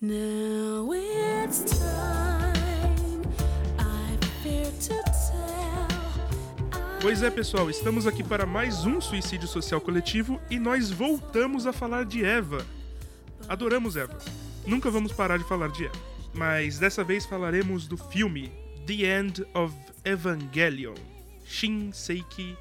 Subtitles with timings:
[0.00, 3.20] Now it's time.
[3.80, 5.88] I fear to tell.
[7.02, 11.72] Pois é, pessoal, estamos aqui para mais um suicídio social coletivo e nós voltamos a
[11.72, 12.64] falar de Eva.
[13.48, 14.16] Adoramos Eva.
[14.64, 15.96] Nunca vamos parar de falar de Eva.
[16.32, 18.52] Mas dessa vez falaremos do filme
[18.86, 20.94] The End of Evangelion.
[21.44, 22.56] Shinseiki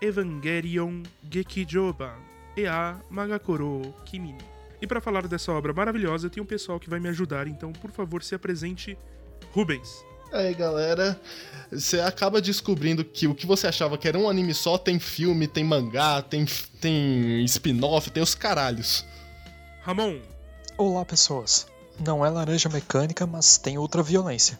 [0.00, 2.16] Evangelion Gekijoban
[2.56, 4.51] Ea Magakoro Kimi.
[4.82, 7.92] E para falar dessa obra maravilhosa, tem um pessoal que vai me ajudar, então por
[7.92, 8.98] favor se apresente,
[9.52, 10.04] Rubens.
[10.32, 11.20] Aí, galera,
[11.70, 15.46] você acaba descobrindo que o que você achava que era um anime só tem filme,
[15.46, 16.44] tem mangá, tem,
[16.80, 19.06] tem spin-off, tem os caralhos.
[19.82, 20.18] Ramon.
[20.76, 21.68] Olá, pessoas.
[22.04, 24.58] Não é laranja mecânica, mas tem outra violência.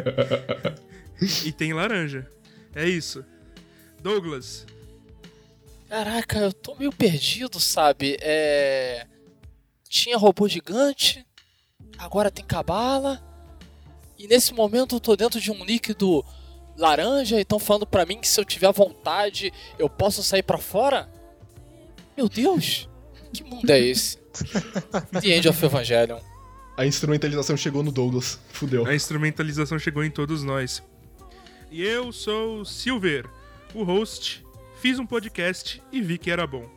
[1.44, 2.26] e tem laranja.
[2.74, 3.22] É isso.
[4.00, 4.64] Douglas.
[5.88, 8.16] Caraca, eu tô meio perdido, sabe?
[8.20, 9.06] É.
[9.88, 11.26] Tinha robô gigante,
[11.96, 13.22] agora tem cabala.
[14.18, 16.24] E nesse momento eu tô dentro de um líquido
[16.76, 20.58] laranja e estão falando pra mim que se eu tiver vontade eu posso sair para
[20.58, 21.08] fora?
[22.16, 22.88] Meu Deus,
[23.32, 24.18] que mundo é esse?
[25.20, 26.20] The End of Evangelion.
[26.76, 28.38] A instrumentalização chegou no Douglas.
[28.52, 28.86] Fudeu.
[28.86, 30.82] A instrumentalização chegou em todos nós.
[31.70, 33.26] E eu sou o Silver,
[33.74, 34.44] o host.
[34.80, 36.70] Fiz um podcast e vi que era bom.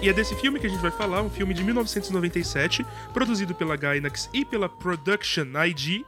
[0.00, 3.74] E é desse filme que a gente vai falar, um filme de 1997, produzido pela
[3.74, 6.04] Gainax e pela Production ID,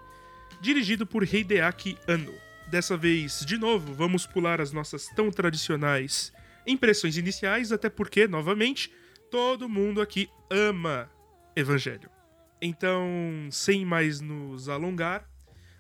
[0.61, 2.35] dirigido por Hideaki Anno.
[2.69, 6.33] Dessa vez, de novo, vamos pular as nossas tão tradicionais
[6.65, 8.93] impressões iniciais, até porque, novamente,
[9.31, 11.11] todo mundo aqui ama
[11.57, 12.16] Evangelho.
[12.61, 13.05] Então,
[13.51, 15.29] sem mais nos alongar,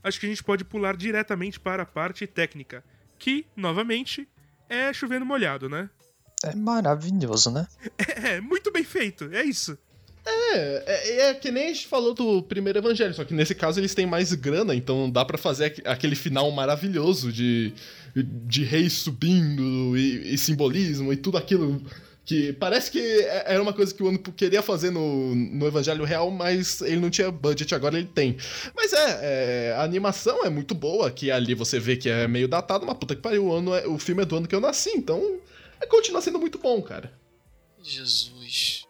[0.02, 2.84] acho que a gente pode pular diretamente para a parte técnica,
[3.19, 4.28] que, novamente,
[4.69, 5.88] é chovendo molhado, né?
[6.44, 7.66] É maravilhoso, né?
[8.22, 9.77] É, muito bem feito, é isso.
[10.24, 13.78] É, é, é que nem a gente falou do primeiro evangelho, só que nesse caso
[13.78, 17.72] eles têm mais grana, então dá pra fazer aqu- aquele final maravilhoso de,
[18.14, 21.81] de reis subindo e, e simbolismo e tudo aquilo
[22.26, 26.04] que parece que é- era uma coisa que o ano queria fazer no, no evangelho
[26.04, 28.37] real, mas ele não tinha budget, agora ele tem.
[28.75, 29.19] Mas é,
[29.70, 32.98] é, a animação é muito boa, que ali você vê que é meio datado, mas
[32.98, 35.38] puta que pariu, o, ano é- o filme é do ano que eu nasci, então
[35.81, 37.12] é, continua sendo muito bom, cara.
[37.82, 38.84] Jesus.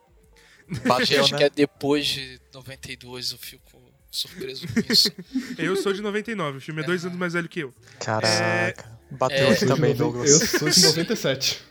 [0.86, 1.38] Bateu, Acho né?
[1.38, 3.80] que é depois de 92 eu fico
[4.10, 5.12] surpreso com isso.
[5.58, 7.74] Eu sou de 99, o filme é dois anos mais velho que eu.
[8.00, 8.90] Caraca.
[9.10, 9.52] Bateu É.
[9.52, 10.30] aqui também, Douglas.
[10.54, 11.62] Eu sou de 97.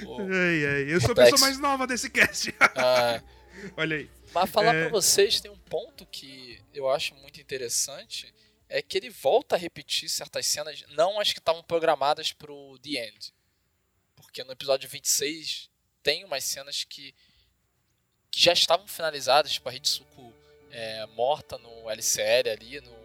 [0.00, 2.54] Ai, ai, eu sou a pessoa mais nova desse cast.
[2.76, 3.22] Ah,
[3.76, 4.10] Olha aí.
[4.34, 4.82] mas falar É.
[4.82, 8.32] pra vocês tem um ponto que eu acho muito interessante.
[8.68, 13.06] É que ele volta a repetir certas cenas, não as que estavam programadas pro The
[13.06, 13.34] End.
[14.16, 15.68] Porque no episódio 26
[16.02, 17.14] tem umas cenas que,
[18.30, 20.32] que já estavam finalizadas, tipo a Hitsuko
[20.70, 22.96] é, morta no LCL ali, no,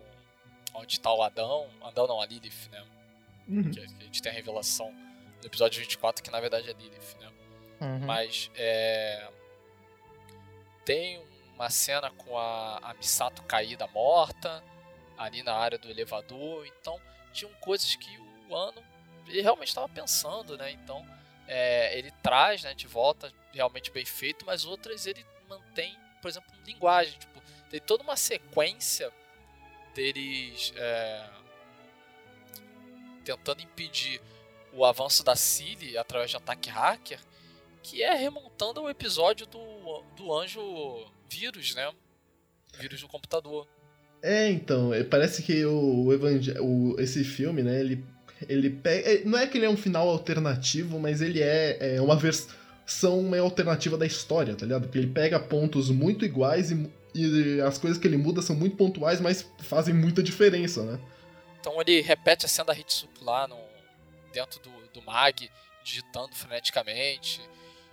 [0.76, 1.70] onde tá o Adão.
[1.82, 2.86] Adão não, a Lilith, né?
[3.50, 3.70] Uhum.
[3.70, 4.94] Que a gente tem a revelação
[5.44, 7.32] episódio 24 que na verdade é Lilith, né?
[7.80, 8.00] Uhum.
[8.06, 9.30] Mas é,
[10.84, 11.22] tem
[11.54, 14.64] uma cena com a, a Misato caída morta
[15.18, 16.66] ali na área do elevador.
[16.66, 17.00] Então
[17.34, 18.18] tinham coisas que
[18.50, 18.84] o ano
[19.28, 20.72] ele realmente estava pensando, né?
[20.72, 21.06] Então
[21.48, 26.50] é, ele traz, né, de volta realmente bem feito, mas outras ele mantém, por exemplo,
[26.66, 27.18] linguagem.
[27.18, 29.12] Tipo, tem toda uma sequência
[29.94, 31.30] deles é,
[33.24, 34.22] tentando impedir
[34.78, 37.20] o avanço da Cilly através de ataque hacker,
[37.82, 40.62] que é remontando ao episódio do, do anjo
[41.30, 41.92] vírus, né?
[42.80, 43.68] Vírus do computador.
[44.22, 48.04] É, então, é, parece que o, o, evangel- o- esse filme, né, ele,
[48.48, 49.10] ele pega.
[49.10, 53.22] é, Não é que ele é um final alternativo, mas ele é, é uma versão
[53.24, 54.84] meio alternativa da história, tá ligado?
[54.84, 58.76] Porque ele pega pontos muito iguais e, e as coisas que ele muda são muito
[58.76, 61.00] pontuais, mas fazem muita diferença, né?
[61.60, 63.58] Então ele repete a cena da Hitsuko lá no,
[64.38, 65.50] dentro do, do Mag,
[65.84, 67.42] digitando freneticamente.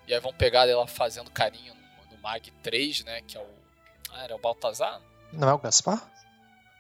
[0.07, 3.23] E aí vão pegar ela fazendo carinho no, no Mag 3, né?
[3.23, 3.47] Que é o.
[4.11, 5.01] Ah, era o Baltazar?
[5.33, 6.07] Não é o Gaspar?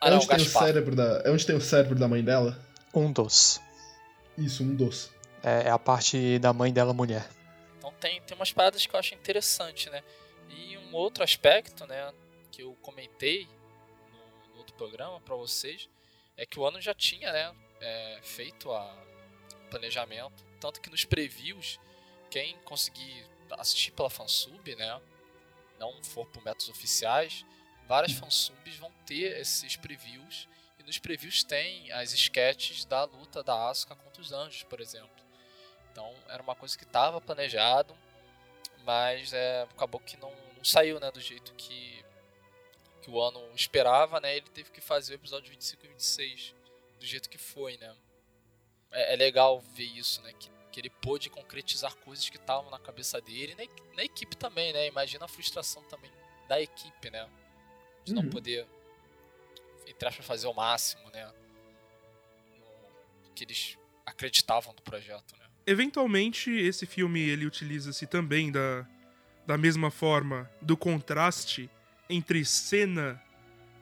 [0.00, 2.06] Ah, é, não, onde o tem o cérebro da, é onde tem o cérebro da
[2.06, 2.58] mãe dela?
[2.92, 3.60] Um dos.
[4.36, 5.10] Isso, um dos.
[5.42, 7.26] É, é a parte da mãe dela mulher.
[7.78, 10.02] Então tem, tem umas paradas que eu acho interessante, né?
[10.50, 12.12] E um outro aspecto, né,
[12.50, 13.48] que eu comentei
[14.12, 15.88] no, no outro programa para vocês,
[16.36, 19.04] é que o ano já tinha, né, é, feito a
[19.74, 21.80] planejamento, tanto que nos previews,
[22.30, 25.00] quem conseguir assistir pela fansub, né,
[25.78, 27.44] não for por métodos oficiais,
[27.86, 30.48] várias fansubs vão ter esses previews
[30.78, 35.10] e nos previews tem as sketches da luta da Asuka contra os anjos, por exemplo.
[35.90, 37.96] Então era uma coisa que estava planejado,
[38.84, 42.04] mas é, acabou que não, não saiu né, do jeito que,
[43.02, 44.36] que o ano esperava, né?
[44.36, 46.54] Ele teve que fazer o episódio 25 e 26
[46.98, 47.94] do jeito que foi, né?
[48.94, 50.32] É, é legal ver isso, né?
[50.38, 54.36] Que, que ele pôde concretizar coisas que estavam na cabeça dele e na, na equipe
[54.36, 54.86] também, né?
[54.86, 56.10] Imagina a frustração também
[56.48, 57.28] da equipe, né?
[58.04, 58.30] De não Uhum.
[58.30, 58.66] poder,
[59.86, 61.30] entre aspas, fazer o máximo, né?
[63.24, 63.76] No que eles
[64.06, 65.44] acreditavam do projeto, né?
[65.66, 68.86] Eventualmente, esse filme ele utiliza-se também da,
[69.46, 71.70] da mesma forma do contraste
[72.08, 73.20] entre cena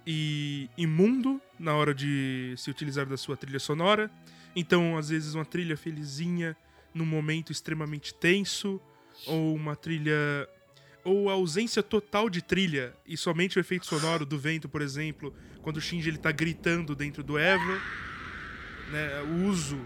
[0.07, 4.09] e, e mundo na hora de se utilizar da sua trilha sonora.
[4.55, 6.57] Então, às vezes, uma trilha felizinha
[6.95, 8.81] num momento extremamente tenso,
[9.27, 10.49] ou uma trilha.
[11.05, 15.35] ou a ausência total de trilha e somente o efeito sonoro do vento, por exemplo,
[15.63, 17.81] quando o Shinji ele tá gritando dentro do Eva.
[18.91, 19.79] Né, o uso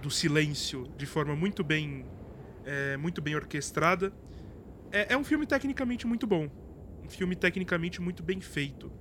[0.00, 2.06] do silêncio de forma muito bem
[2.64, 4.12] é, muito bem orquestrada.
[4.90, 6.50] É, é um filme tecnicamente muito bom.
[7.02, 8.92] Um filme tecnicamente muito bem feito.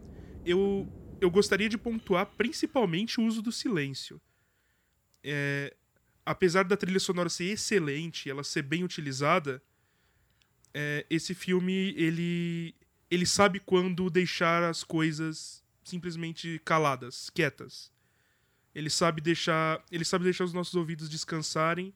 [0.44, 0.88] Eu,
[1.20, 4.20] eu gostaria de pontuar principalmente o uso do silêncio.
[5.24, 5.74] É,
[6.26, 9.62] apesar da trilha sonora ser excelente, ela ser bem utilizada,
[10.74, 12.76] é, esse filme ele,
[13.10, 17.92] ele sabe quando deixar as coisas simplesmente caladas, quietas.
[18.74, 21.94] Ele sabe deixar, ele sabe deixar os nossos ouvidos descansarem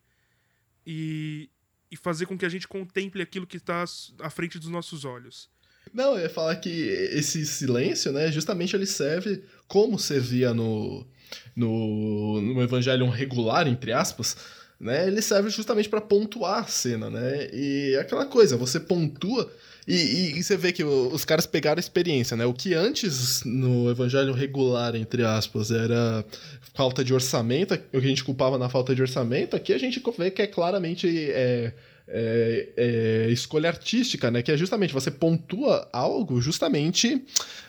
[0.86, 1.50] e,
[1.90, 3.86] e fazer com que a gente contemple aquilo que está
[4.20, 5.50] à frente dos nossos olhos.
[5.94, 11.08] Não, eu ia falar que esse silêncio, né, justamente ele serve como servia no,
[11.56, 14.36] no, no Evangelion regular, entre aspas,
[14.80, 19.50] né, ele serve justamente para pontuar a cena, né, e é aquela coisa, você pontua
[19.88, 23.44] e, e- e você vê que os caras pegaram a experiência, né, o que antes
[23.46, 26.26] no Evangelho regular, entre aspas, era
[26.74, 30.02] falta de orçamento, o que a gente culpava na falta de orçamento, aqui a gente
[30.18, 31.08] vê que é claramente...
[31.32, 31.74] É,
[32.08, 34.42] é, é, escolha artística, né?
[34.42, 37.26] Que é justamente você pontua algo justamente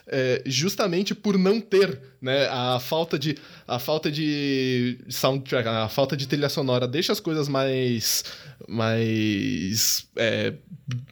[0.07, 2.47] é, justamente por não ter, né?
[2.49, 3.37] A falta de
[3.67, 8.25] a falta de soundtrack, a falta de trilha sonora deixa as coisas mais
[8.69, 10.55] mais é,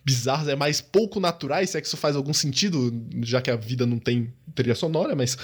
[0.05, 2.93] bizarras, é mais pouco naturais, se é que isso faz algum sentido,
[3.23, 5.37] já que a vida não tem trilha sonora, mas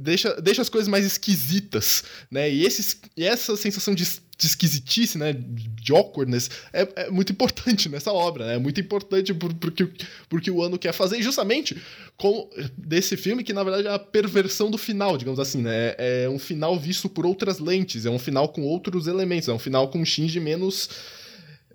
[0.00, 2.50] deixa, deixa as coisas mais esquisitas, né?
[2.50, 4.04] E, esses, e essa sensação de,
[4.36, 5.32] de esquisitice, né?
[5.32, 8.54] De awkwardness, é, é muito importante nessa obra, né?
[8.54, 9.88] É muito importante por, porque,
[10.28, 11.76] porque o ano quer fazer, justamente
[12.16, 15.94] como desse filme, que na verdade é a perversão do final, digamos assim, né?
[15.98, 19.58] É um final visto por outras lentes, é um final com outros elementos, é um
[19.58, 20.88] final com um Shinji menos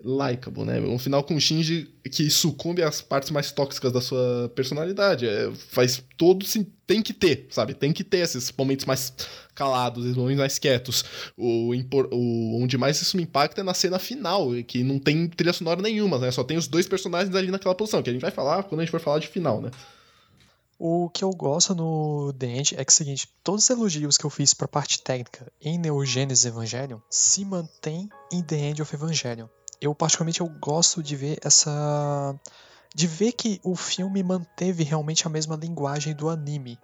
[0.04, 0.80] likeable, né?
[0.80, 5.26] Um final com Shinji que sucumbe às partes mais tóxicas da sua personalidade.
[5.26, 7.74] É, faz todo sim, tem que ter, sabe?
[7.74, 9.12] Tem que ter esses momentos mais
[9.54, 11.04] calados, esses momentos mais quietos.
[11.36, 11.72] O,
[12.12, 15.82] o onde mais isso me impacta é na cena final, que não tem trilha sonora
[15.82, 16.30] nenhuma, né?
[16.30, 18.84] Só tem os dois personagens ali naquela posição, que a gente vai falar quando a
[18.84, 19.70] gente for falar de final, né?
[20.82, 24.16] O que eu gosto no The End é que é o seguinte, todos os elogios
[24.16, 28.94] que eu fiz pra parte técnica em Neogênesis Evangelion se mantém em The End of
[28.94, 29.46] Evangelion.
[29.80, 32.34] Eu particularmente eu gosto de ver essa
[32.94, 36.78] de ver que o filme manteve realmente a mesma linguagem do anime.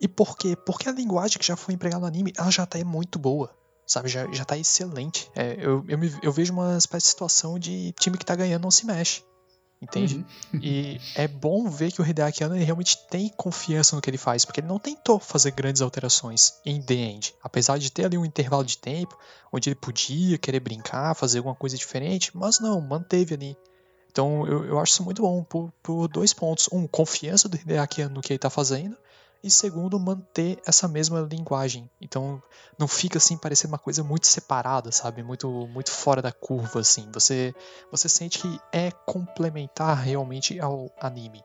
[0.00, 0.56] E por quê?
[0.56, 3.54] Porque a linguagem que já foi empregada no anime, ela já tá muito boa.
[3.86, 5.30] Sabe, já, já tá excelente.
[5.34, 8.62] É, eu, eu, me- eu vejo uma espécie de situação de time que tá ganhando
[8.62, 9.22] não se mexe.
[9.82, 10.24] Entende?
[10.54, 14.44] E é bom ver que o Hideaki Anno realmente tem confiança no que ele faz,
[14.44, 17.34] porque ele não tentou fazer grandes alterações em The End.
[17.42, 19.18] Apesar de ter ali um intervalo de tempo
[19.52, 23.56] onde ele podia querer brincar, fazer alguma coisa diferente, mas não, manteve ali.
[24.08, 26.68] Então eu, eu acho isso muito bom por, por dois pontos.
[26.70, 28.96] Um, confiança do Hideaki Anno no que ele tá fazendo.
[29.42, 31.90] E segundo, manter essa mesma linguagem.
[32.00, 32.40] Então
[32.78, 35.22] não fica assim parecendo uma coisa muito separada, sabe?
[35.22, 37.08] Muito muito fora da curva assim.
[37.12, 37.54] Você
[37.90, 41.42] você sente que é complementar realmente ao anime.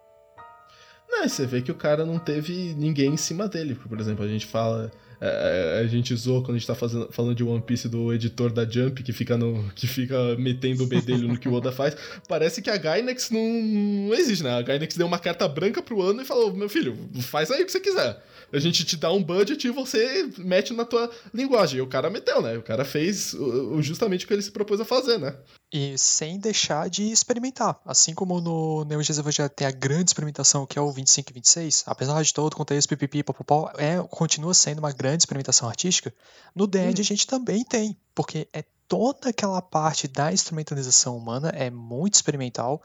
[1.10, 3.74] Não, você vê que o cara não teve ninguém em cima dele.
[3.76, 4.92] Por exemplo, a gente fala.
[5.20, 8.52] É, a gente zoou quando a gente tá fazendo, falando de One Piece do editor
[8.52, 11.96] da Jump que fica, no, que fica metendo o bedelho no que o Oda faz.
[12.28, 14.58] Parece que a Gainax não, não existe, né?
[14.58, 17.66] A Gainax deu uma carta branca pro ano e falou: Meu filho, faz aí o
[17.66, 18.24] que você quiser.
[18.52, 21.80] A gente te dá um budget e você mete na tua linguagem.
[21.80, 22.58] E o cara meteu, né?
[22.58, 23.36] O cara fez
[23.80, 25.36] justamente o que ele se propôs a fazer, né?
[25.72, 27.78] E sem deixar de experimentar.
[27.86, 31.34] Assim como no Neo Geo Evangelho tem a grande experimentação que é o 25 e
[31.34, 36.14] 26, apesar de todo o contexto pipipi, popopó, é, continua sendo uma grande experimentação artística,
[36.56, 41.50] no The End a gente também tem, porque é toda aquela parte da instrumentalização humana
[41.50, 42.82] é muito experimental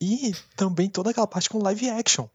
[0.00, 2.26] e também toda aquela parte com live action,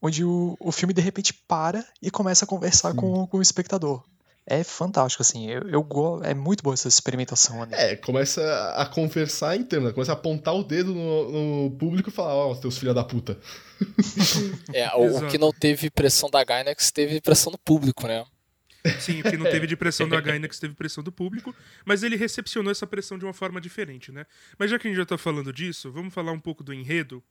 [0.00, 4.02] onde o, o filme de repente para e começa a conversar com, com o espectador.
[4.44, 5.48] É fantástico, assim.
[5.48, 7.74] Eu, eu go- É muito boa essa experimentação ali.
[7.74, 8.42] É, começa
[8.76, 9.94] a conversar em termos, né?
[9.94, 13.38] começa a apontar o dedo no, no público e falar, ó, teus filha da puta.
[14.72, 18.24] É, o, o que não teve pressão da Gainax teve pressão do público, né?
[18.98, 22.70] Sim, que não teve de pressão da Gainax teve pressão do público, mas ele recepcionou
[22.72, 24.26] essa pressão de uma forma diferente, né?
[24.58, 27.22] Mas já que a gente já tá falando disso, vamos falar um pouco do enredo,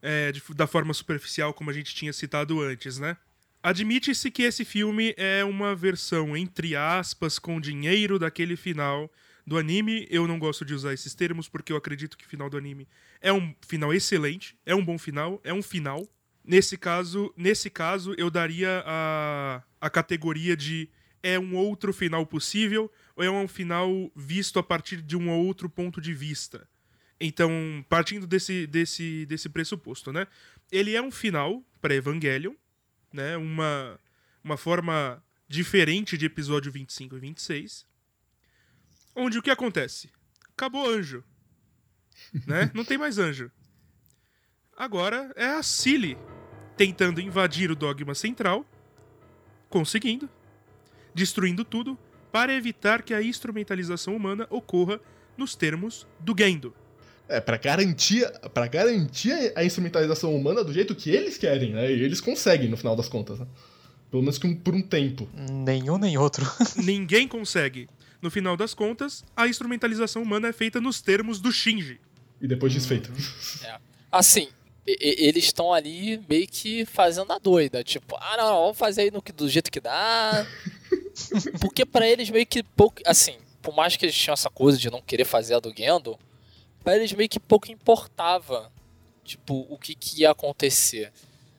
[0.00, 3.16] é, de- da forma superficial, como a gente tinha citado antes, né?
[3.62, 9.10] Admite-se que esse filme é uma versão, entre aspas, com dinheiro daquele final
[9.46, 10.06] do anime.
[10.10, 12.86] Eu não gosto de usar esses termos porque eu acredito que o final do anime
[13.22, 16.06] é um final excelente, é um bom final, é um final.
[16.44, 20.90] Nesse caso, nesse caso eu daria a, a categoria de
[21.22, 25.70] é um outro final possível ou é um final visto a partir de um outro
[25.70, 26.68] ponto de vista.
[27.18, 27.50] Então,
[27.88, 30.26] partindo desse, desse, desse pressuposto, né?
[30.70, 32.52] Ele é um final para Evangelion,
[33.10, 33.38] né?
[33.38, 33.98] Uma,
[34.42, 37.86] uma forma diferente de episódio 25 e 26.
[39.16, 40.10] Onde o que acontece?
[40.50, 41.24] Acabou anjo.
[42.46, 42.70] Né?
[42.74, 43.50] Não tem mais anjo.
[44.76, 46.18] Agora é a Cilly
[46.76, 48.64] tentando invadir o dogma central,
[49.68, 50.28] conseguindo,
[51.14, 51.98] destruindo tudo,
[52.32, 55.00] para evitar que a instrumentalização humana ocorra
[55.36, 56.74] nos termos do Gendo.
[57.28, 61.90] É, pra garantir, pra garantir a instrumentalização humana do jeito que eles querem, né?
[61.90, 63.46] E eles conseguem, no final das contas, né?
[64.10, 65.28] Pelo menos que um- por um tempo.
[65.32, 66.44] Nenhum nem outro.
[66.76, 67.88] Ninguém consegue.
[68.20, 72.00] No final das contas, a instrumentalização humana é feita nos termos do Shinji.
[72.40, 73.10] E depois desfeito.
[74.12, 74.52] Assim, e- e-
[74.86, 77.82] eles estão ali meio que fazendo a doida.
[77.82, 80.46] Tipo, ah, não, vamos fazer aí no, do jeito que dá.
[81.60, 83.00] Porque pra eles meio que pouco.
[83.06, 86.18] Assim, por mais que eles tinham essa coisa de não querer fazer a do Gendo,
[86.82, 88.70] pra eles meio que pouco importava,
[89.24, 91.12] tipo, o que, que ia acontecer.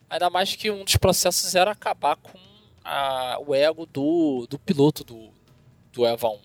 [0.08, 2.38] Ainda mais que um dos processos era acabar com
[2.84, 5.30] a- o ego do, do piloto do,
[5.92, 6.38] do Eva 1.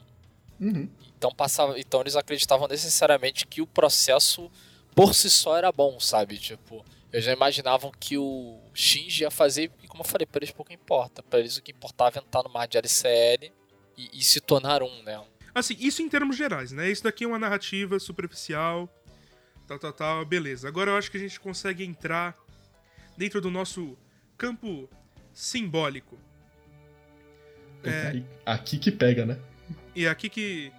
[0.61, 0.89] Uhum.
[1.17, 4.49] Então passava, então eles acreditavam necessariamente que o processo
[4.95, 6.37] por si só era bom, sabe?
[6.37, 10.51] Tipo, eles já imaginavam que o Shinji ia fazer, e como eu falei, para eles
[10.51, 11.21] pouco importa.
[11.23, 13.51] Para eles o que importava é entrar no mar de LCL
[13.97, 15.21] e, e se tornar um, né?
[15.53, 16.89] Assim, isso em termos gerais, né?
[16.89, 18.87] Isso daqui é uma narrativa superficial,
[19.67, 20.67] tal, tal, tal, beleza.
[20.67, 22.37] Agora eu acho que a gente consegue entrar
[23.17, 23.97] dentro do nosso
[24.37, 24.89] campo
[25.33, 26.17] simbólico.
[27.83, 28.07] É.
[28.07, 29.37] Aí- Aqui que pega, né?
[29.95, 30.71] E é aqui que.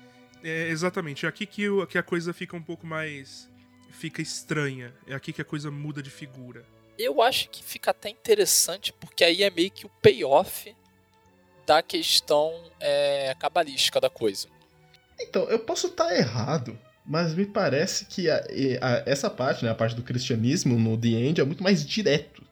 [0.42, 3.48] É, exatamente, é aqui que, o- que a coisa fica um pouco mais.
[3.92, 4.92] Fica estranha.
[5.06, 6.64] É aqui que a coisa muda de figura.
[6.98, 10.74] Eu acho que fica até interessante, porque aí é meio que o payoff
[11.66, 14.48] da questão é, cabalística da coisa.
[15.20, 18.44] Então, eu posso estar errado, mas me parece que a-
[18.80, 22.42] a- essa parte, né, a parte do cristianismo no The End é muito mais direto.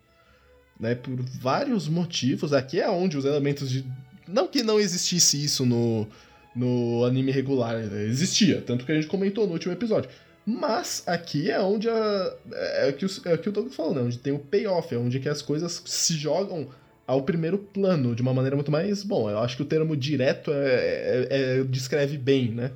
[0.79, 2.55] Né, por vários motivos.
[2.55, 3.85] Aqui é onde os elementos de.
[4.27, 6.09] Não que não existisse isso no,
[6.57, 10.09] no anime regular, né, existia, tanto que a gente comentou no último episódio.
[10.47, 13.95] Mas aqui é onde a, é, o que o, é o que o Douglas falou,
[13.95, 14.01] né?
[14.03, 16.69] Onde tem o payoff, é onde que as coisas se jogam
[17.07, 19.03] ao primeiro plano de uma maneira muito mais.
[19.03, 22.73] Bom, eu acho que o termo direto é, é- é- descreve bem, né?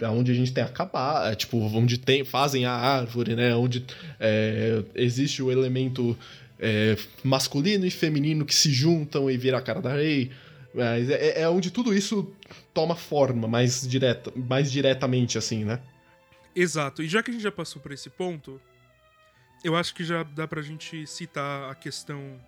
[0.00, 3.54] É onde a gente tem a cabá, é, tipo, onde tem, fazem a árvore, né?
[3.56, 3.84] Onde
[4.20, 6.16] é, existe o elemento
[6.60, 10.30] é, masculino e feminino que se juntam e vira a cara da rei.
[10.72, 12.32] Mas é, é onde tudo isso
[12.72, 15.80] toma forma mais, direta, mais diretamente, assim, né?
[16.60, 17.04] Exato.
[17.04, 18.60] E já que a gente já passou por esse ponto,
[19.62, 22.40] eu acho que já dá pra gente citar a questão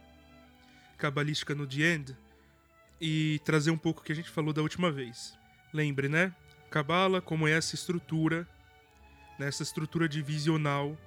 [0.98, 2.16] cabalística no The End
[3.00, 5.38] e trazer um pouco o que a gente falou da última vez.
[5.72, 6.34] Lembre, né?
[6.72, 8.48] Cabala, como é essa estrutura,
[9.38, 9.46] né?
[9.46, 10.98] essa estrutura divisional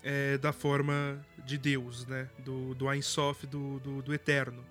[0.00, 2.30] é, da forma de Deus, né?
[2.38, 4.64] Do, do Ein Sof, do, do, do Eterno.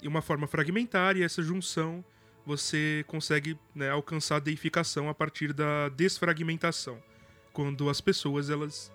[0.00, 2.02] E uma forma fragmentar, e essa junção
[2.44, 7.00] você consegue né, alcançar a deificação a partir da desfragmentação,
[7.52, 8.92] quando as pessoas elas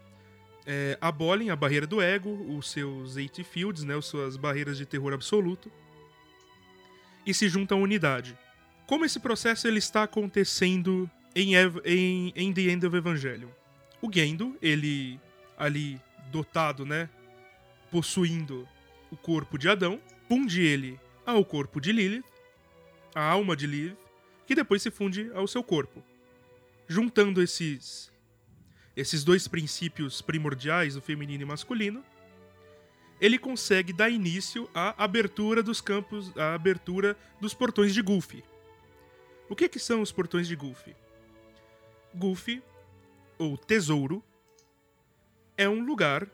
[0.66, 4.86] é, abolem a barreira do ego, os seus eight fields, né, as suas barreiras de
[4.86, 5.72] terror absoluto,
[7.25, 8.38] e se juntam à unidade.
[8.86, 13.50] Como esse processo ele está acontecendo em, Ev- em, em The End of Evangelion?
[14.01, 15.20] O Gendo, ele
[15.58, 16.00] ali
[16.32, 17.10] dotado, né,
[17.92, 18.68] possuindo
[19.10, 22.25] o corpo de Adão, funde ele ao corpo de Lilith,
[23.18, 23.98] a alma de Lilith,
[24.46, 26.04] que depois se funde ao seu corpo.
[26.88, 28.12] Juntando esses
[28.96, 32.04] esses dois princípios primordiais, o feminino e masculino,
[33.22, 38.44] ele consegue dar início à abertura dos campos, à abertura dos portões de Goofy.
[39.50, 40.96] O que, que são os portões de Goofy?
[42.14, 42.62] Goofy,
[43.38, 44.24] ou tesouro,
[45.56, 46.28] é um lugar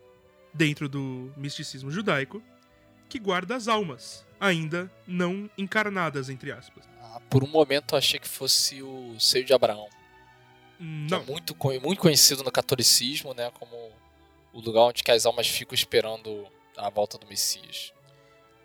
[0.53, 2.41] dentro do misticismo judaico
[3.13, 6.83] que guarda as almas, ainda não encarnadas, entre aspas.
[6.99, 9.87] Ah, por um momento eu achei que fosse o seio de Abraão.
[10.79, 13.51] que Não, É muito, muito conhecido no catolicismo, né?
[13.59, 13.91] Como
[14.51, 17.93] o lugar onde as almas ficam esperando a volta do Messias.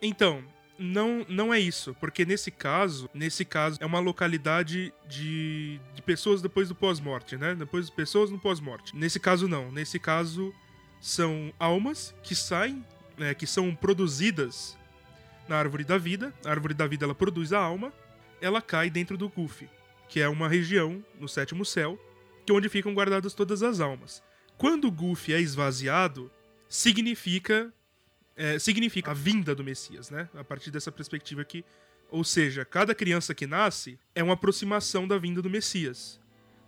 [0.01, 0.43] Então,
[0.79, 6.41] não, não é isso, porque nesse caso, nesse caso é uma localidade de, de pessoas
[6.41, 7.55] depois do pós-morte, né?
[7.55, 8.97] Depois de pessoas no pós-morte.
[8.97, 10.55] Nesse caso não, nesse caso
[11.03, 12.83] são almas que saem,
[13.19, 14.77] né, que são produzidas
[15.49, 16.33] na árvore da vida.
[16.45, 17.93] A árvore da vida ela produz a alma,
[18.41, 19.69] ela cai dentro do Gufi,
[20.09, 21.99] que é uma região no sétimo céu,
[22.45, 24.23] que é onde ficam guardadas todas as almas.
[24.57, 26.31] Quando o Gufi é esvaziado,
[26.69, 27.73] significa
[28.37, 30.29] é, significa a vinda do Messias, né?
[30.35, 31.65] A partir dessa perspectiva aqui.
[32.09, 36.21] Ou seja, cada criança que nasce é uma aproximação da vinda do Messias.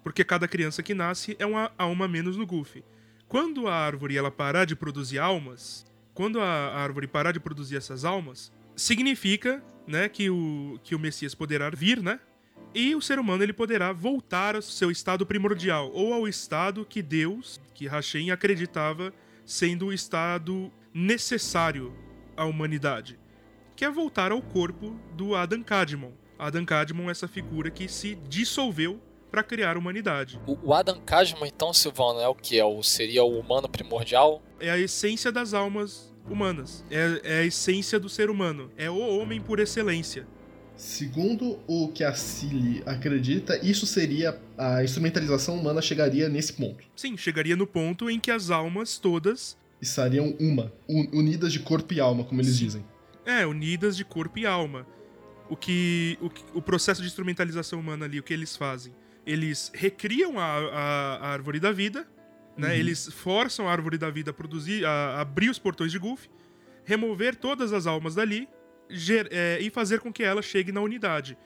[0.02, 2.84] Porque cada criança que nasce é uma alma menos no Goofy.
[3.28, 5.86] Quando a árvore ela parar de produzir almas,
[6.20, 11.34] quando a árvore parar de produzir essas almas, significa, né, que o, que o Messias
[11.34, 12.20] poderá vir, né?
[12.74, 17.00] E o ser humano ele poderá voltar ao seu estado primordial, ou ao estado que
[17.00, 19.14] Deus, que Hashem acreditava
[19.46, 21.96] sendo o estado necessário
[22.36, 23.18] à humanidade,
[23.74, 26.12] que é voltar ao corpo do Adam Kadmon.
[26.38, 29.00] Adam Kadmon é essa figura que se dissolveu
[29.30, 30.38] para criar a humanidade.
[30.46, 32.58] O, Adam Kajman, então, Silvano, é o que?
[32.58, 34.42] É o, seria o humano primordial?
[34.58, 36.84] É a essência das almas humanas.
[36.90, 38.70] É, é a essência do ser humano.
[38.76, 40.26] É o homem por excelência.
[40.76, 44.40] Segundo o que a Cilly acredita, isso seria.
[44.56, 46.82] A instrumentalização humana chegaria nesse ponto.
[46.96, 51.92] Sim, chegaria no ponto em que as almas todas, Estariam uma, un- unidas de corpo
[51.94, 52.64] e alma, como eles Sim.
[52.64, 52.84] dizem.
[53.26, 54.86] é, unidas de corpo e alma.
[55.48, 58.92] O que, o o processo de instrumentalização humana ali, o que eles fazem?
[59.26, 62.06] Eles recriam a, a- a árvore da vida,
[62.60, 62.68] né?
[62.68, 62.74] Uhum.
[62.74, 66.26] Eles forçam a árvore da vida a produzir, a abrir os portões de Gulf,
[66.84, 68.48] remover todas as almas dali
[68.88, 71.36] ger- é, e fazer com que ela chegue na unidade.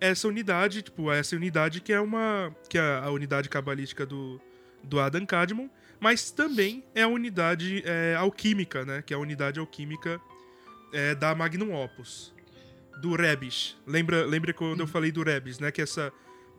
[0.00, 2.54] Essa unidade, tipo, essa unidade que é uma.
[2.68, 4.40] que é a unidade cabalística do,
[4.84, 9.02] do Adam Kadmon, mas também é a unidade é, alquímica, né?
[9.04, 10.20] Que é a unidade alquímica
[10.92, 12.32] é, da Magnum Opus.
[13.02, 13.76] Do Rebis.
[13.86, 15.70] Lembra, lembra quando eu falei do Rebis, né?
[15.70, 16.12] Que essa,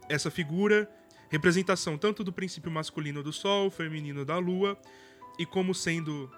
[0.10, 0.89] essa figura,
[1.30, 4.78] representação tanto do princípio masculino do Sol, feminino da Lua,
[5.38, 6.30] e como sendo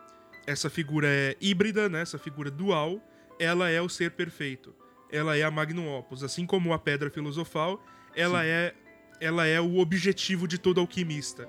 [0.45, 2.01] essa figura é híbrida, né?
[2.01, 3.01] Essa figura dual,
[3.39, 4.73] ela é o ser perfeito.
[5.11, 6.23] Ela é a Magnum Opus.
[6.23, 7.83] Assim como a pedra filosofal,
[8.15, 8.73] ela é,
[9.19, 11.47] ela é o objetivo de todo alquimista.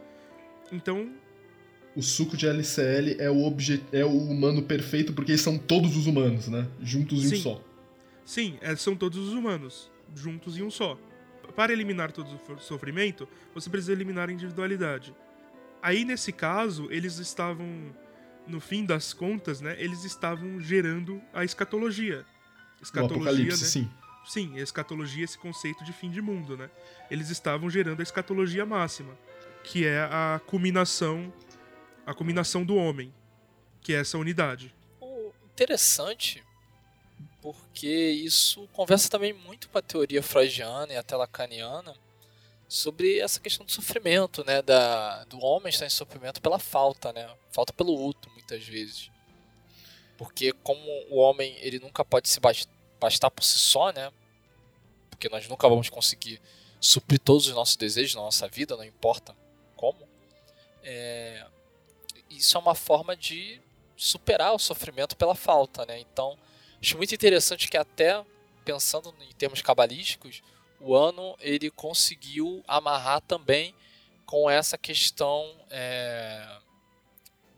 [0.70, 1.12] Então,
[1.94, 6.06] O suco de LCL é o, obje- é o humano perfeito porque são todos os
[6.06, 6.66] humanos, né?
[6.80, 7.34] Juntos em Sim.
[7.36, 7.64] um só.
[8.24, 10.98] Sim, é, são todos os humanos, juntos em um só.
[11.54, 15.14] Para eliminar todo o sofrimento, você precisa eliminar a individualidade.
[15.82, 17.94] Aí, nesse caso, eles estavam,
[18.46, 19.74] no fim das contas, né?
[19.78, 22.24] Eles estavam gerando a escatologia.
[22.80, 23.68] O Escatologia, apocalipse, né?
[23.68, 23.90] sim.
[24.24, 26.70] Sim, a escatologia, esse conceito de fim de mundo, né?
[27.10, 29.18] Eles estavam gerando a escatologia máxima,
[29.64, 31.32] que é a culminação,
[32.06, 33.12] a culminação do homem,
[33.80, 34.72] que é essa unidade.
[35.00, 36.42] O interessante,
[37.42, 41.94] porque isso conversa também muito com a teoria freudiana e até lacaniana
[42.68, 47.28] sobre essa questão do sofrimento, né, da, do homem estar em sofrimento pela falta, né,
[47.50, 49.10] falta pelo luto muitas vezes,
[50.16, 54.10] porque como o homem ele nunca pode se bas- bastar por si só, né,
[55.10, 56.40] porque nós nunca vamos conseguir
[56.80, 59.36] suprir todos os nossos desejos na nossa vida, não importa
[59.76, 60.08] como,
[60.82, 61.44] é,
[62.30, 63.60] isso é uma forma de
[63.96, 66.00] superar o sofrimento pela falta, né?
[66.00, 66.36] Então,
[66.82, 68.22] acho muito interessante que até
[68.64, 70.42] pensando em termos cabalísticos,
[70.80, 73.74] o ano ele conseguiu amarrar também
[74.26, 76.58] com essa questão é,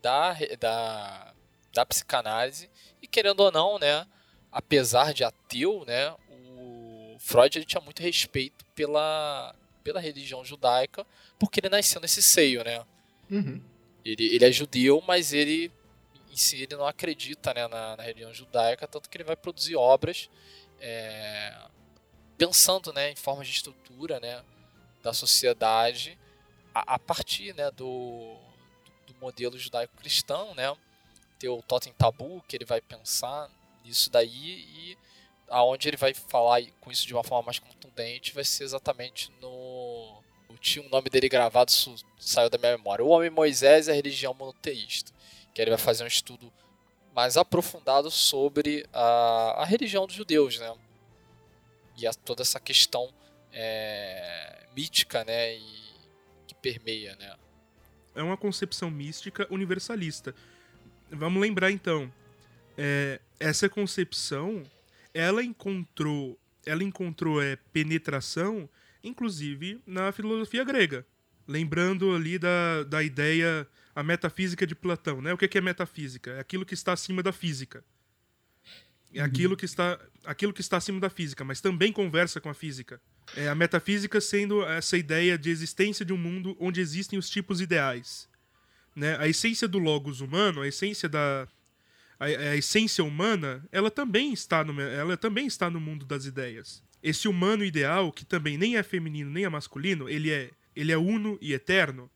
[0.01, 1.33] da, da,
[1.73, 2.69] da psicanálise
[3.01, 4.05] e querendo ou não, né?
[4.51, 6.15] Apesar de ateu, né?
[6.29, 11.05] O Freud ele tinha muito respeito pela, pela religião judaica
[11.39, 12.85] porque ele nasceu nesse seio, né?
[13.29, 13.61] Uhum.
[14.03, 15.71] Ele, ele é judeu, mas ele
[16.35, 19.77] em si ele não acredita né, na, na religião judaica, tanto que ele vai produzir
[19.77, 20.29] obras
[20.81, 21.55] é,
[22.37, 24.43] pensando né, em formas de estrutura né,
[25.01, 26.19] da sociedade
[26.73, 28.35] a, a partir né, do,
[29.07, 30.75] do modelo judaico-cristão, né,
[31.39, 33.49] ter o totem tabu, que ele vai pensar
[33.85, 34.97] nisso daí e
[35.47, 40.21] aonde ele vai falar com isso de uma forma mais contundente vai ser exatamente no
[40.65, 41.71] tinha o nome dele gravado,
[42.17, 43.05] saiu da minha memória.
[43.05, 45.11] O Homem Moisés e a religião monoteísta.
[45.55, 46.53] Que ele vai fazer um estudo
[47.15, 50.71] mais aprofundado sobre a, a religião dos judeus, né?
[51.97, 53.11] E a, toda essa questão
[53.51, 55.55] é, mítica, né?
[55.55, 55.95] E
[56.45, 57.35] que permeia, né?
[58.15, 60.33] é uma concepção mística universalista.
[61.11, 62.11] Vamos lembrar então,
[62.77, 64.63] é, essa concepção,
[65.13, 68.67] ela encontrou, ela encontrou é, penetração,
[69.03, 71.05] inclusive na filosofia grega.
[71.47, 75.33] Lembrando ali da, da ideia, a metafísica de Platão, né?
[75.33, 76.31] O que é metafísica?
[76.31, 77.83] É aquilo que está acima da física.
[79.13, 82.53] É aquilo que está, aquilo que está acima da física, mas também conversa com a
[82.53, 82.99] física.
[83.37, 87.61] É a metafísica sendo essa ideia de existência de um mundo onde existem os tipos
[87.61, 88.27] ideais.
[88.93, 89.17] Né?
[89.17, 91.47] A essência do logos humano, a essência da
[92.19, 96.83] a, a essência humana, ela também está no ela também está no mundo das ideias.
[97.01, 100.97] Esse humano ideal, que também nem é feminino nem é masculino, ele é ele é
[100.97, 102.11] uno e eterno.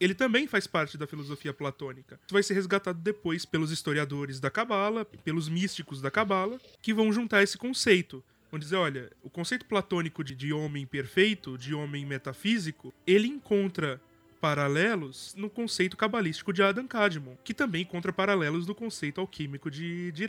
[0.00, 2.18] Ele também faz parte da filosofia platônica.
[2.24, 7.12] Isso vai ser resgatado depois pelos historiadores da Cabala, pelos místicos da Cabala, que vão
[7.12, 8.22] juntar esse conceito.
[8.50, 14.00] Vão dizer, olha, o conceito platônico de, de homem perfeito, de homem metafísico, ele encontra
[14.40, 20.12] paralelos no conceito cabalístico de Adam Kadmon, que também encontra paralelos no conceito alquímico de,
[20.12, 20.26] de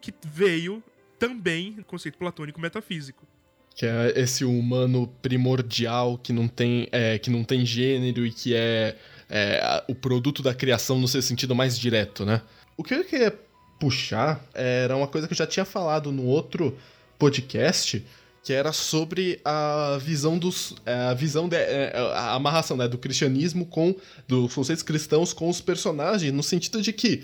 [0.00, 0.82] que veio
[1.18, 3.26] também do conceito platônico metafísico.
[3.74, 8.54] Que é esse humano primordial que não tem, é, que não tem gênero e que
[8.54, 8.96] é,
[9.30, 12.42] é, a- o produto da criação no seu sentido mais direto, né?
[12.76, 13.34] O que eu queria
[13.80, 16.76] puxar era uma coisa que eu já tinha falado no outro
[17.18, 18.04] podcast,
[18.44, 20.74] que era sobre a visão dos.
[20.84, 23.94] é, a visão de, é, a amarração né, do cristianismo com.
[24.28, 27.22] dos conceitos cristãos com os personagens, no sentido de que.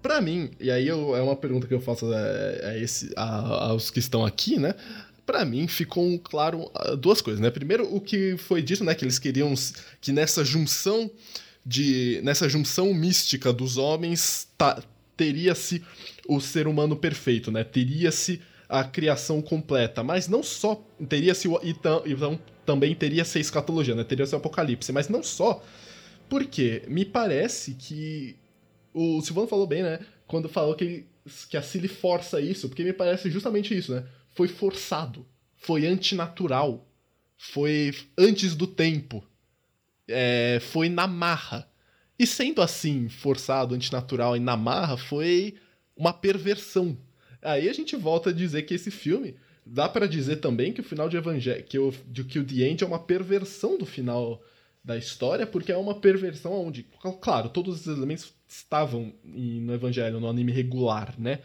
[0.00, 3.66] Pra mim, e aí eu- é uma pergunta que eu faço é, a esse, a-
[3.70, 4.74] aos que estão aqui, né?
[5.28, 7.50] Pra mim ficou claro ah, duas coisas, né?
[7.50, 8.94] Primeiro, o que foi dito, né?
[8.94, 9.52] Que eles queriam
[10.00, 11.10] que nessa junção
[11.66, 12.18] de.
[12.24, 14.82] nessa junção mística dos homens tá-
[15.18, 15.84] teria-se
[16.26, 17.62] o ser humano perfeito, né?
[17.62, 20.02] Teria-se a criação completa.
[20.02, 20.82] Mas não só.
[21.06, 21.60] Teria-se o.
[21.62, 24.04] Então, então também teria-se a escatologia, né?
[24.04, 24.90] Teria-se o apocalipse.
[24.92, 25.62] Mas não só.
[26.26, 28.34] Porque me parece que.
[28.94, 30.00] O Silvano falou bem, né?
[30.26, 31.04] Quando falou que,
[31.50, 34.04] que a Cilly força isso, porque me parece justamente isso, né?
[34.38, 35.26] Foi forçado.
[35.56, 36.88] Foi antinatural.
[37.36, 39.24] Foi antes do tempo.
[40.06, 41.68] É, foi na marra.
[42.16, 45.56] E sendo assim, forçado, antinatural e na marra, foi
[45.96, 46.96] uma perversão.
[47.42, 49.34] Aí a gente volta a dizer que esse filme.
[49.66, 51.64] Dá pra dizer também que o final de Evangelho.
[51.64, 51.92] Que o,
[52.28, 54.40] que o The End é uma perversão do final
[54.84, 56.86] da história, porque é uma perversão onde,
[57.20, 61.40] claro, todos os elementos estavam no Evangelho, no anime regular, né?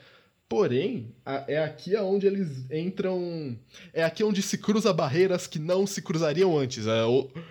[0.47, 1.15] Porém,
[1.47, 3.57] é aqui aonde eles entram.
[3.91, 6.85] É aqui onde se cruza barreiras que não se cruzariam antes.
[6.85, 7.03] É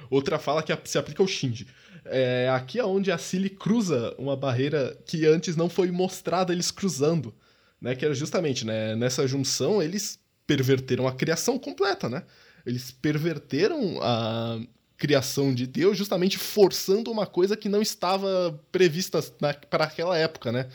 [0.08, 1.66] outra fala que se aplica ao Shinji.
[2.04, 7.34] É aqui aonde a Cilly cruza uma barreira que antes não foi mostrada eles cruzando.
[7.80, 7.96] Né?
[7.96, 8.94] Que era justamente, né?
[8.94, 12.22] Nessa junção, eles perverteram a criação completa, né?
[12.64, 14.60] Eles perverteram a
[14.96, 19.20] criação de Deus justamente forçando uma coisa que não estava prevista
[19.68, 20.68] para aquela época, né?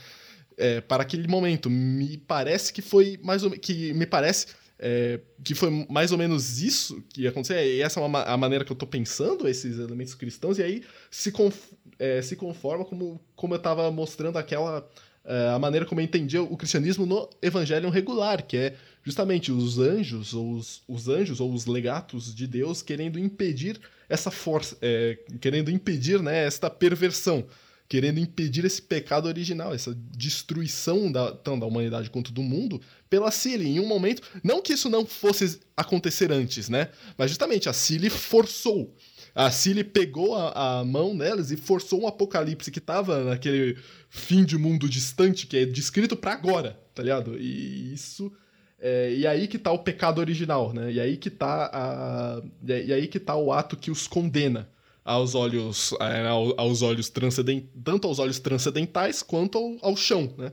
[0.58, 1.70] É, para aquele momento.
[1.70, 4.48] Me parece que foi mais ou que me parece
[4.80, 7.64] é, que foi mais ou menos isso que ia acontecer.
[7.66, 10.64] E essa é uma, ma- a maneira que eu tô pensando esses elementos cristãos e
[10.64, 14.88] aí se, conf- é, se conforma como, como eu tava mostrando aquela
[15.26, 19.78] é, a maneira como eu entendia o cristianismo no evangelho regular, que é justamente os
[19.78, 25.18] anjos ou os, os anjos ou os legatos de Deus querendo impedir essa força, é,
[25.42, 27.46] querendo impedir, né, esta perversão,
[27.88, 33.32] querendo impedir esse pecado original, essa destruição da, tanto da humanidade quanto do mundo pela
[33.32, 37.74] Cilly, em um momento, não que isso não fosse acontecer antes, né, mas justamente a
[37.74, 38.94] Cilly forçou,
[39.34, 43.78] a Cilly pegou a, a mão nelas e forçou um apocalipse que tava naquele
[44.10, 47.38] fim de mundo distante que é descrito pra agora, tá ligado?
[47.40, 48.32] E isso
[48.80, 50.92] é, e aí que tá o pecado original, né?
[50.92, 54.70] E aí que tá a, e aí que tá o ato que os condena
[55.08, 60.34] aos olhos é, ao- aos olhos transcendentes, tanto aos olhos transcendentais quanto ao, ao chão,
[60.38, 60.52] né?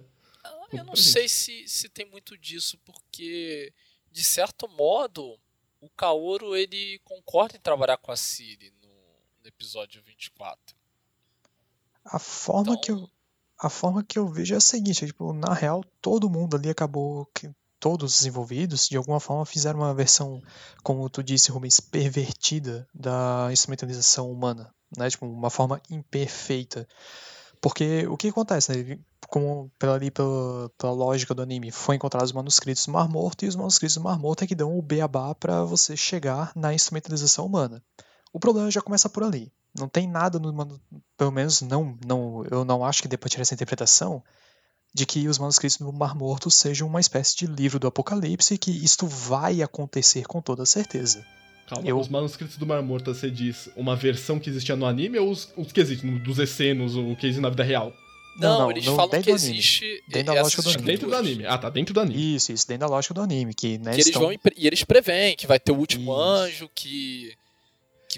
[0.73, 3.73] Eu não sei se, se tem muito disso, porque,
[4.11, 5.39] de certo modo,
[5.81, 10.75] o Kaoru ele concorda em trabalhar com a Siri no, no episódio 24.
[12.05, 13.11] A forma Então- que eu
[13.57, 16.69] a forma que eu vejo é a seguinte, é, tipo, na real, todo mundo ali
[16.69, 17.49] acabou que
[17.85, 20.41] todos os envolvidos de alguma forma fizeram uma versão,
[20.83, 25.11] como tu disse, Rubens, pervertida da instrumentalização humana, né?
[25.11, 26.89] Tipo, uma forma imperfeita.
[27.61, 28.99] Porque o que acontece, né?
[29.29, 33.45] Como pela, ali pela, pela lógica do anime, foi encontrados os manuscritos do Mar Morto
[33.45, 36.73] e os manuscritos do Mar Morto é que dão o beabá para você chegar na
[36.73, 37.83] instrumentalização humana.
[38.33, 39.53] O problema já começa por ali.
[39.79, 40.81] Não tem nada no
[41.19, 44.25] pelo menos não, não, eu não acho que para tirar essa interpretação
[44.95, 48.59] de que os manuscritos do Mar Morto sejam uma espécie de livro do Apocalipse e
[48.59, 51.27] que isto vai acontecer com toda certeza.
[51.69, 55.19] Calma, Eu- os manuscritos do Mar Morto, você diz uma versão que existia no anime
[55.19, 57.93] ou os, os que existem, dos essenos, o que existe na vida real?
[58.37, 59.51] Não, Não, não, eles não, falam que do anime.
[59.59, 60.03] existe.
[60.09, 60.85] Dentro da lógica do anime.
[60.87, 61.47] Dentro do anime.
[61.47, 62.35] Ah, tá dentro do anime.
[62.37, 64.85] Isso, isso, dentro da lógica do anime, que, né, Que eles estão- vão, e eles
[64.85, 66.21] preveem que vai ter o último Isso.
[66.21, 67.33] anjo, que,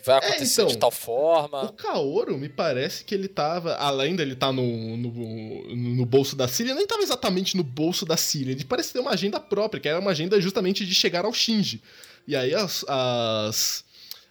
[0.00, 1.64] que vai acontecer então, de tal forma.
[1.64, 6.46] O Kaoru, me parece que ele tava, além dele estar no, no, no bolso da
[6.46, 8.52] Síria, nem tava exatamente no bolso da Síria.
[8.52, 11.82] Ele parece ter uma agenda própria, que era uma agenda justamente de chegar ao Shinji.
[12.28, 13.84] E aí as, as,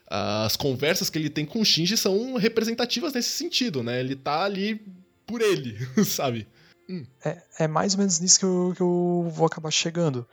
[0.07, 3.99] as conversas que ele tem com o Shinji são representativas nesse sentido, né?
[3.99, 4.79] Ele tá ali
[5.25, 6.47] por ele, sabe?
[7.23, 10.27] É, é mais ou menos nisso que eu, que eu vou acabar chegando.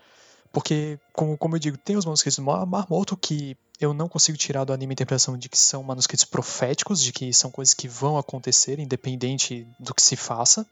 [0.52, 4.08] Porque, como, como eu digo, tem os manuscritos do Mar, Mar Morto que eu não
[4.08, 7.74] consigo tirar do anime a interpretação de que são manuscritos proféticos, de que são coisas
[7.74, 10.66] que vão acontecer, independente do que se faça.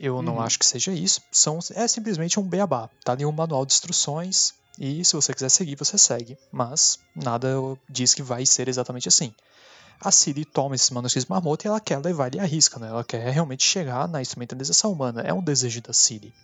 [0.00, 0.40] Eu não Uhum.
[0.42, 1.20] acho que seja isso.
[1.30, 2.88] São, é simplesmente um beabá.
[3.04, 6.36] Tá ali um manual de instruções e se você quiser seguir, você segue.
[6.50, 7.48] Mas nada
[7.88, 9.32] diz que vai ser exatamente assim.
[10.00, 12.88] A Ciri toma esses manuscritos marmota e ela quer levar ele à risca, né?
[12.88, 15.22] Ela quer realmente chegar na instrumentalização humana.
[15.22, 16.34] É um desejo da Ciri.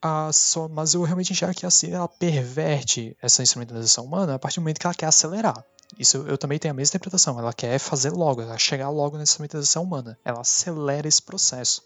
[0.00, 4.56] Ah, só, mas eu realmente enxergo que a ela perverte essa instrumentalização humana a partir
[4.56, 5.64] do momento que ela quer acelerar.
[5.98, 7.38] Isso eu, também tenho a mesma interpretação.
[7.38, 10.16] Ela quer fazer logo, ela chegar logo na instrumentalização humana.
[10.24, 11.82] Ela acelera esse processo.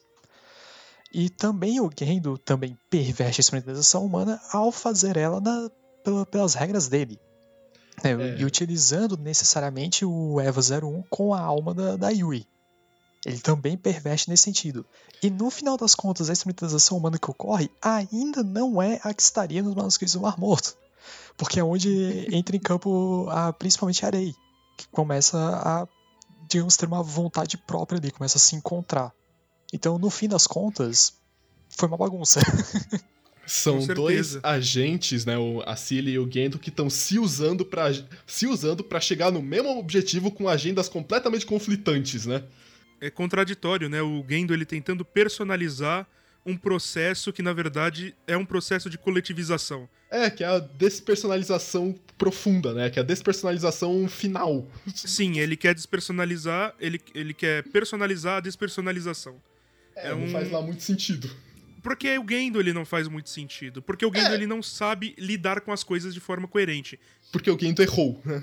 [1.14, 5.70] E também o Gendo também perverte a instrumentalização humana ao fazer ela na-
[6.04, 7.18] pela- pelas regras dele.
[8.02, 8.36] né, É.
[8.40, 12.46] E utilizando necessariamente o EVA 01 com a alma da, da Yui.
[13.24, 14.84] Ele também perverte nesse sentido.
[15.22, 19.22] E no final das contas, a instrumentalização humana que ocorre ainda não é a que
[19.22, 20.76] estaria nos manuscritos do Mar Morto.
[21.36, 24.34] Porque é onde entra em campo a, principalmente a Arei,
[24.76, 25.86] que começa a,
[26.48, 29.12] digamos, ter uma vontade própria ali, começa a se encontrar.
[29.72, 31.14] Então, no fim das contas,
[31.68, 32.40] foi uma bagunça.
[33.46, 37.92] São dois agentes, né, o, a Cilly e o Gendo, que estão se usando para
[38.24, 42.44] se usando para chegar no mesmo objetivo com agendas completamente conflitantes, né?
[43.04, 44.00] É contraditório, né?
[44.00, 46.06] O Gendo ele tentando personalizar
[46.46, 49.88] um processo que na verdade é um processo de coletivização.
[50.10, 52.90] É, que é a despersonalização profunda, né?
[52.90, 54.66] Que é a despersonalização final.
[54.94, 59.40] Sim, ele quer despersonalizar, ele, ele quer personalizar a despersonalização.
[59.96, 61.30] É, É não um- faz lá muito sentido.
[61.82, 63.82] Porque o Gendo ele não faz muito sentido.
[63.82, 64.34] Porque o Gendo É.
[64.34, 66.98] ele não sabe lidar com as coisas de forma coerente.
[67.32, 68.42] Porque o Gendo errou, né?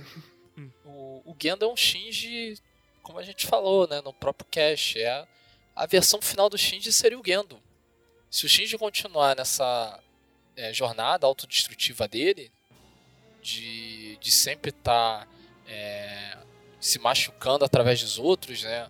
[0.83, 2.55] O, o Gendo é um Shinji,
[3.09, 4.99] como a gente falou, né, no próprio cast.
[5.01, 5.27] É
[5.75, 7.59] a, versão final do Shinji seria o Gendo.
[8.29, 9.99] Se o Shinji continuar nessa
[10.55, 12.51] é, jornada autodestrutiva dele,
[13.41, 15.27] de, de sempre estar
[16.79, 18.87] se machucando através dos outros, né,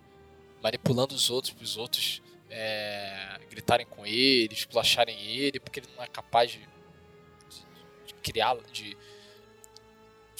[0.62, 6.04] manipulando os outros para os outros é, gritarem com ele, esculacharem ele, porque ele não
[6.04, 8.96] é capaz de, de- de criar, de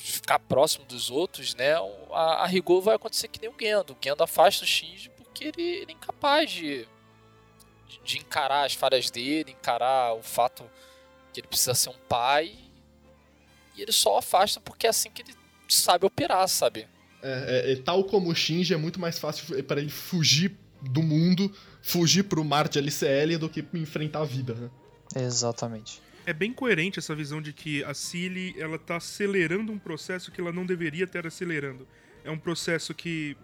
[0.01, 1.75] ficar próximo dos outros, né?
[2.13, 3.93] A, a rigor vai acontecer que nem o Gendo.
[3.93, 6.87] O Gendo afasta o Shinji porque ele, ele é incapaz de,
[7.89, 10.65] de, de encarar as falhas dele, encarar o fato
[11.33, 12.55] que ele precisa ser um pai.
[13.77, 15.35] E ele só afasta porque é assim que ele
[15.69, 16.89] sabe operar, sabe?
[17.23, 21.03] É, é- é tal como o Shinji, é muito mais fácil para ele fugir do
[21.03, 24.71] mundo, fugir pro mar de LCL do que enfrentar a vida, né?
[25.15, 26.01] Exatamente.
[26.27, 30.41] É bem coerente essa visão de que a Cilly ela tá acelerando um processo que
[30.41, 31.87] ela não deveria estar acelerando.
[32.25, 33.37] É um processo que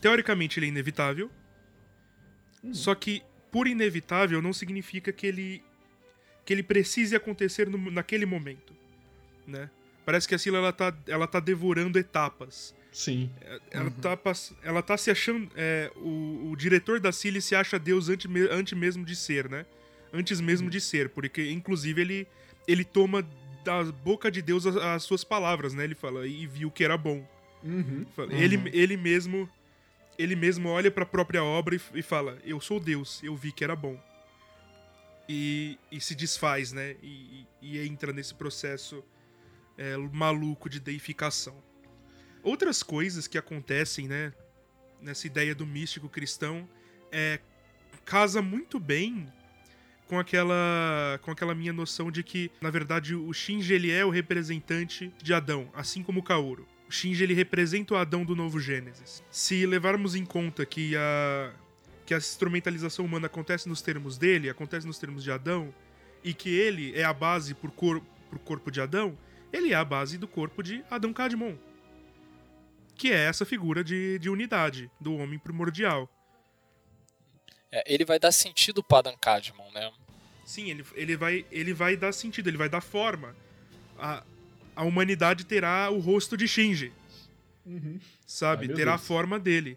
[0.00, 1.30] teoricamente ele é inevitável.
[2.72, 5.62] Só que por inevitável não significa que ele
[6.46, 8.74] que ele precise acontecer no- naquele momento,
[9.46, 9.70] né?
[10.04, 12.74] Parece que a Cilly ela tá ela tá devorando etapas.
[12.92, 13.30] Sim.
[13.72, 15.50] Ela, tá, pass- ela tá se achando.
[15.56, 19.66] é, o, o diretor da Cilly se acha Deus antes, antes mesmo de ser, né?
[20.14, 22.28] Antes mesmo de ser, porque inclusive ele,
[22.68, 23.26] ele toma
[23.64, 25.82] da boca de Deus as, as suas palavras, né?
[25.84, 27.26] Ele fala, e viu que era bom.
[27.62, 28.06] Uhum.
[28.30, 29.48] Ele, ele mesmo.
[30.16, 33.64] Ele mesmo olha pra própria obra e, e fala: Eu sou Deus, eu vi que
[33.64, 33.98] era bom.
[35.28, 36.94] E, e se desfaz, né?
[37.02, 37.06] E,
[37.62, 39.02] e- e entra nesse processo
[39.78, 41.56] é, maluco de deificação.
[42.42, 44.32] Outras coisas que acontecem, né?
[45.00, 46.68] Nessa ideia do místico cristão
[47.10, 47.40] é
[48.04, 49.26] casa muito bem
[50.08, 54.10] com aquela com aquela minha noção de que na verdade o Shinji ele é o
[54.10, 56.66] representante de Adão, assim como o Kaoru.
[56.88, 59.22] O Shinji ele representa o Adão do novo Gênesis.
[59.30, 61.52] Se levarmos em conta que a
[62.04, 65.74] que a instrumentalização humana acontece nos termos dele, acontece nos termos de Adão,
[66.22, 69.16] e que ele é a base por, cor, por corpo de Adão,
[69.52, 71.56] ele é a base do corpo de Adão Kadmon.
[72.96, 76.08] Que é essa figura de, de unidade, do homem primordial.
[77.76, 79.90] É, ele vai dar sentido para Dan Cadmon, né?
[80.44, 83.34] Sim, ele, ele, vai, ele vai dar sentido, ele vai dar forma.
[83.98, 84.22] A,
[84.76, 86.92] a humanidade terá o rosto de Shinji,
[87.66, 87.98] Uhum.
[88.26, 88.68] sabe?
[88.68, 89.06] Ai, terá a Deus.
[89.08, 89.76] forma dele.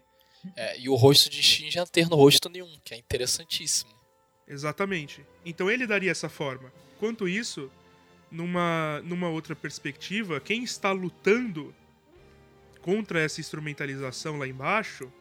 [0.54, 3.90] É, e o rosto de Shinji não ter no rosto nenhum, que é interessantíssimo.
[4.46, 5.26] Exatamente.
[5.44, 6.72] Então ele daria essa forma.
[7.00, 7.68] Quanto isso,
[8.30, 11.74] numa, numa outra perspectiva, quem está lutando
[12.80, 15.12] contra essa instrumentalização lá embaixo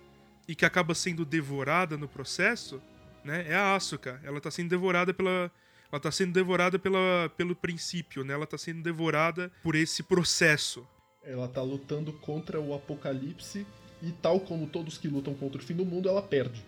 [0.47, 2.81] e que acaba sendo devorada no processo,
[3.23, 4.21] né, é a Asuka.
[4.23, 5.51] Ela está sendo devorada pela
[5.91, 8.33] ela tá sendo devorada pela, pelo princípio, né?
[8.33, 10.85] Ela tá sendo devorada por esse processo.
[11.23, 13.65] Ela tá lutando contra o apocalipse
[14.01, 16.63] e tal como todos que lutam contra o fim do mundo, ela perde.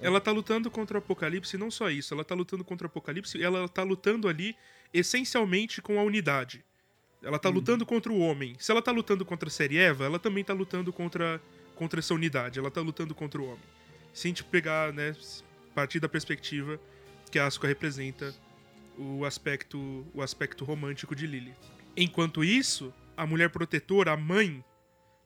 [0.00, 2.90] Ela tá lutando contra o apocalipse, e não só isso, ela tá lutando contra o
[2.90, 4.56] apocalipse, ela tá lutando ali
[4.92, 6.64] essencialmente com a unidade.
[7.22, 8.54] Ela tá lutando contra o homem.
[8.58, 11.40] Se ela tá lutando contra a série Eva, ela também tá lutando contra,
[11.74, 12.58] contra essa unidade.
[12.58, 13.74] Ela tá lutando contra o homem.
[14.12, 15.14] Se a gente pegar, né,
[15.74, 16.80] partir da perspectiva
[17.30, 18.34] que a Asuka representa
[18.96, 21.52] o aspecto, o aspecto romântico de Lily.
[21.96, 24.64] Enquanto isso, a mulher protetora, a mãe,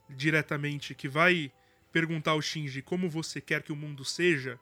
[0.09, 1.53] diretamente, que vai
[1.93, 4.59] perguntar ao Shinji como você quer que o mundo seja,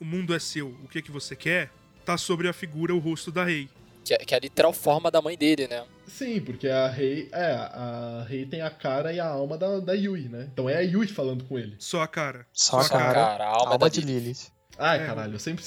[0.00, 1.72] o mundo é seu, o que que você quer,
[2.04, 3.68] tá sobre a figura, o rosto da Rei.
[4.04, 5.84] Que é, que é a literal forma da mãe dele, né?
[6.06, 7.28] Sim, porque a Rei.
[7.32, 10.48] É, a Rei tem a cara e a alma da, da Yui, né?
[10.52, 11.74] Então é a Yui falando com ele.
[11.78, 12.46] Só a cara.
[12.52, 14.20] Só a Só a cara, cara, a alma alma da de Lilith.
[14.20, 14.52] Lilith.
[14.78, 15.06] Ai, É.
[15.06, 15.64] caralho, eu sempre,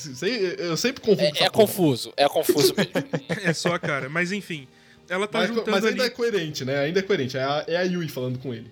[0.60, 2.92] eu sempre confundo É, é confuso, é confuso mesmo.
[3.44, 4.10] É só a cara.
[4.10, 4.68] Mas enfim,
[5.10, 6.12] ela tá Mas, juntando mas ainda ali.
[6.12, 6.78] é coerente, né?
[6.80, 7.38] Ainda é coerente.
[7.38, 8.70] É a, é a Yui falando com ele.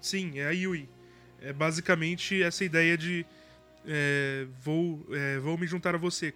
[0.00, 0.88] Sim, é a Yui.
[1.42, 3.26] É basicamente essa ideia de
[3.86, 6.32] é, vou, é, vou me juntar a você.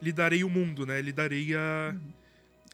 [0.00, 1.00] Lhe darei o mundo, né?
[1.00, 1.94] Lhe darei a.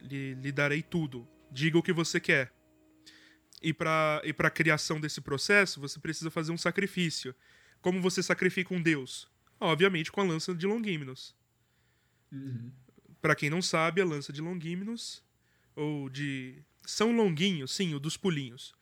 [0.02, 1.26] Lhe, lhe darei tudo.
[1.50, 2.52] Diga o que você quer.
[3.62, 7.34] E para e pra criação desse processo, você precisa fazer um sacrifício.
[7.80, 9.28] Como você sacrifica um deus?
[9.58, 11.34] Obviamente com a lança de Longiminus.
[13.20, 15.24] Pra quem não sabe, a lança de Longiminus,
[15.74, 18.74] ou de São Longuinho, sim, o dos pulinhos,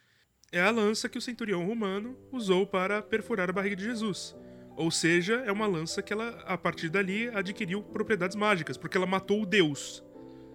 [0.51, 4.35] é a lança que o centurião romano usou para perfurar a barriga de Jesus.
[4.77, 9.07] Ou seja, é uma lança que ela, a partir dali, adquiriu propriedades mágicas, porque ela
[9.07, 10.03] matou o deus.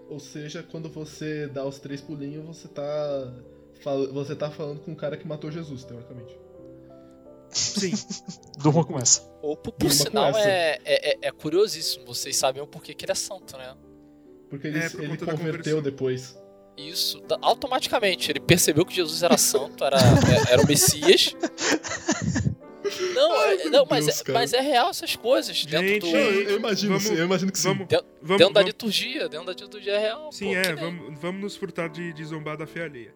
[0.10, 3.34] Ou seja, quando você dá os três pulinhos, você tá.
[4.12, 6.38] Você tá falando com o cara que matou Jesus, teoricamente.
[7.50, 7.94] Sim,
[8.62, 9.22] Durma com essa.
[9.42, 12.06] Ou, por, por sinal, é, é, é- é curiosíssimo.
[12.06, 13.74] Vocês sabem o porquê que ele é santo, né?
[14.50, 16.38] Porque ele, É, por ele converteu depois.
[16.76, 18.32] Isso, automaticamente.
[18.32, 19.98] Ele percebeu que Jesus era santo, era,
[20.50, 21.34] é- era o Messias.
[23.20, 25.66] Não, Ai, é- não mas, Deus, é, mas é real essas coisas.
[25.66, 27.68] Dentro, Gente, do, eu, eu imagino, vamos- sim, eu imagino que sim.
[27.70, 29.30] vamos, dentro, vamos, dentro da vamos- liturgia.
[29.30, 30.32] Dentro da liturgia é real.
[30.32, 33.14] sim, pô, é, vamos, vamos nos furtar de, de zombar da fé alheia.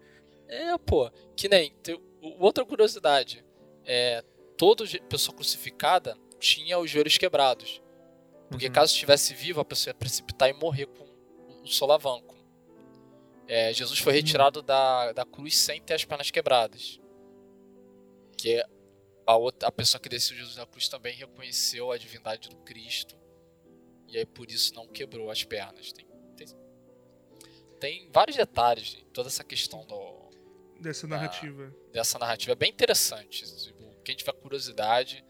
[0.47, 1.09] É, pô.
[1.35, 1.71] Que nem.
[1.81, 3.43] tem- o- outra curiosidade.
[3.85, 4.23] É,
[4.57, 7.81] toda pessoa crucificada tinha os joelhos quebrados.
[8.49, 8.71] Porque Uhum.
[8.73, 11.05] caso estivesse vivo, a pessoa ia precipitar e morrer com
[11.63, 12.33] o solavanco.
[13.47, 16.99] É, Jesus foi retirado da, da cruz sem ter as pernas quebradas.
[18.37, 18.65] Que é
[19.25, 23.15] a, outra, a pessoa que desceu Jesus da cruz também reconheceu a divindade do Cristo.
[24.07, 25.91] E aí por isso não quebrou as pernas.
[25.91, 26.05] Tem,
[26.35, 26.47] tem,
[27.79, 30.23] tem vários detalhes em toda essa questão do,
[30.79, 31.73] Dessa narrativa.
[31.91, 32.51] dessa narrativa.
[32.51, 33.43] É bem interessante.
[33.65, 35.23] Tipo, Quem tiver curiosidade,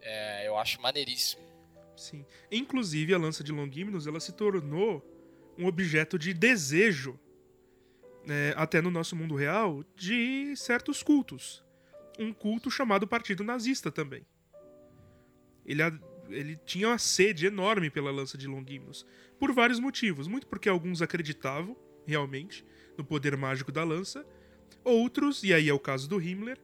[0.00, 1.46] é, eu acho maneiríssimo.
[1.96, 2.26] Sim.
[2.50, 5.02] Inclusive, a lança de Longiminus, ela se tornou
[5.56, 7.18] um objeto de desejo,
[8.26, 11.64] né, até no nosso mundo real, de certos cultos.
[12.18, 14.26] Um culto chamado Partido Nazista também.
[15.64, 15.82] Ele,
[16.28, 19.06] ele tinha uma sede enorme pela lança de Longiminus,
[19.38, 20.28] por vários motivos.
[20.28, 21.76] Muito porque alguns acreditavam,
[22.06, 22.64] realmente,
[22.96, 24.24] no poder mágico da lança.
[24.84, 26.58] Outros, e aí é o caso do Himmler,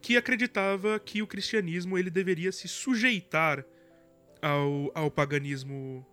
[0.00, 3.64] que acreditava que o cristianismo ele deveria se sujeitar
[4.40, 6.06] ao, ao paganismo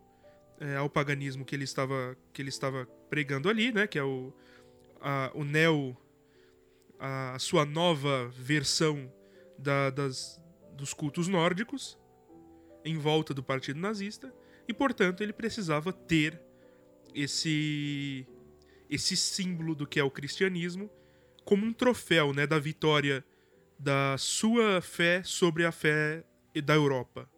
[0.60, 3.86] é, ao paganismo que ele estava que ele estava pregando ali, né?
[3.86, 4.34] Que é o
[5.02, 5.96] a, o neo
[6.99, 9.12] a sua nova versão
[9.58, 10.41] da- das,
[10.73, 11.97] dos cultos nórdicos
[12.86, 14.34] em volta do partido nazista
[14.67, 16.41] e portanto ele precisava ter
[17.13, 18.27] esse
[18.89, 20.89] esse símbolo do que é o cristianismo
[21.43, 23.25] como um troféu, né, da vitória
[23.79, 26.23] da sua fé sobre a fé
[26.63, 27.29] da Europa.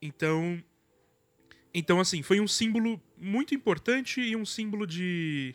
[0.00, 0.62] Então,
[1.72, 5.54] então assim, foi um símbolo muito importante e um símbolo de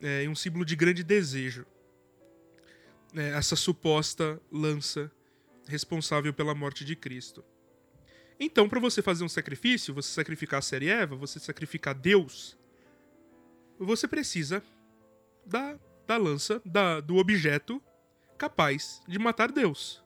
[0.00, 1.66] é, um símbolo de grande desejo.
[3.14, 5.10] É, essa suposta lança
[5.66, 7.44] responsável pela morte de Cristo.
[8.40, 12.56] Então, para você fazer um sacrifício, você sacrificar a série Eva, você sacrificar Deus,
[13.78, 14.62] você precisa
[15.44, 17.82] da, da lança, da, do objeto
[18.36, 20.02] capaz de matar Deus.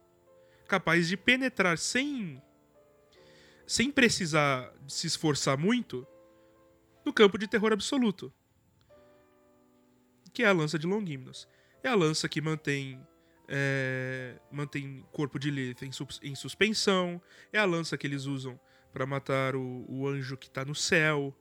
[0.67, 2.43] Capaz de penetrar sem
[3.67, 6.07] sem precisar se esforçar muito
[7.05, 8.33] no campo de terror absoluto.
[10.33, 11.47] Que é a lança de Longiminus.
[11.83, 13.01] É a lança que mantém
[13.49, 15.91] é, mantém corpo de Lilith em,
[16.23, 17.21] em suspensão.
[17.53, 18.59] É a lança que eles usam
[18.93, 21.37] para matar o, o anjo que tá no céu.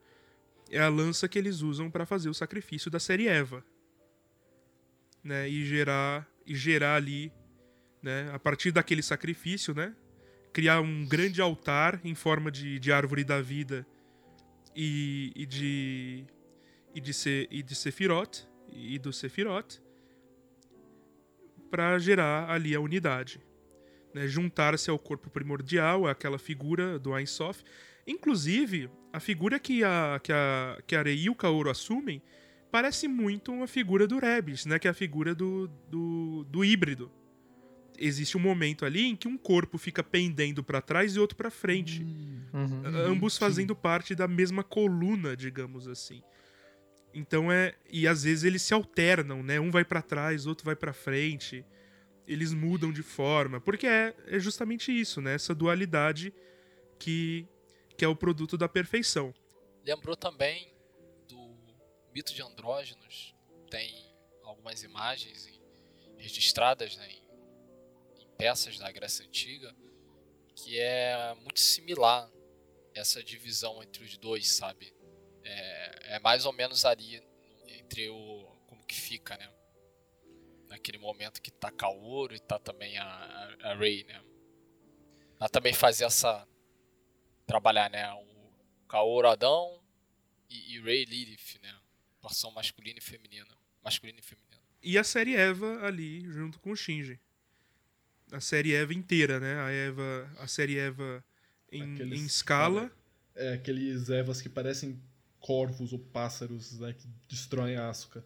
[0.70, 3.64] É a lança que eles usam para fazer o sacrifício da série Eva.
[5.24, 5.48] Né?
[5.50, 7.32] E gerar, e gerar ali,
[8.02, 8.30] né?
[8.34, 9.96] a partir daquele sacrifício, né?
[10.52, 13.86] criar um grande altar em forma de, de árvore da vida
[14.76, 16.26] e, e de
[16.94, 19.82] e de se, e de Sephiroth e do Sephiroth
[21.72, 23.40] para gerar ali a unidade,
[24.14, 24.28] né?
[24.28, 27.64] juntar-se ao corpo primordial, aquela figura do Ein Sof.
[28.06, 32.22] Inclusive, a figura que a que a que a Rei e o Kaoru assumem
[32.70, 34.78] parece muito uma figura do Rebis, né?
[34.78, 37.12] Que é a figura do, do, do híbrido.
[37.98, 41.52] Existe um momento ali em que um corpo fica pendendo para trás e outro para
[41.52, 42.04] frente
[42.54, 42.82] Uhum.
[43.12, 46.22] ambos fazendo parte da mesma coluna, digamos assim.
[47.14, 49.60] Então é e às vezes eles se alternam, né?
[49.60, 51.66] Um vai pra trás, outro vai pra frente.
[52.28, 55.34] Eles mudam de forma, porque é, é justamente isso, né?
[55.36, 56.34] Essa dualidade
[57.00, 57.48] que
[57.98, 59.34] que é o produto da perfeição.
[59.86, 60.74] Lembrou também
[61.28, 61.56] do
[62.14, 63.36] mito de andrógenos.
[63.70, 65.48] Tem algumas imagens
[66.18, 69.76] registradas né, em, em peças da Grécia Antiga
[70.56, 72.30] que é muito similar
[72.94, 74.94] essa divisão entre os dois, sabe?
[75.44, 77.22] É, é mais ou menos ali
[77.68, 79.50] entre o como que fica, né?
[80.70, 84.22] Naquele momento que tá Kaoru e tá também a, a, a Rei, né?
[85.40, 86.48] Ela também fazia essa
[87.46, 88.10] trabalhar, né?
[88.14, 89.82] O Kaoru Adão
[90.50, 91.76] e, e Rei Lilith, né?
[92.22, 93.48] Porção masculina e feminina.
[93.84, 94.52] Masculina e feminina.
[94.84, 97.20] E a série Eva ali junto com o Shinji.
[98.32, 99.60] A série Eva inteira, né?
[99.60, 101.24] A Eva, a série Eva
[101.72, 102.92] em, Aqueles- em escala.
[103.36, 105.02] É, aqueles Evas que parecem
[105.42, 106.94] corvos ou pássaros, né?
[106.94, 108.24] Que destroem a Asuka.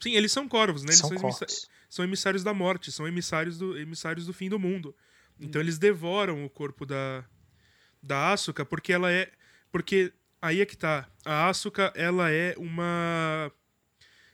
[0.00, 0.88] Sim, eles são corvos, né?
[0.88, 1.46] Eles São são,
[1.88, 4.94] são emissários da morte, são emissários do, emissários do fim do mundo.
[5.38, 7.24] Então eles devoram o corpo da,
[8.02, 9.30] da Asuka porque ela é.
[9.70, 11.08] Porque aí é que tá.
[11.24, 13.52] A Asuka, ela é uma.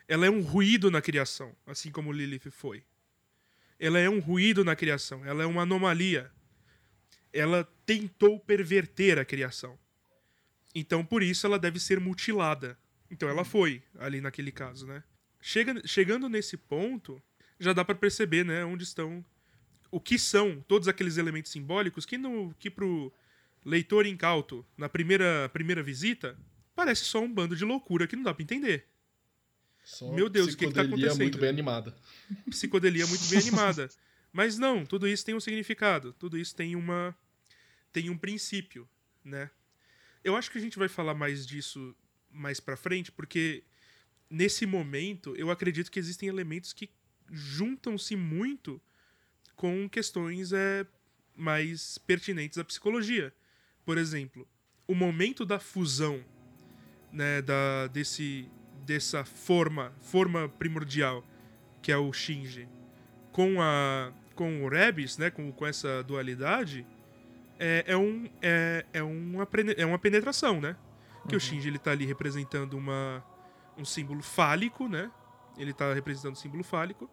[0.07, 2.85] Ela é um ruído na criação, assim como Lilith foi.
[3.79, 6.31] Ela é um ruído na criação, ela é uma anomalia.
[7.33, 9.79] Ela tentou perverter a criação.
[10.75, 12.79] Então por isso ela deve ser mutilada.
[13.11, 15.03] Então ela foi, ali naquele caso, né?
[15.41, 17.23] Chega, chegando nesse ponto,
[17.61, 19.25] já dá pra perceber, né, onde estão
[19.91, 23.13] o que são todos aqueles elementos simbólicos que no que pro
[23.65, 26.37] leitor incauto na primeira primeira visita
[26.75, 28.87] parece só um bando de loucura que não dá pra entender.
[29.85, 31.23] Só Meu Deus, o que que tá psicodelia acontecendo?
[31.23, 31.95] muito bem animada.
[32.51, 33.89] Psicodelia muito bem animada.
[34.33, 37.17] Mas não, tudo isso tem um significado, tudo isso tem uma
[37.93, 38.89] tem um princípio,
[39.25, 39.49] né?
[40.25, 41.95] Eu acho que a gente vai falar mais disso
[42.31, 43.63] mais pra frente, porque
[44.29, 46.91] nesse momento eu acredito que existem elementos que
[47.31, 48.81] juntam-se muito
[49.55, 50.85] com questões é,
[51.37, 53.33] mais pertinentes à psicologia.
[53.85, 54.49] Por exemplo,
[54.89, 56.25] o momento da fusão
[57.13, 58.49] né, da, desse,
[58.85, 61.25] dessa forma, forma primordial,
[61.81, 62.69] que é o Shinji,
[63.31, 66.85] com, a, com o Rebis, né, com, com essa dualidade,
[67.59, 69.47] é, é, um, é, é, uma,
[69.77, 70.77] é uma penetração, né?
[71.29, 73.25] Que o Shinji ele tá ali representando uma,
[73.79, 75.11] um símbolo fálico, né?
[75.57, 77.09] Ele tá representando um símbolo fálico.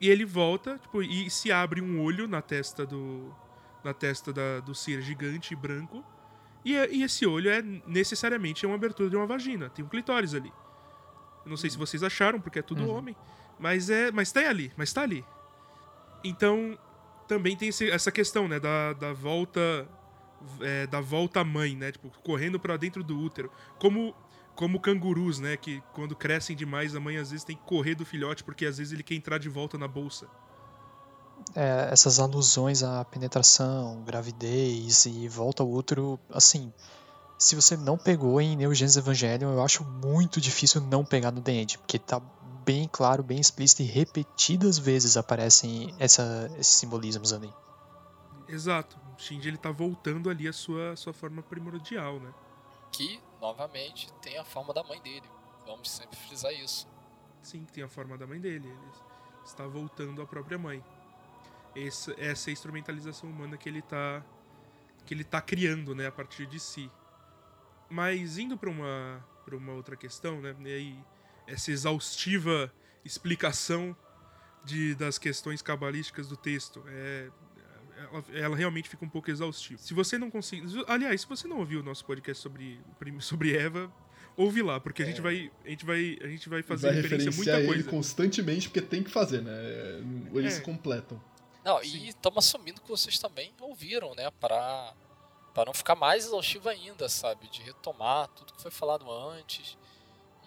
[0.00, 3.34] E ele volta, tipo, e se abre um olho na testa do.
[3.84, 6.04] Na testa da- do ser gigante branco.
[6.64, 9.68] E, é- e esse olho é necessariamente uma abertura de uma vagina.
[9.70, 10.52] Tem um clitóris ali.
[11.44, 13.16] Eu não sei se vocês acharam, porque é tudo homem.
[13.58, 14.12] Mas é.
[14.12, 15.24] Mas tá ali, mas tá ali.
[16.22, 16.78] Então,
[17.34, 18.58] também tem esse- essa questão, né?
[18.60, 19.60] Da, da volta.
[20.60, 21.92] é, da volta à mãe, né?
[21.92, 23.50] Tipo, correndo pra dentro do útero.
[23.78, 24.14] Como.
[24.54, 25.56] Como cangurus, né?
[25.56, 28.76] Que quando crescem demais, a mãe às vezes tem que correr do filhote, porque às
[28.76, 30.26] vezes ele quer entrar de volta na bolsa.
[31.54, 36.70] É, essas alusões à penetração, gravidez e volta ao útero, assim,
[37.38, 41.40] se você não pegou em Neo Genesis Evangelion, eu acho muito difícil não pegar no
[41.40, 42.20] The End, porque tá
[42.64, 47.52] bem claro, bem explícito e repetidas vezes aparecem essa, esses simbolismos ali.
[48.48, 48.98] Exato.
[49.16, 52.32] O Shinji ele tá voltando ali a sua, sua forma primordial, né?
[52.90, 55.26] Que, novamente, tem a forma da mãe dele.
[55.66, 56.86] Vamos sempre frisar isso.
[57.40, 58.68] Sim, que tem a forma da mãe dele.
[58.68, 58.90] Ele
[59.44, 60.84] está voltando à própria mãe.
[61.74, 64.22] Essa, essa é a instrumentalização humana que ele tá
[65.04, 66.90] que ele tá criando, né, a partir de si.
[67.90, 71.04] Mas indo para uma para uma outra questão, né, e aí
[71.46, 72.72] essa exaustiva
[73.04, 73.96] explicação
[74.64, 77.30] de, das questões cabalísticas do texto é
[77.96, 79.80] ela, ela realmente fica um pouco exaustiva.
[79.80, 82.80] Se você não conseguir, aliás, se você não ouviu o nosso podcast sobre
[83.20, 83.92] sobre Eva,
[84.36, 85.50] ouve lá, porque a gente vai.
[85.64, 86.18] A gente vai.
[86.22, 87.90] A gente vai fazer Vai referência a muita ele coisa.
[87.90, 89.52] constantemente, porque tem que fazer, né?
[90.34, 90.56] Eles É.
[90.56, 91.22] se completam.
[91.64, 91.98] Não, Sim.
[91.98, 94.30] e estamos assumindo que vocês também ouviram, né?
[94.40, 94.94] Para
[95.54, 97.46] para não ficar mais exaustivo ainda, sabe?
[97.50, 99.76] De retomar tudo que foi falado antes.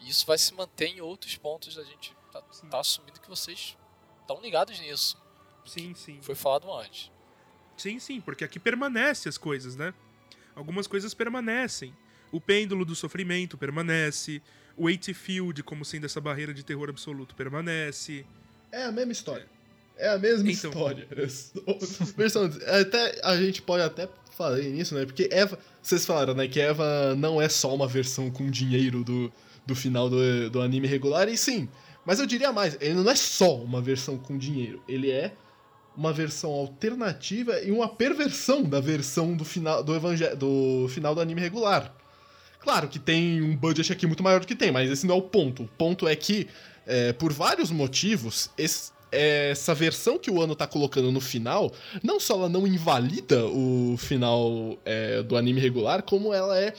[0.05, 1.77] E isso vai se manter em outros pontos.
[1.79, 3.75] A gente tá, tá assumindo que vocês
[4.21, 5.17] estão ligados nisso.
[5.65, 6.19] Sim, sim.
[6.21, 7.11] Foi falado antes.
[7.75, 9.93] Sim, sim, porque aqui permanece as coisas, né?
[10.55, 11.93] Algumas coisas permanecem.
[12.31, 14.41] O pêndulo do sofrimento permanece.
[14.77, 18.25] O Eight Field, como sendo essa barreira de terror absoluto, permanece.
[18.71, 19.47] É a mesma história.
[19.97, 20.69] É a mesma Então.
[20.71, 21.07] história.
[22.81, 25.05] Até, a gente pode até falar nisso, né?
[25.05, 25.57] Porque Eva.
[25.81, 26.47] Vocês falaram, né?
[26.47, 29.31] Que Eva não é só uma versão com dinheiro do,
[29.66, 31.68] do final do, do anime regular, e sim.
[32.05, 34.82] Mas eu diria mais, ele não é só uma versão com dinheiro.
[34.88, 35.34] Ele é
[35.97, 41.22] uma versão alternativa e uma perversão da versão do final do, evangel do final do
[41.22, 41.93] anime regular.
[42.59, 45.18] Claro que tem um budget aqui muito maior do que tem, mas esse não é
[45.18, 45.63] o ponto.
[45.63, 46.47] O ponto é que,
[46.86, 51.72] é, por vários motivos, esse- essa versão que o ano tá colocando no final,
[52.03, 56.74] não só ela não invalida o final é, do anime regular, como ela é,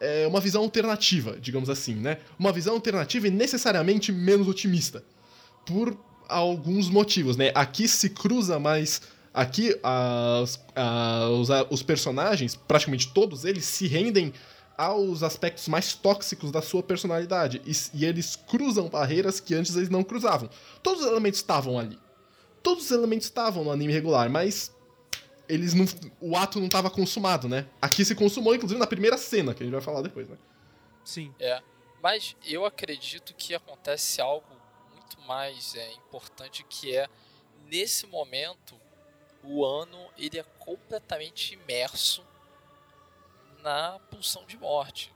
[0.00, 2.18] é uma visão alternativa, digamos assim, né?
[2.38, 5.04] Uma visão alternativa e necessariamente menos otimista.
[5.66, 5.96] Por
[6.28, 7.52] alguns motivos, né?
[7.54, 9.02] Aqui se cruza mais.
[9.32, 11.28] Aqui as- a-
[11.70, 14.32] os, personagens, praticamente todos eles, se rendem
[14.76, 17.60] aos aspectos mais tóxicos da sua personalidade.
[17.66, 20.48] E, e eles cruzam barreiras que antes eles não cruzavam.
[20.82, 21.98] Todos os elementos estavam ali.
[22.62, 24.72] Todos os elementos estavam no anime regular, mas
[25.52, 25.84] eles não.
[26.20, 27.66] O ato não estava consumado, né?
[27.80, 30.36] Aqui se consumou, inclusive, na primeira cena, que a gente vai falar depois, né?
[31.04, 31.34] Sim.
[31.38, 31.60] É.
[32.02, 34.46] Mas eu acredito que acontece algo
[34.92, 37.08] muito mais é, importante que é
[37.66, 38.74] nesse momento
[39.42, 42.24] o ano ele é completamente imerso
[43.62, 45.12] na pulsão de morte.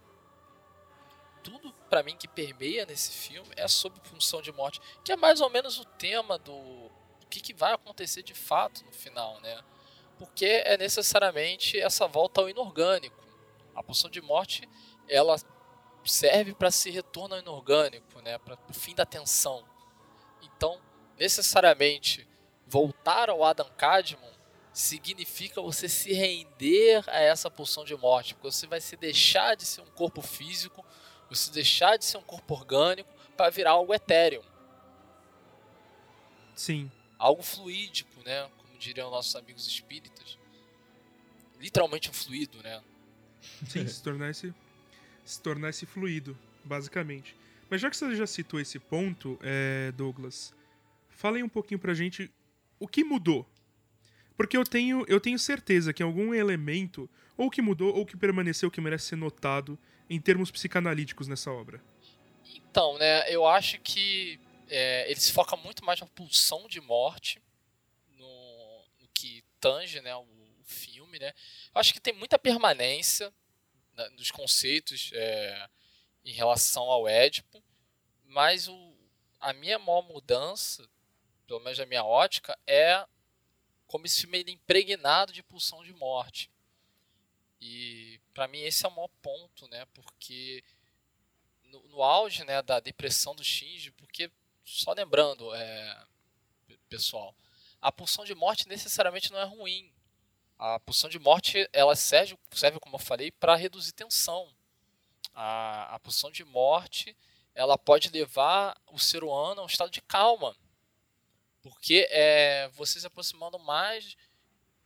[1.43, 5.41] Tudo pra mim que permeia nesse filme é sobre pulsão de morte, que é mais
[5.41, 6.89] ou menos o tema do,
[7.21, 9.63] do que, que vai acontecer de fato no final, né?
[10.25, 13.23] Porque é necessariamente essa volta ao inorgânico.
[13.75, 14.67] A pulsão de morte,
[15.09, 15.37] ela
[16.03, 19.65] serve para se retorno ao inorgânico, né, para o fim da tensão.
[20.43, 20.81] Então,
[21.19, 22.27] necessariamente,
[22.67, 24.33] voltar ao Adam Cadmon
[24.73, 29.65] significa você se render a essa pulsão de morte, porque você vai se deixar de
[29.65, 30.85] ser um corpo físico,
[31.29, 34.43] você deixar de ser um corpo orgânico para virar algo etéreo,
[36.55, 36.91] Sim.
[37.19, 38.49] algo fluídico, né,
[38.85, 40.39] diriam nossos amigos espíritas.
[41.59, 42.83] Literalmente um fluido, né?
[43.67, 44.55] Sim, se tornar esse,
[45.25, 47.35] se tornar esse fluido, basicamente.
[47.71, 50.55] Mas já que você já citou esse ponto, é, Douglas,
[51.09, 52.31] falem um pouquinho pra gente
[52.79, 53.49] o que mudou.
[54.37, 58.71] Porque eu tenho, eu tenho certeza que algum elemento, ou que mudou, ou que permaneceu,
[58.71, 59.79] que merece ser notado
[60.11, 61.83] em termos psicanalíticos nessa obra.
[62.55, 67.41] Então, né, eu acho que é, ele se foca muito mais na pulsão de morte
[69.65, 70.27] tange né, o,
[70.67, 71.19] filme.
[71.19, 71.33] Né.
[71.75, 73.33] Eu acho que tem muita permanência
[73.95, 75.69] né, dos conceitos é,
[76.23, 77.63] em relação ao Édipo,
[78.25, 78.97] mas o,
[79.41, 80.87] a minha maior mudança,
[81.47, 83.07] pelo menos a minha ótica, é
[83.87, 86.51] como esse filme é impregnado de pulsão de morte.
[87.61, 89.87] E para mim esse é o maior ponto, né?
[89.95, 90.63] Porque
[91.65, 94.31] no, no auge né, da depressão do Shinji, porque,
[94.65, 96.07] só lembrando, é,
[96.67, 97.35] pe- pessoal,
[97.85, 99.93] a pulsão de morte necessariamente não é ruim.
[100.59, 104.51] A pulsão de morte ela serve, serve como eu falei, para reduzir tensão.
[105.35, 107.15] A, a pulsão de morte
[107.55, 110.57] ela pode levar o ser humano a um estado de calma.
[111.61, 114.17] Porque é você se aproximando mais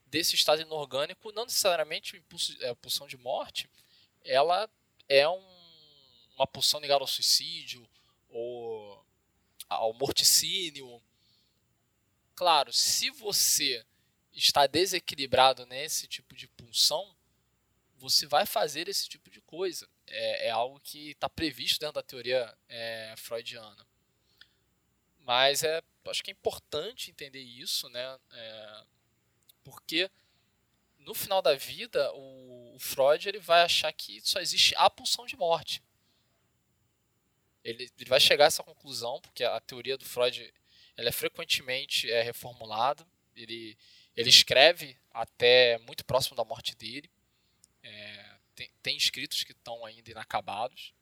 [0.07, 3.71] desse estado inorgânico, não necessariamente o impulso, é, a pulsão de morte,
[4.25, 4.69] ela
[5.09, 5.49] é um,
[6.35, 7.89] uma pulsão ligada ao suicídio
[8.29, 9.07] ou
[9.69, 11.01] ao morticínio.
[12.39, 13.85] Claro, se você
[14.33, 17.13] está desequilibrado nesse tipo de pulsão,
[17.97, 19.89] você vai fazer esse tipo de coisa.
[20.07, 23.85] É, é algo que está previsto dentro da teoria é, freudiana.
[25.19, 28.21] Mas é, acho que é importante entender isso, né?
[28.31, 28.85] É,
[29.65, 30.09] porque
[31.01, 35.27] no final da vida, o, o Freud ele vai achar que só existe a pulsão
[35.27, 35.83] de morte.
[37.65, 40.55] Ele, ele vai chegar a essa conclusão, porque a teoria do Freud
[40.99, 43.07] ela é frequentemente é, reformulada.
[43.37, 43.79] Ele,
[44.17, 47.09] ele escreve até muito próximo da morte dele.
[47.85, 50.93] É, tem, tem escritos que estão ainda inacabados.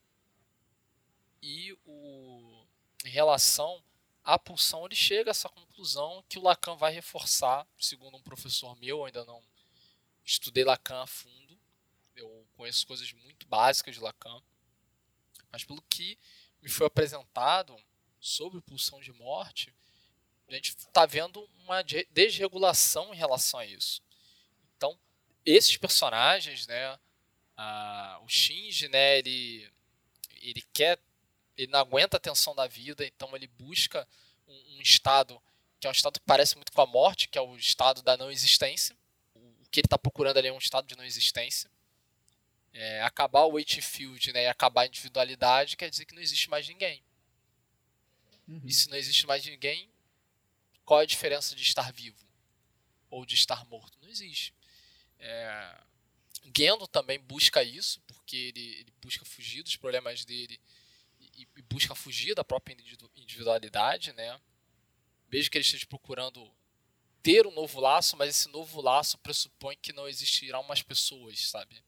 [1.43, 2.67] E o,
[3.07, 3.83] em relação
[4.23, 8.77] à pulsão, ele chega a essa conclusão que o Lacan vai reforçar, segundo um professor
[8.77, 9.43] meu, eu ainda não
[10.23, 11.59] estudei Lacan a fundo.
[12.15, 14.43] Eu conheço coisas muito básicas de Lacan.
[15.51, 16.19] Mas pelo que
[16.61, 17.75] me foi apresentado
[18.21, 19.73] sobre pulsão de morte,
[20.49, 24.03] a gente está vendo uma de- desregulação em relação a isso.
[24.77, 24.99] Então,
[25.45, 26.99] esses personagens, né,
[27.57, 29.71] a- o Shinji, né, ele,
[30.41, 30.99] ele quer,
[31.57, 34.07] ele não aguenta a tensão da vida, então ele busca
[34.47, 35.41] um, um estado
[35.79, 38.17] que é um estado que parece muito com a morte, que é o estado da
[38.17, 38.97] não existência.
[39.35, 39.41] O,
[39.71, 41.71] que ele está procurando ali é um estado de não existência.
[42.73, 46.49] É, acabar o weight field, né, e acabar a individualidade quer dizer que não existe
[46.49, 47.03] mais ninguém.
[48.65, 49.91] E se não existe mais ninguém,
[50.87, 52.25] qual é a diferença de estar vivo
[53.11, 53.99] ou de estar morto?
[54.01, 54.55] Não existe.
[55.19, 55.83] É,
[56.57, 60.61] Gendo também busca isso, porque ele, ele busca fugir dos problemas dele
[61.21, 64.41] e, e busca fugir da própria individu- individualidade, né?
[65.29, 66.51] Mesmo que ele esteja procurando
[67.21, 71.83] ter um novo laço, mas esse novo laço pressupõe que não existirão mais pessoas, sabe?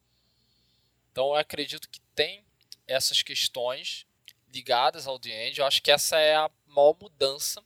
[1.13, 2.45] Então eu acredito que tem
[2.87, 4.07] essas questões
[4.53, 5.61] ligadas ao The End.
[5.61, 7.65] Eu acho que essa é a maior mudança,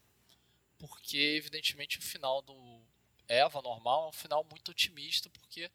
[0.83, 2.83] porque evidentemente o final do
[3.29, 5.71] Eva normal é um final muito otimista, porque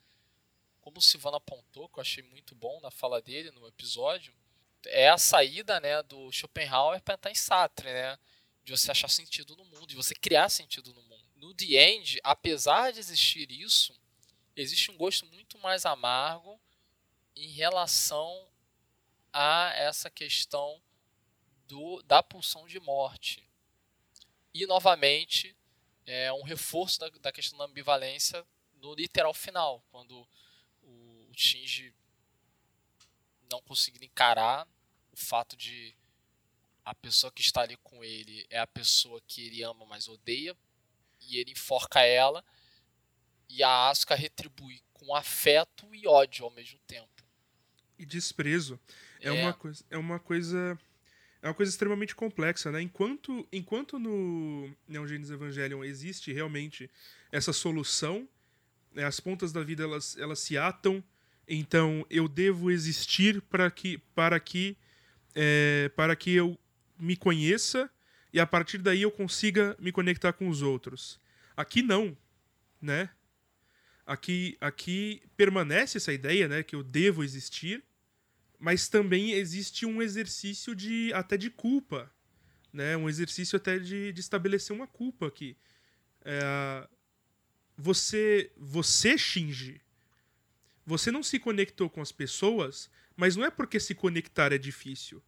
[0.81, 4.35] como o Silvano apontou, que eu achei muito bom na fala dele no episódio,
[4.85, 8.19] é a saída né, do Schopenhauer para entrar em Sartre, né?
[8.65, 11.23] De você achar sentido no mundo, de você criar sentido no mundo.
[11.35, 13.97] No The End, apesar de existir isso,
[14.57, 16.59] existe um gosto muito mais amargo
[17.33, 18.45] em relação
[19.31, 20.81] a essa questão
[21.65, 23.46] do, da pulsão de morte.
[24.57, 25.55] E, novamente,
[26.03, 28.43] é um reforço da, da questão da ambivalência
[28.81, 30.27] no literal final, quando
[30.81, 31.93] o, o Shinji
[33.51, 34.67] não conseguindo encarar
[35.11, 35.95] o fato de
[36.83, 40.57] a pessoa que está ali com ele é a pessoa que ele ama, mas odeia,
[41.21, 42.43] e ele enforca ela,
[43.47, 47.23] e a Asuka retribui com afeto e ódio ao mesmo tempo.
[47.99, 48.79] E desprezo
[49.19, 49.31] é, É.
[49.31, 50.79] uma coisa é uma coisa
[51.41, 52.81] é uma coisa extremamente complexa, né?
[52.81, 56.89] Enquanto enquanto no Neon Genesis Evangelion existe realmente
[57.31, 58.27] essa solução,
[58.93, 61.03] né, as pontas da vida elas, elas se atam,
[61.47, 64.77] então eu devo existir para que para que
[65.35, 66.57] é, para que eu
[66.99, 67.89] me conheça
[68.33, 71.19] e a partir daí eu consiga me conectar com os outros.
[71.55, 72.15] Aqui não,
[72.81, 73.09] né?
[74.05, 77.83] Aqui, aqui permanece essa ideia, né, que eu devo existir,
[78.59, 82.11] mas também existe um exercício de até de culpa,
[82.73, 85.55] né, um exercício até de, de estabelecer uma culpa aqui.
[86.23, 86.87] É,
[87.77, 89.81] você, você Shinji,
[90.85, 95.21] você não se conectou com as pessoas, mas não é porque se conectar é difícil.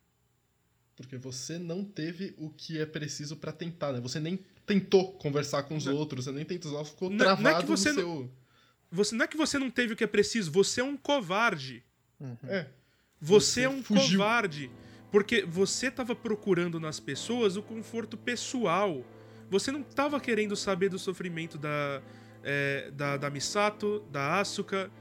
[0.95, 4.01] Porque você não teve o que é preciso pra tentar, né?
[4.01, 5.95] Você nem tentou conversar com os Não.
[5.95, 8.33] outros, você nem tentou, só ficou Não- não é que travado você no não- seu...
[8.91, 11.83] Você não é que você não teve o que é preciso, você é um covarde.
[12.19, 12.35] Uhum.
[12.43, 12.67] É,
[13.21, 14.19] Você, Você é um fugiu.
[14.19, 14.71] covarde.
[15.11, 19.03] Porque você tava procurando nas pessoas o conforto pessoal.
[19.49, 22.01] Você não tava querendo saber do sofrimento da,
[22.43, 24.91] é, da, da Misato, da Asuka,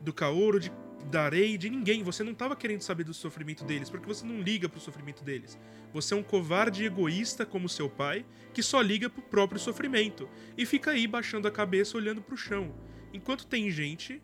[0.00, 0.72] do Kaoru, de,
[1.10, 2.02] da Rei, de ninguém.
[2.02, 5.58] Você não tava querendo saber do sofrimento deles, porque você não liga pro sofrimento deles.
[5.92, 8.24] Você é um covarde egoísta como seu pai,
[8.54, 10.26] que só liga pro próprio sofrimento.
[10.56, 12.74] E fica aí baixando a cabeça olhando pro chão.
[13.12, 14.22] Enquanto tem gente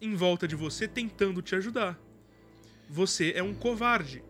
[0.00, 1.98] em volta de você tentando te ajudar.
[2.92, 4.22] Você é um covarde.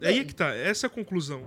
[0.00, 1.42] Aí é que tá, essa é a conclusão.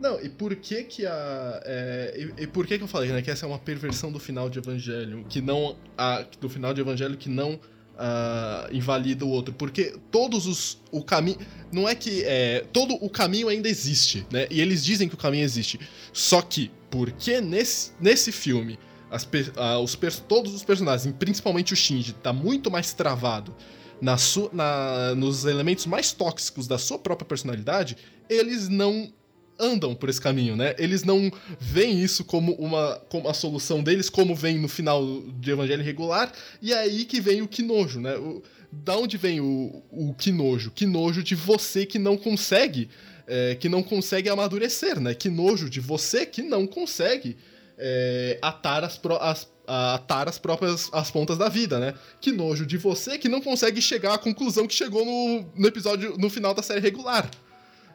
[0.00, 1.62] Não, e por que que a...
[1.64, 4.18] é, e, e por que que eu falei, né, que essa é uma perversão do
[4.18, 5.76] final de Evangelho, que não...
[5.98, 7.60] A, do final de Evangelho que não
[7.98, 10.80] ah, invalida o outro, porque todos os...
[10.90, 11.38] o caminho...
[11.70, 12.22] Não é que...
[12.24, 15.78] É, todo o caminho ainda existe, né, e eles dizem que o caminho existe,
[16.12, 18.78] só que, porque nesse, nesse filme,
[19.10, 23.54] as, pe- ah, os, todos os personagens, principalmente o Shinji, tá muito mais travado
[24.02, 27.96] na su, na, nos elementos mais tóxicos da sua própria personalidade,
[28.28, 29.12] eles não
[29.60, 30.74] andam por esse caminho, né?
[30.76, 31.30] Eles não
[31.60, 35.00] veem isso como uma como a solução deles, como vem no final
[35.38, 38.16] de Evangelho regular, e é aí que vem o que nojo, né?
[38.16, 38.42] O,
[38.72, 40.72] da onde vem o, o que nojo?
[40.72, 42.88] Que nojo de você que não consegue,
[43.26, 45.14] é, que não consegue amadurecer, né?
[45.14, 47.36] Que nojo de você que não consegue
[47.78, 51.94] é, atar, as, pró- as- atar as próprias as pontas da vida, né?
[52.20, 56.16] Que nojo de você que não consegue chegar à conclusão que chegou no, no episódio,
[56.18, 57.30] no final da série regular,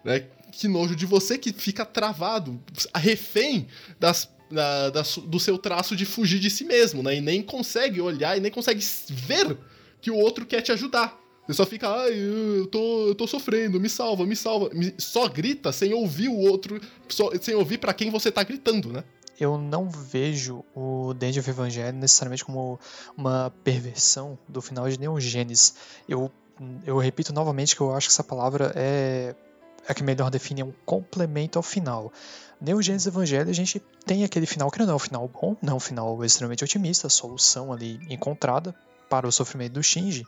[0.03, 0.25] né?
[0.51, 2.59] Que nojo de você que fica travado,
[2.95, 3.67] refém
[3.99, 7.17] das, da- da do seu traço de fugir de si mesmo, né?
[7.17, 9.57] E nem consegue olhar e nem consegue ver
[10.01, 11.19] que o outro quer te ajudar.
[11.45, 14.69] Você só fica, ai, eu tô, eu tô sofrendo, me salva, me salva.
[14.97, 19.03] Só grita sem ouvir o outro, só- sem ouvir pra quem você tá gritando, né?
[19.39, 22.79] Eu não vejo o The of Evangelion necessariamente como
[23.15, 25.75] uma perversão do final de Neon Genesis.
[26.07, 26.31] Eu,
[26.85, 29.35] eu repito novamente que eu acho que essa palavra é
[29.87, 32.11] é que melhor define é um complemento ao final.
[32.59, 35.73] Neo Genesis Evangelho a gente tem aquele final que não é um final bom, não
[35.73, 38.75] é um final extremamente otimista, solução ali encontrada
[39.09, 40.25] para o sofrimento do Shinji.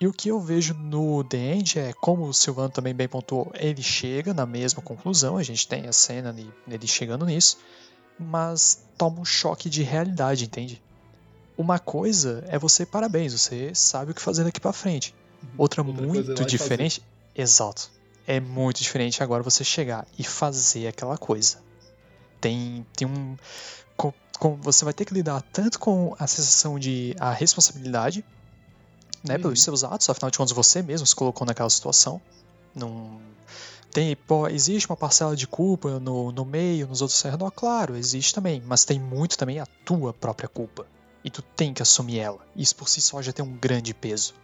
[0.00, 3.52] E o que eu vejo no The End é, como o Silvano também bem pontuou,
[3.54, 7.58] ele chega na mesma conclusão, a gente tem a cena ali, dele chegando nisso,
[8.20, 10.82] mas toma um choque de realidade, entende?
[11.56, 15.14] Uma coisa é você, parabéns, você sabe o que fazer daqui pra frente.
[15.58, 17.02] Outra, Outra é ir muito e diferente,
[17.34, 17.90] exato,
[18.26, 21.58] é muito diferente agora você chegar e fazer aquela coisa.
[22.40, 23.36] Tem, tem um.
[23.96, 28.24] Com, com- você vai ter que lidar tanto com a sensação de a responsabilidade,
[29.22, 29.42] né, Uhum.
[29.42, 32.22] pelos seus atos, afinal de contas você mesmo se colocou naquela situação.
[32.74, 33.20] Não
[33.92, 38.34] tem, pô, existe uma parcela de culpa no, no meio, nos outros redor, claro, existe
[38.34, 40.86] também, mas tem muito também a tua própria culpa.
[41.24, 42.38] E tu tem que assumir ela.
[42.56, 44.34] Isso por si só já tem um grande peso.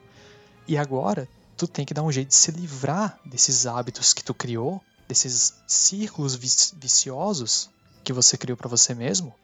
[0.68, 4.34] E agora, tu tem que dar um jeito de se livrar desses hábitos que tu
[4.34, 7.70] criou, desses círculos vici- viciosos
[8.04, 9.34] que você criou pra você mesmo.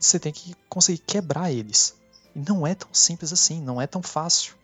[0.00, 1.94] Você tem que conseguir quebrar eles.
[2.34, 4.54] E não é tão simples assim, não é tão fácil.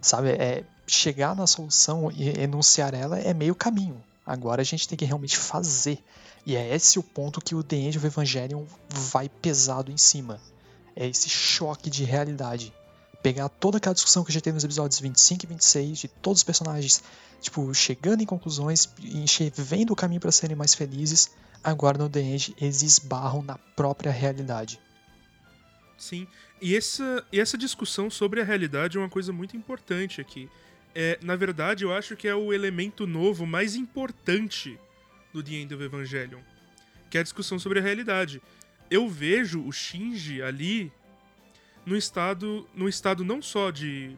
[0.00, 4.02] Sabe, é chegar na solução e enunciar ela é meio caminho.
[4.24, 6.02] Agora a gente tem que realmente fazer.
[6.44, 10.40] E é esse o ponto que o The End of Evangelion vai pesado em cima.
[10.94, 12.72] É esse choque de realidade.
[13.22, 16.40] Pegar toda aquela discussão que a gente teve nos episódios 25 e 26, de todos
[16.40, 17.02] os personagens,
[17.40, 18.88] tipo, chegando em conclusões,
[19.54, 21.30] vendo o caminho para serem mais felizes,
[21.62, 24.80] agora no The End eles esbarram na própria realidade.
[25.96, 26.26] Sim.
[26.60, 30.50] E essa, e essa discussão sobre a realidade é uma coisa muito importante aqui.
[30.94, 34.78] É, na verdade, eu acho que é o elemento novo mais importante
[35.32, 36.40] do The End of Evangelion.
[37.10, 38.42] Que é a discussão sobre a realidade.
[38.90, 40.92] Eu vejo o Shinji ali
[41.86, 44.16] no estado, no estado não só de.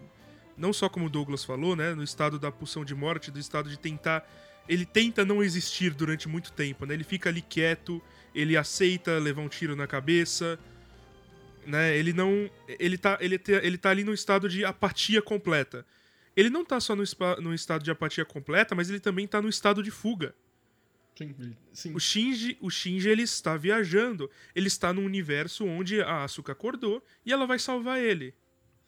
[0.56, 1.94] Não só como o Douglas falou, né?
[1.94, 4.28] No estado da pulsão de morte, do estado de tentar.
[4.68, 6.94] Ele tenta não existir durante muito tempo, né?
[6.94, 8.00] Ele fica ali quieto,
[8.34, 10.58] ele aceita levar um tiro na cabeça
[11.66, 11.96] né?
[11.96, 12.50] Ele não.
[12.68, 15.84] Ele tá, ele, ele tá ali no estado de apatia completa.
[16.36, 17.04] Ele não tá só no,
[17.40, 20.34] no estado de apatia completa, mas ele também tá no estado de fuga.
[21.16, 21.34] Sim,
[21.72, 21.94] sim.
[21.94, 24.28] O Shinji, o Shinji ele está viajando.
[24.54, 28.34] Ele está num universo onde a Asuka acordou e ela vai salvar ele.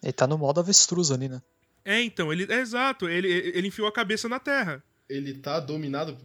[0.03, 1.41] Ele tá no modo avestruz ali, né?
[1.85, 2.51] É, então, ele.
[2.51, 4.83] É exato, ele, ele enfiou a cabeça na terra.
[5.09, 6.17] ele tá dominado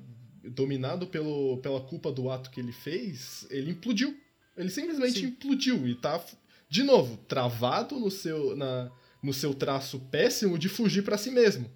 [0.45, 4.19] dominado pelo, pela culpa do ato que ele fez, ele implodiu.
[4.57, 5.27] Ele simplesmente Sim.
[5.27, 6.23] implodiu e tá
[6.69, 8.91] de novo travado no seu na,
[9.23, 11.71] no seu traço péssimo de fugir pra si mesmo.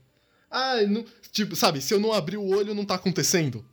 [0.51, 3.65] Ah, não, tipo, sabe, se eu não abrir o olho não tá acontecendo.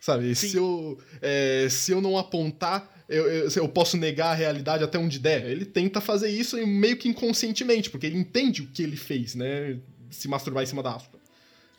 [0.00, 0.48] Sabe, Sim.
[0.48, 4.98] se eu é, se eu não apontar, eu, eu, eu posso negar a realidade até
[4.98, 5.46] onde der.
[5.46, 9.78] Ele tenta fazer isso meio que inconscientemente, porque ele entende o que ele fez, né?
[10.10, 11.16] Se masturbar em cima da Asuka.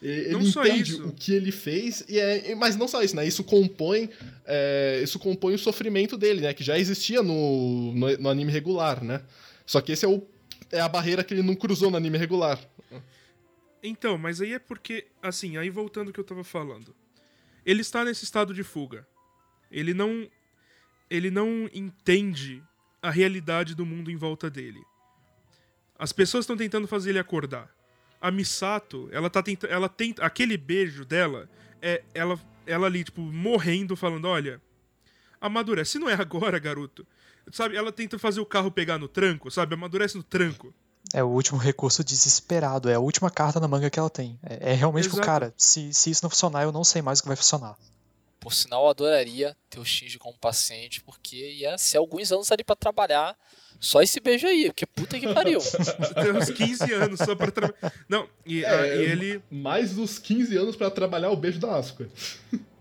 [0.01, 3.25] Ele Não entende o que ele fez, e é, mas não só isso, né?
[3.25, 4.09] Isso compõe,
[4.45, 6.53] é, isso compõe o sofrimento dele, né?
[6.53, 9.21] Que já existia no, no, no anime regular, né?
[9.65, 10.21] Só que esse é, o,
[10.72, 12.59] é a barreira que ele não cruzou no anime regular.
[13.82, 16.95] Então, mas aí é porque, assim, aí voltando ao que eu tava falando.
[17.65, 19.07] Ele está nesse estado de fuga.
[19.72, 20.30] Ele não
[21.09, 22.61] ele não entende
[23.01, 24.82] a realidade do mundo em volta dele.
[25.97, 27.74] As pessoas estão tentando fazer ele acordar.
[28.20, 31.49] A Misato, ela tá tentando, ela tenta, aquele beijo dela
[31.82, 34.61] é ela ela ali tipo morrendo falando, olha,
[35.39, 37.07] amadurece, se não é agora, garoto.
[37.51, 39.73] Sabe, ela tenta fazer o carro pegar no tranco, sabe?
[39.73, 40.73] Amadurece no tranco.
[41.13, 44.37] É o último recurso desesperado, é a última carta na manga que ela tem.
[44.43, 45.23] É, é realmente Exato.
[45.23, 47.77] cara, se, se isso não funcionar, eu não sei mais o que vai funcionar.
[48.39, 52.63] Por sinal, eu adoraria ter o Shinji como paciente, porque ia ser alguns anos ali
[52.63, 53.35] pra trabalhar
[53.79, 55.59] só esse beijo aí, porque puta que pariu.
[56.21, 57.93] Tem uns 15 anos só pra trabalhar.
[58.07, 59.43] Não, e, É, e ele.
[59.49, 62.09] Mais dos 15 anos pra trabalhar o beijo da Asuka.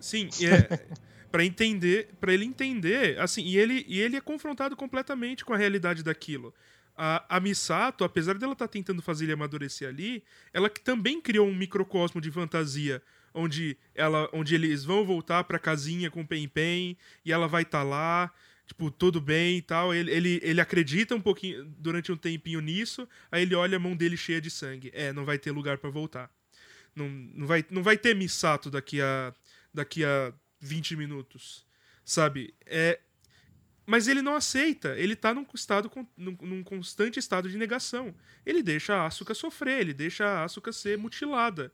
[0.00, 0.86] Sim, e é.
[1.30, 5.56] Pra entender, para ele entender, assim, e ele, e ele é confrontado completamente com a
[5.56, 6.54] realidade daquilo.
[6.96, 11.46] A, a Misato, apesar dela estar tentando fazer ele amadurecer ali, ela que também criou
[11.46, 13.02] um microcosmo de fantasia,
[13.34, 17.62] onde ela, onde eles vão voltar pra casinha com o Pen Pen e ela vai
[17.62, 18.32] estar lá,
[18.66, 19.92] tipo, tudo bem e tal.
[19.92, 23.94] Ele, ele, ele acredita um pouquinho durante um tempinho nisso, aí ele olha a mão
[23.94, 24.90] dele cheia de sangue.
[24.94, 26.30] É, não vai ter lugar pra voltar.
[26.94, 29.34] Não, não, vai, não vai ter Misato daqui a
[29.72, 30.32] daqui a
[30.66, 31.64] 20 minutos,
[32.04, 32.54] sabe?
[32.66, 33.00] É,
[33.86, 38.14] mas ele não aceita, ele tá num, estado, num, num constante estado de negação.
[38.44, 41.72] Ele deixa a Asuka sofrer, ele deixa a Asuka ser mutilada.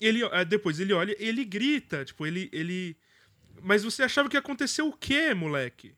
[0.00, 2.96] Ele, eh, depois ele olha, ele grita, tipo, ele, ele...
[3.62, 5.94] Mas você achava que ia acontecer o quê, moleque?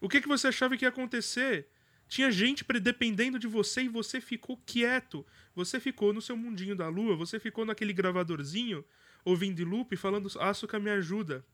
[0.00, 1.66] O que, que você achava que ia acontecer?
[2.08, 5.26] Tinha gente dependendo de você e você ficou quieto.
[5.54, 8.84] Você ficou no seu mundinho da lua, você ficou naquele gravadorzinho
[9.24, 11.44] ouvindo loop falando Asuka me ajuda.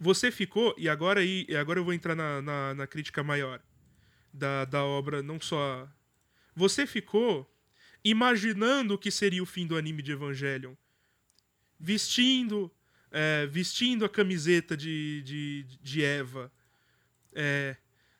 [0.00, 3.62] Você ficou, e agora aí, agora eu vou entrar na, na, na crítica maior
[4.32, 5.88] da, da obra, não só.
[6.54, 7.50] Você ficou
[8.04, 10.74] imaginando o que seria o fim do anime de Evangelion.
[11.78, 12.70] Vestindo.
[13.10, 16.52] é, vestindo a camiseta de, de, de Eva.
[17.32, 17.76] é,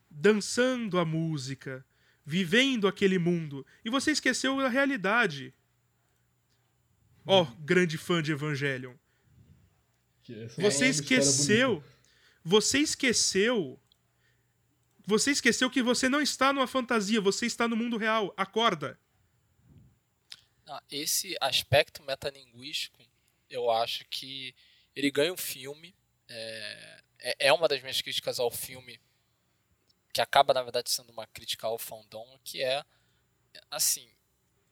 [0.09, 1.85] dançando a música.
[2.25, 3.67] Vivendo aquele mundo.
[3.85, 5.53] E você esqueceu a realidade.
[7.27, 8.95] Ó, grande fã de Evangelion.
[10.25, 11.85] Que essa Você é esqueceu.
[12.43, 13.81] Você esqueceu.
[15.07, 18.33] Você esqueceu que você não está numa fantasia, você está no mundo real.
[18.37, 18.99] Acorda.
[20.67, 22.99] Ah, esse aspecto metalinguístico,
[23.51, 24.55] eu acho que
[24.97, 25.95] ele ganha um filme.
[26.27, 28.99] É, é- é uma das minhas críticas ao filme,
[30.13, 32.83] que acaba, na verdade, sendo uma crítica ao fandom, que é,
[33.71, 34.09] assim,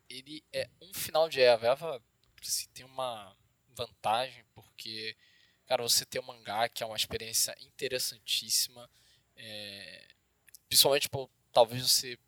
[0.08, 1.66] ele é um final de Eva.
[1.66, 2.02] Eva
[2.40, 3.36] assim, tem uma
[3.74, 5.14] vantagem, porque,
[5.72, 8.90] cara, você tem um mangá que é uma experiência interessantíssima,
[9.34, 10.06] é,
[10.68, 12.18] principalmente por talvez você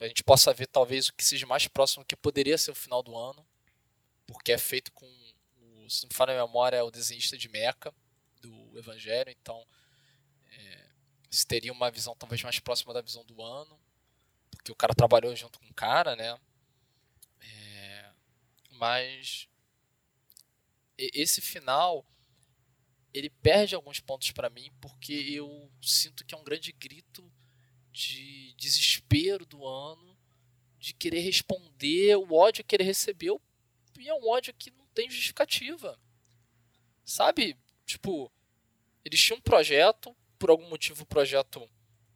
[0.00, 3.00] a gente possa ver talvez o que seja mais próximo que poderia ser o final
[3.00, 3.46] do ano,
[4.26, 7.48] porque é feito com, o, se não me falha a memória, é o desenhista de
[7.48, 7.94] Mecha,
[8.40, 9.64] do Evangelho, então
[10.50, 10.88] é,
[11.30, 13.78] você teria uma visão talvez mais próxima da visão do ano,
[14.50, 16.36] porque o cara trabalhou junto com o cara, né?
[17.40, 18.10] É,
[18.70, 19.48] mas
[20.98, 22.04] esse final
[23.12, 27.30] ele perde alguns pontos pra mim porque eu sinto que é um grande grito
[27.90, 30.18] de desespero do ano,
[30.78, 33.40] de querer responder o ódio que ele recebeu,
[33.98, 35.98] e é um ódio que não tem justificativa.
[37.04, 37.56] Sabe?
[37.84, 38.32] Tipo,
[39.04, 41.68] eles tinham um projeto, por algum motivo o projeto,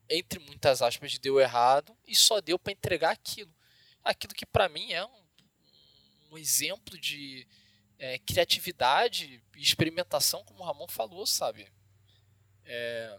[0.09, 3.55] entre muitas aspas, deu errado, e só deu pra entregar aquilo.
[4.03, 5.27] Aquilo que pra mim é um,
[6.33, 7.47] um exemplo de
[7.99, 11.69] é, criatividade e experimentação, como o Ramon falou, sabe?
[12.65, 13.19] É,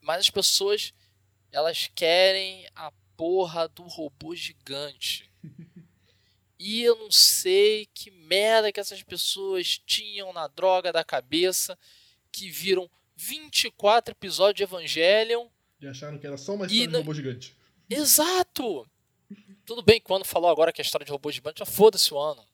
[0.00, 0.92] mas as pessoas
[1.52, 5.30] elas querem a porra do robô gigante.
[6.62, 11.74] E eu não sei que merda que essas pessoas tinham na droga da cabeça
[12.30, 12.86] que viram
[13.16, 15.48] 24 episódios de Evangelion.
[15.80, 17.56] E acharam que era só uma história de não- robô gigante.
[17.88, 18.86] Exato!
[19.64, 22.18] Tudo bem que quando falou agora que a história de robô gigante, já foda-se o
[22.18, 22.46] ano.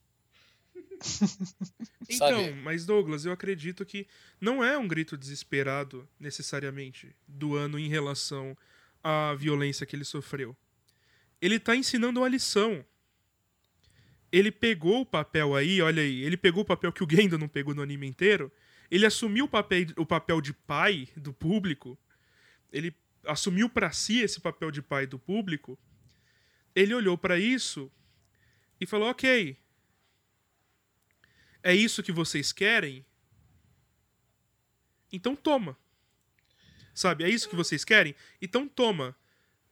[2.09, 2.53] Então, Sabe?
[2.63, 4.07] mas Douglas, eu acredito que
[4.41, 8.57] não é um grito desesperado, necessariamente, do ano em relação
[9.03, 10.57] à violência que ele sofreu.
[11.41, 12.85] Ele tá ensinando uma lição.
[14.31, 17.49] Ele pegou o papel aí, olha aí, ele pegou o papel que o Gendo não
[17.49, 18.53] pegou no anime inteiro.
[18.91, 21.99] Ele assumiu o papel, o papel de pai do público.
[22.73, 22.95] Ele
[23.25, 25.79] assumiu pra si esse papel de pai do público.
[26.75, 27.91] Ele olhou pra isso
[28.81, 29.57] e falou: Ok,
[31.67, 33.05] é isso que vocês querem?
[35.13, 35.77] Então toma.
[36.95, 38.15] Sabe, é isso que vocês querem?
[38.41, 39.17] Então toma.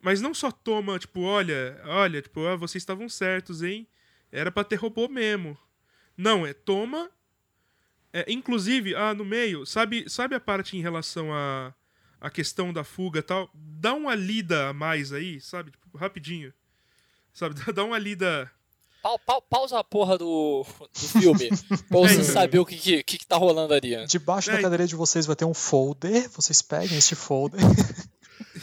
[0.01, 3.87] Mas não só toma, tipo, olha, olha, tipo, ah, vocês estavam certos, hein?
[4.33, 5.57] Era pra ter robô mesmo.
[6.17, 7.11] Não, é toma.
[8.13, 11.75] É, inclusive, ah, no meio, sabe, sabe a parte em relação a
[12.21, 13.51] a questão da fuga e tal?
[13.55, 15.71] Dá uma lida a mais aí, sabe?
[15.71, 16.55] Tipo, rapidinho.
[17.35, 18.51] Sabe, dá uma lida
[19.05, 21.51] Pau- pau- pausa a porra do, do filme
[21.91, 22.25] pra você É.
[22.25, 23.95] saber o que, que, que tá rolando ali.
[24.07, 24.55] Debaixo É.
[24.57, 27.61] da cadeira de vocês vai ter um folder, vocês peguem este folder.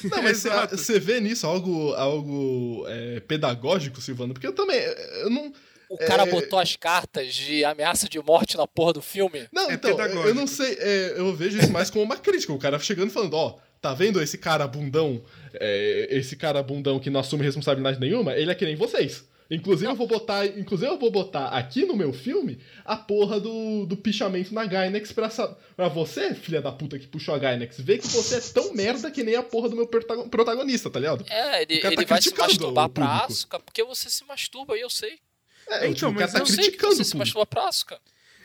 [0.04, 4.34] Não, mas você vê nisso algo, algo é, pedagógico, Silvano?
[4.34, 4.80] Porque eu também.
[4.80, 5.54] Eu não.
[5.90, 6.26] O cara É.
[6.26, 9.48] botou as cartas de ameaça de morte na porra do filme.
[9.54, 10.28] Não, É então, pedagógico.
[10.28, 10.74] eu não sei.
[10.80, 12.52] é, eu vejo isso mais como uma crítica.
[12.54, 15.22] O cara chegando e falando: Ó, tá vendo esse cara bundão?
[15.54, 18.34] é, esse cara bundão que não assume responsabilidade nenhuma?
[18.34, 19.24] Ele é que nem vocês.
[19.52, 23.86] Inclusive eu, vou botar, inclusive, eu vou botar aqui no meu filme a porra do,
[23.86, 25.28] do pichamento na Gainax pra,
[25.76, 29.12] pra você, filha da puta que puxou a Gainax, ver que você é tão merda
[29.12, 31.26] que nem a porra do meu protagonista, tá ligado?
[31.30, 33.32] É, ele, O cara tá ele vai se criticando masturbar o pra público.
[33.34, 35.20] Asuka porque você se masturba, e eu sei.
[35.68, 38.00] É, Então, tipo, o cara tá eu sei que criticando você se masturba pra Asuka.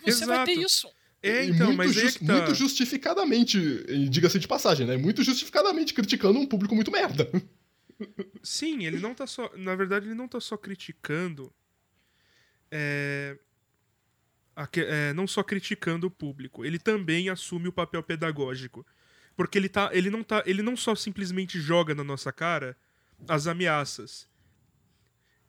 [0.04, 0.66] Você vai ter Exato.
[0.66, 0.88] isso.
[1.22, 2.18] É, E então, muito, mas aí é tá.
[2.34, 3.58] muito justificadamente,
[4.08, 4.96] diga-se de passagem, né?
[4.96, 7.30] Muito justificadamente criticando um público muito merda.
[8.42, 9.50] Sim, ele não tá só.
[9.56, 11.52] Na verdade, ele não tá só criticando.
[12.70, 13.38] É,
[14.54, 18.84] a é, não só criticando o público, ele também assume o papel pedagógico.
[19.36, 22.76] Porque ele, tá, ele, não tá, ele não só simplesmente joga na nossa cara
[23.28, 24.26] as ameaças.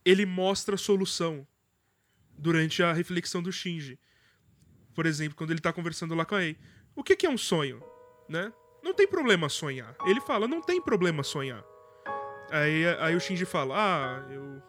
[0.04, 1.48] Ele mostra a solução
[2.38, 3.98] durante a reflexão do Shinji.
[4.94, 6.58] Por exemplo, quando ele tá conversando lá com a Ei.
[6.96, 7.82] O que, que é um sonho?
[8.28, 8.52] Né?
[8.84, 9.96] Não tem problema sonhar.
[10.06, 11.64] Ele fala, não tem problema sonhar.
[12.52, 14.62] Aí, aí o Shinji fala: Ah, eu,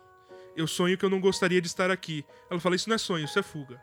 [0.57, 2.25] eu sonho que eu não gostaria de estar aqui.
[2.51, 3.81] Ela fala: Isso não é sonho, isso é fuga.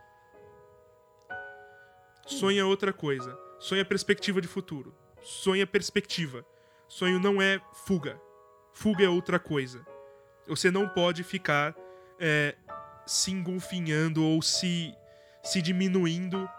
[2.26, 3.38] Sonho é outra coisa.
[3.60, 4.94] Sonho é perspectiva de futuro.
[5.22, 6.46] Sonho é perspectiva.
[6.88, 8.20] Sonho não é fuga.
[8.74, 9.86] Fuga é outra coisa.
[10.48, 11.76] Você não pode ficar
[12.20, 12.56] é,
[13.06, 14.94] se engolfinhando ou se,
[15.44, 16.50] se diminuindo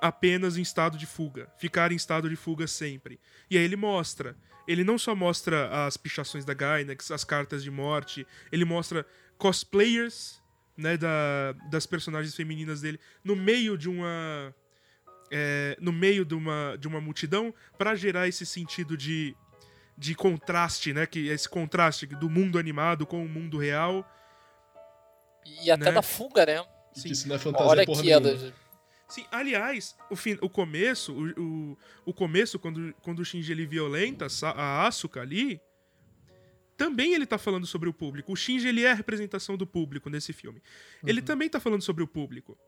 [0.00, 1.52] apenas em estado de fuga.
[1.58, 3.20] Ficar em estado de fuga sempre.
[3.50, 4.36] E aí ele mostra.
[4.72, 9.06] Ele não só mostra as pichações da Gainax, as cartas de morte, ele mostra
[9.38, 10.40] cosplayers
[10.76, 14.54] né, da, das personagens femininas dele no meio de uma.
[15.30, 19.34] é, no meio de uma, de uma multidão para gerar esse sentido de,
[19.96, 21.06] de contraste, né?
[21.06, 24.06] Que esse contraste do mundo animado com o mundo real.
[25.62, 25.92] E até Né?
[25.92, 26.64] da fuga, né?
[26.94, 27.10] Sim.
[27.10, 28.52] Isso não é fantasia Olha porra aqui, nenhuma.
[29.12, 31.40] Sim, aliás, o, fin- o começo, o,
[31.72, 35.60] o, o começo, quando, quando o Shinji ele violenta a Asuka ali,
[36.76, 38.32] também ele tá falando sobre o público.
[38.32, 40.62] O Shinji ele é a representação do público nesse filme.
[41.06, 42.58] Ele também tá falando sobre o público.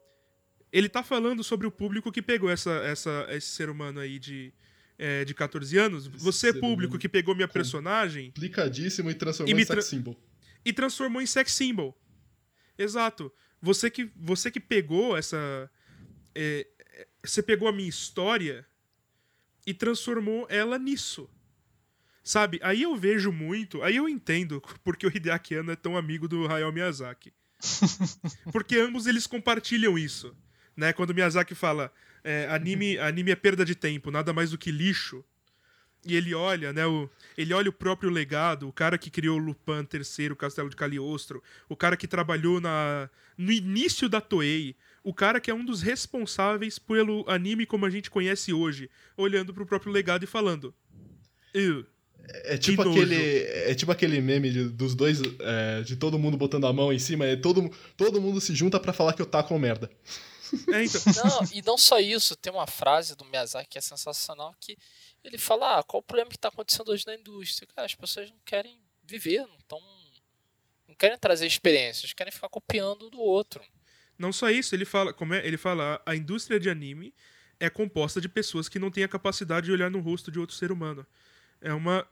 [0.73, 4.53] Ele tá falando sobre o público que pegou essa, essa, esse ser humano aí de,
[4.99, 6.07] é, de 14 anos.
[6.07, 10.17] Você, ser público, que pegou minha personagem Complicadíssimo e transformou E em sex tra- symbol.
[10.65, 11.97] e transformou em sex symbol.
[12.77, 13.33] Exato.
[13.63, 15.71] Você que, você que pegou essa.
[16.35, 18.67] É, é, você pegou a minha história
[19.67, 21.29] e transformou ela nisso.
[22.23, 22.59] Sabe?
[22.63, 23.83] Aí eu vejo muito.
[23.83, 27.33] Aí eu entendo porque o Hideaki Anno é tão amigo do Hayao Miyazaki.
[28.53, 30.35] porque ambos eles compartilham isso.
[30.77, 30.93] Né?
[30.93, 34.71] Quando o Miyazaki fala é, anime, anime é perda de tempo, nada mais do que
[34.71, 35.25] lixo.
[36.07, 36.87] E ele olha, né?
[36.87, 40.69] O, ele olha o próprio legado, o cara que criou o Lupin III, o Castelo
[40.69, 43.09] de Cagliostro, o cara que trabalhou na,
[43.39, 47.91] no início da Toei, o cara que é um dos responsáveis pelo anime como a
[47.91, 50.75] gente conhece hoje, olhando pro próprio legado e falando.
[51.55, 51.87] "Ew,
[52.47, 53.43] É tipo aquele.
[53.43, 55.21] É tipo aquele meme de- dos dois.
[55.41, 57.27] é, de todo mundo botando a mão em cima.
[57.27, 59.91] É todo, todo mundo se junta pra falar que eu taco merda.
[60.73, 61.01] É, então,
[61.43, 64.77] Não, e não só isso, tem uma frase do Miyazaki que é sensacional que
[65.23, 67.69] ele fala, ah, qual o problema que está acontecendo hoje na indústria?
[67.75, 69.81] Cara, as pessoas não querem viver, não tão,
[70.89, 73.63] não querem trazer experiências, querem ficar copiando do outro.
[74.19, 77.13] Não só isso, ele fala, como é, ele fala, a indústria de anime
[77.59, 80.55] é composta de pessoas que não têm a capacidade de olhar no rosto de outro
[80.55, 81.07] ser humano.
[81.61, 82.07] É uma.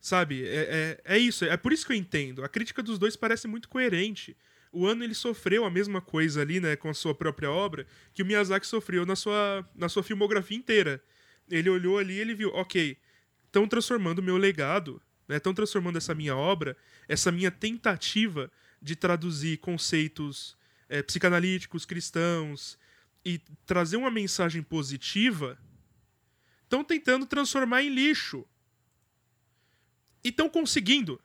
[0.00, 1.44] Sabe, é, é, é isso.
[1.44, 2.44] É por isso que eu entendo.
[2.44, 4.36] A crítica dos dois parece muito coerente.
[4.72, 8.22] O Ano ele sofreu a mesma coisa ali, né, com a sua própria obra, que
[8.22, 11.02] o Miyazaki sofreu na sua, na sua filmografia inteira.
[11.50, 12.96] Ele olhou ali e ele viu, ok,
[13.44, 16.74] estão transformando o meu legado, estão transformando essa minha obra,
[17.06, 20.56] essa minha tentativa de traduzir conceitos
[20.92, 22.78] é, psicanalíticos, cristãos,
[23.24, 25.58] e trazer uma mensagem positiva,
[26.64, 28.46] estão tentando transformar em lixo.
[30.22, 31.18] E estão conseguindo.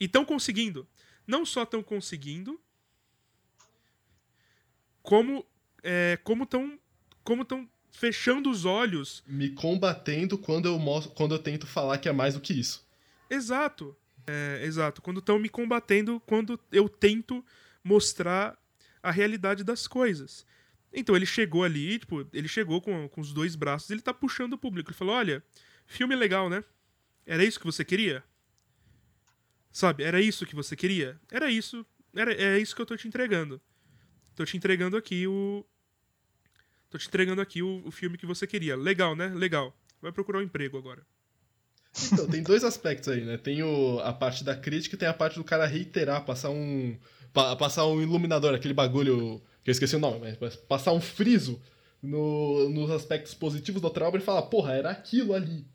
[0.00, 0.88] E estão conseguindo.
[1.26, 2.58] Não só estão conseguindo,
[5.02, 5.46] como
[5.82, 6.80] é, como estão
[7.22, 9.22] como estão fechando os olhos.
[9.26, 12.88] Me combatendo quando eu, mostro, quando eu tento falar que é mais do que isso.
[13.28, 13.94] Exato.
[14.26, 15.02] É, exato.
[15.02, 17.44] Quando estão me combatendo, quando eu tento
[17.82, 18.58] mostrar
[19.02, 20.46] a realidade das coisas.
[20.92, 24.54] Então ele chegou ali, tipo, ele chegou com, com os dois braços, ele tá puxando
[24.54, 24.90] o público.
[24.90, 25.42] Ele falou: olha,
[25.86, 26.64] filme legal, né?
[27.24, 28.24] Era isso que você queria?
[29.72, 31.20] Sabe, era isso que você queria?
[31.30, 31.86] Era isso.
[32.14, 33.60] Era, é isso que eu tô te entregando.
[34.34, 35.64] Tô te entregando aqui o.
[36.88, 38.74] Tô te entregando aqui o, o filme que você queria.
[38.74, 39.28] Legal, né?
[39.28, 39.76] Legal.
[40.02, 41.06] Vai procurar um emprego agora.
[42.12, 43.36] Então, tem dois aspectos aí, né?
[43.36, 46.98] Tem o, a parte da crítica e tem a parte do cara reiterar, passar um.
[47.32, 49.40] Pa- passar um iluminador, aquele bagulho.
[49.62, 51.60] que eu esqueci o nome, mas passar um friso
[52.02, 55.66] no- nos aspectos positivos da outra obra e falar, porra, era aquilo ali.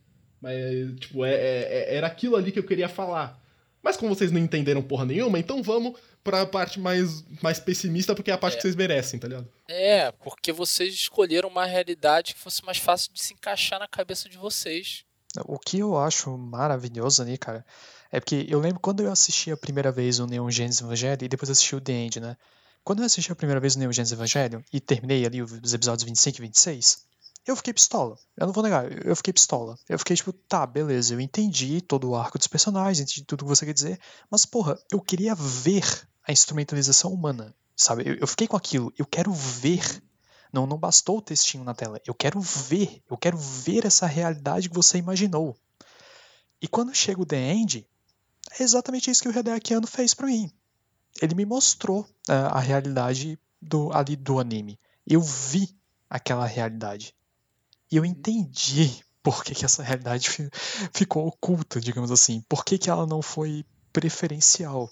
[0.41, 0.55] Mas,
[0.99, 3.39] tipo, é, é- é- era aquilo ali que eu queria falar.
[3.83, 8.31] Mas como vocês não entenderam porra nenhuma, então vamos pra parte mais, mais pessimista, porque
[8.31, 8.57] é a parte É.
[8.57, 9.47] que vocês merecem, tá ligado?
[9.67, 14.27] É, porque vocês escolheram uma realidade que fosse mais fácil de se encaixar na cabeça
[14.27, 15.03] de vocês.
[15.45, 17.63] O que eu acho maravilhoso ali, cara,
[18.11, 21.27] é porque eu lembro quando eu assisti a primeira vez o Neon Genesis Evangelion e
[21.27, 22.37] depois assisti o The End, né?
[22.83, 26.03] Quando eu assisti a primeira vez o Neon Genesis Evangelion e terminei ali os episódios
[26.03, 27.05] 25 e 26,
[27.45, 28.17] eu fiquei pistola.
[28.35, 29.77] Eu não vou negar, eu fiquei pistola.
[29.87, 33.49] Eu fiquei tipo, tá, beleza, eu entendi todo o arco dos personagens, entendi tudo que
[33.49, 33.99] você quer dizer,
[34.29, 35.83] mas porra, eu queria ver
[36.27, 38.03] a instrumentalização humana, sabe?
[38.07, 40.01] Eu, eu fiquei com aquilo, eu quero ver.
[40.51, 41.99] Não, não bastou o textinho na tela.
[42.05, 43.03] Eu quero ver.
[43.09, 45.57] Eu quero ver essa realidade que você imaginou.
[46.61, 47.85] E quando chega o The End,
[48.59, 50.51] é exatamente isso que o Hideaki Anno fez pra mim.
[51.21, 54.79] Ele me mostrou ah, a realidade do, ali do anime.
[55.07, 55.75] Eu vi
[56.09, 57.15] aquela realidade.
[57.91, 60.49] E eu entendi por que, que essa realidade fi-
[60.93, 62.41] ficou oculta, digamos assim.
[62.49, 64.91] Por que, que ela não foi preferencial.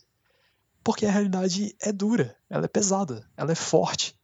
[0.84, 4.18] Porque a realidade é dura, ela é pesada, ela é forte.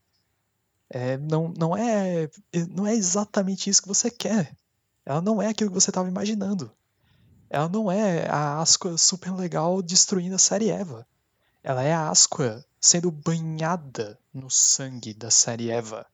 [0.90, 2.30] É, não, não, é,
[2.70, 4.56] não é exatamente isso que você quer.
[5.06, 6.72] Ela não é aquilo que você estava imaginando.
[7.50, 11.08] Ela não é a Asqua super legal destruindo a série Eva.
[11.64, 16.06] Ela é a Asqua sendo banhada no sangue da série Eva.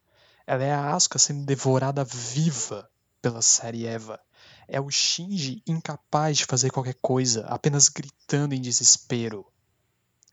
[0.48, 2.90] Ela é a Asuka sendo devorada viva
[3.22, 4.20] pela série Eva.
[4.68, 9.46] É o Shinji incapaz de fazer qualquer coisa, apenas gritando em desespero.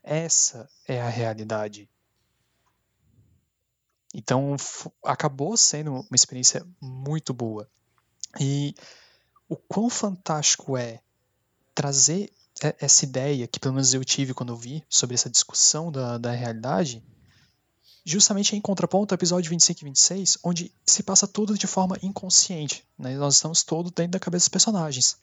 [0.03, 1.89] Essa é a realidade.
[4.13, 4.55] Então
[5.03, 7.67] acabou sendo uma experiência muito boa.
[8.39, 8.75] E
[9.47, 10.99] o quão fantástico é
[11.75, 12.31] trazer
[12.79, 16.31] essa ideia que pelo menos eu tive quando eu vi sobre essa discussão da, da
[16.31, 17.03] realidade,
[18.05, 22.85] justamente em contraponto ao episódio 25 e 26, onde se passa tudo de forma inconsciente.
[22.97, 23.15] Né?
[23.17, 25.17] Nós estamos todos dentro da cabeça dos personagens.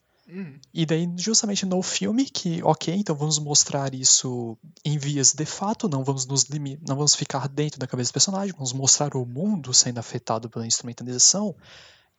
[0.72, 5.88] E daí, justamente no filme, que, ok, então vamos mostrar isso em vias de fato,
[5.88, 9.74] não vamos nos não vamos ficar dentro da cabeça do personagem, vamos mostrar o mundo
[9.74, 11.54] sendo afetado pela instrumentalização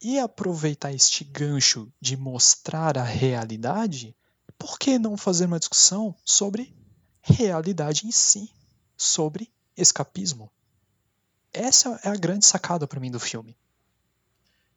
[0.02, 4.16] e aproveitar este gancho de mostrar a realidade,
[4.58, 6.74] por que não fazer uma discussão sobre
[7.22, 8.52] realidade em si,
[8.98, 10.52] sobre escapismo?
[11.54, 13.56] Essa é a grande sacada para mim do filme.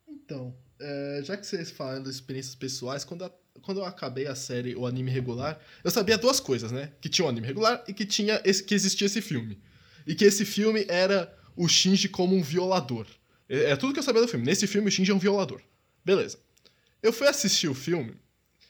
[0.09, 4.35] Então, é, já que vocês falam das experiências pessoais, quando, a- quando eu acabei a
[4.35, 6.93] série, o anime regular, eu sabia duas coisas, né?
[7.01, 9.61] Que tinha o anime regular e que, tinha esse, que existia esse filme.
[10.07, 13.07] E que esse filme era o Shinji como um violador.
[13.49, 14.45] É, é tudo que eu sabia do filme.
[14.45, 15.61] Nesse filme, o Shinji é um violador.
[16.05, 16.39] Beleza.
[17.03, 18.15] Eu fui assistir o filme.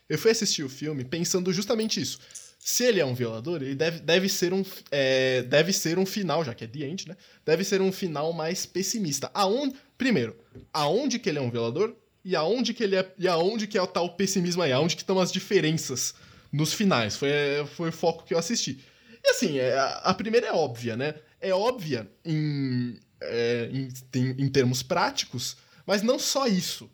[0.08, 2.18] Eu fui assistir o filme pensando justamente isso.
[2.58, 6.42] Se ele é um violador, ele deve, deve, ser, um, é, deve ser um final,
[6.44, 7.16] já que é The End, né?
[7.44, 9.30] Deve ser um final mais pessimista.
[9.34, 10.34] Aonde, primeiro,
[10.72, 11.94] aonde que ele é um violador
[12.24, 15.02] e aonde que ele é e aonde que é o tal pessimismo aí, aonde que
[15.02, 16.14] estão as diferenças
[16.50, 17.16] nos finais.
[17.16, 17.30] Foi,
[17.76, 18.82] foi o foco que eu assisti.
[19.22, 21.16] E assim, é, a, a primeira é óbvia, né?
[21.40, 25.56] É óbvia em, é, em, tem- em termos práticos,
[25.86, 26.90] mas não só isso.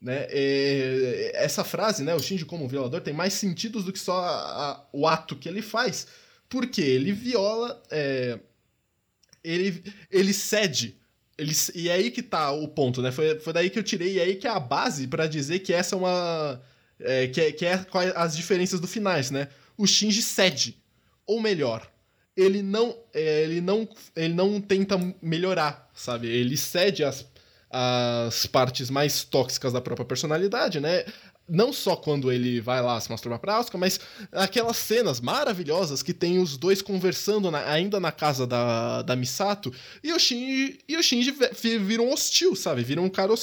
[0.00, 0.26] Né?
[0.30, 4.18] É, essa frase, né, o Shinji como um violador, tem mais sentidos do que só
[4.18, 6.06] a- a- o ato que ele faz.
[6.48, 7.82] Porque ele viola.
[7.90, 8.38] é,
[9.44, 10.96] ele, ele cede.
[11.38, 13.10] Ele, e é aí que tá o ponto, né?
[13.10, 15.60] Foi, foi daí que eu tirei, e é aí que é a base pra dizer
[15.60, 16.62] que essa é uma.
[17.00, 17.84] é, que, é, que é
[18.14, 19.48] as diferenças do finais, né?
[19.76, 20.76] O Shinji cede.
[21.26, 21.90] Ou melhor,
[22.36, 26.28] ele não, é, ele não, ele não tenta melhorar, sabe?
[26.28, 27.26] Ele cede as,
[27.70, 31.04] as partes mais tóxicas da própria personalidade, né?
[31.48, 33.98] Não só quando ele vai lá se masturbar pra Asuka, mas
[34.30, 39.72] aquelas cenas maravilhosas que tem os dois conversando na- ainda na casa da, da Misato
[40.04, 42.82] e o Shinji, e o Shinji ve- vi- vira um hostil, sabe?
[42.84, 43.34] Vira um cara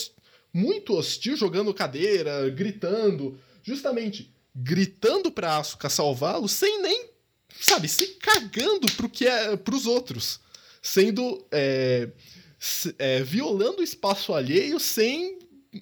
[0.54, 7.10] muito hostil, jogando cadeira, gritando, justamente gritando pra Asuka salvá-lo sem nem,
[7.60, 10.40] sabe, se cagando pro que é, pros outros.
[10.82, 11.46] Sendo.
[11.52, 12.10] é,
[12.98, 15.40] é, violando o espaço alheio sem.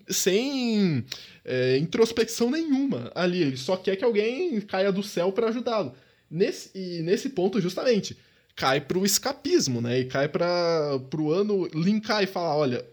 [0.09, 1.03] sem
[1.45, 3.41] é, introspecção nenhuma ali.
[3.41, 5.93] Ele só quer que alguém caia do céu pra ajudá-lo.
[6.29, 8.17] Nesse, e nesse ponto, justamente,
[8.55, 9.99] cai pro escapismo, né?
[10.01, 12.85] E cai para pro ano linkar e falar: olha,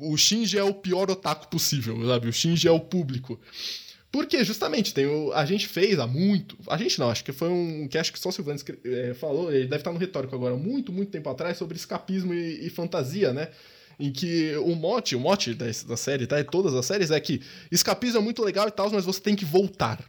[0.00, 2.28] o Shinji é o pior otaku possível, sabe?
[2.28, 3.38] O Shinji é o público.
[4.10, 6.56] Porque, justamente, tem o, a gente fez há muito.
[6.66, 9.52] A gente não, acho que foi um que acho que só o Silvano é, falou,
[9.52, 13.32] ele deve estar no retórico agora, muito, muito tempo atrás, sobre escapismo e, e fantasia,
[13.32, 13.48] né?
[14.00, 16.40] Em que o mote, o mote da, da série, tá?
[16.40, 19.36] E todas as séries é que escapismo é muito legal e tal, mas você tem
[19.36, 20.02] que voltar.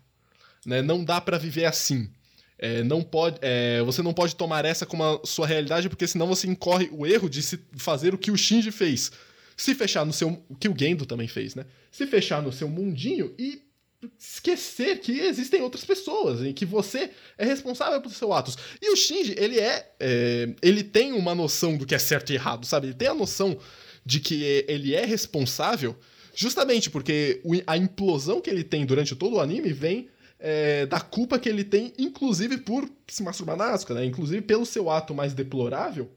[0.65, 0.81] Né?
[0.81, 2.09] Não dá pra viver assim.
[2.57, 6.27] É, não pode, é, você não pode tomar essa como a sua realidade, porque senão
[6.27, 9.11] você incorre o erro de se fazer o que o Shinji fez.
[9.57, 10.41] Se fechar no seu.
[10.47, 11.65] O que o Gendo também fez, né?
[11.91, 13.68] Se fechar no seu mundinho e
[14.17, 18.57] esquecer que existem outras pessoas, em que você é responsável pelos seus atos.
[18.81, 22.35] E o Shinji, ele é, é, ele tem uma noção do que é certo e
[22.35, 22.87] errado, sabe?
[22.87, 23.57] Ele tem a noção
[24.05, 25.95] de que ele é responsável,
[26.33, 30.09] justamente porque a implosão que ele tem durante todo o anime vem
[30.39, 34.05] é, da culpa que ele tem, inclusive por se masturbar na Asuka, né?
[34.05, 36.09] Inclusive pelo seu ato mais deplorável,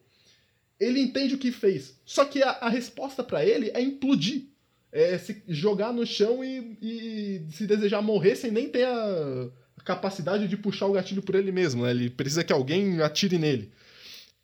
[0.78, 1.98] ele entende o que fez.
[2.04, 4.51] Só que a, a resposta pra ele é implodir.
[4.92, 9.50] É se jogar no chão e, e se desejar morrer sem nem ter a
[9.84, 11.84] capacidade de puxar o gatilho por ele mesmo.
[11.84, 11.90] Né?
[11.90, 13.72] Ele precisa que alguém atire nele.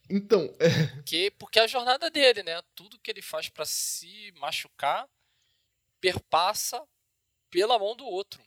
[0.09, 2.63] Então, é, Porque, porque é a jornada dele, né?
[2.75, 5.07] Tudo que ele faz pra se machucar
[6.01, 6.83] perpassa
[7.51, 8.43] pela mão do outro.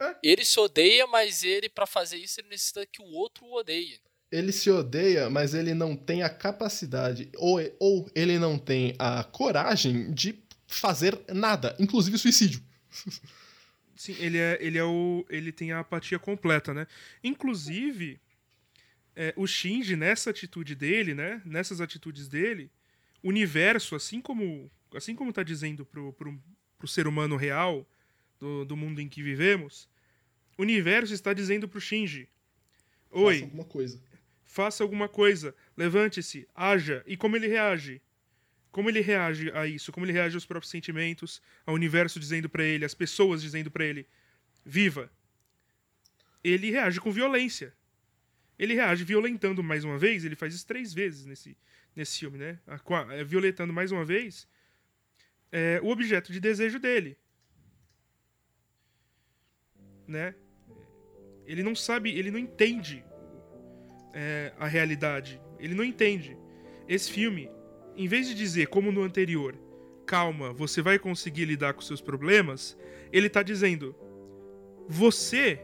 [0.00, 0.16] É.
[0.22, 4.00] Ele se odeia, mas ele, pra fazer isso, ele necessita que o outro o odeie.
[4.32, 9.22] ele se odeia, mas ele não tem a capacidade, ou, ou ele não tem a
[9.22, 10.32] coragem de
[10.74, 12.62] fazer nada, inclusive suicídio.
[13.96, 15.24] Sim, ele é, ele é o.
[15.28, 16.86] Ele tem a apatia completa, né?
[17.22, 18.20] Inclusive,
[19.14, 21.40] é, o Shinji, nessa atitude dele, né?
[21.44, 22.70] Nessas atitudes dele,
[23.22, 26.40] o universo, assim como assim como tá dizendo pro, pro,
[26.78, 27.88] pro ser humano real
[28.38, 29.88] do, do mundo em que vivemos,
[30.56, 32.28] o universo está dizendo pro Shinji:
[33.10, 34.02] Oi, Faça alguma coisa.
[34.44, 37.02] faça alguma coisa, levante-se, haja.
[37.06, 38.02] E como ele reage?
[38.74, 39.92] Como ele reage a isso?
[39.92, 43.84] Como ele reage aos próprios sentimentos, ao universo dizendo pra ele, às pessoas dizendo pra
[43.84, 44.04] ele,
[44.64, 45.08] viva.
[46.42, 47.72] Ele reage com violência.
[48.58, 51.56] Ele reage violentando mais uma vez, ele faz isso três vezes nesse,
[51.94, 52.58] nesse filme, né?
[53.12, 54.48] É, Violentando mais uma vez
[55.52, 57.16] é, o objeto de desejo dele.
[60.04, 60.34] Né?
[61.46, 63.04] Ele não sabe, ele não entende
[64.12, 65.40] é, a realidade.
[65.60, 66.36] Ele não entende.
[66.88, 67.48] Esse filme,
[67.96, 69.54] em vez de dizer, como no anterior,
[70.06, 72.76] calma, você vai conseguir lidar com seus problemas,
[73.12, 73.94] ele tá dizendo,
[74.88, 75.60] você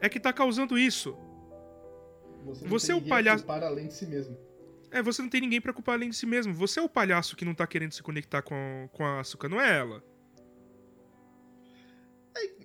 [0.00, 1.16] é que tá causando isso.
[2.66, 4.36] Você é o palhaço- Para além de si mesmo.
[4.90, 6.54] É, você não tem ninguém pra culpar além de si mesmo.
[6.54, 9.60] Você é o palhaço que não tá querendo se conectar com, com a Asuka, não
[9.60, 10.02] é ela.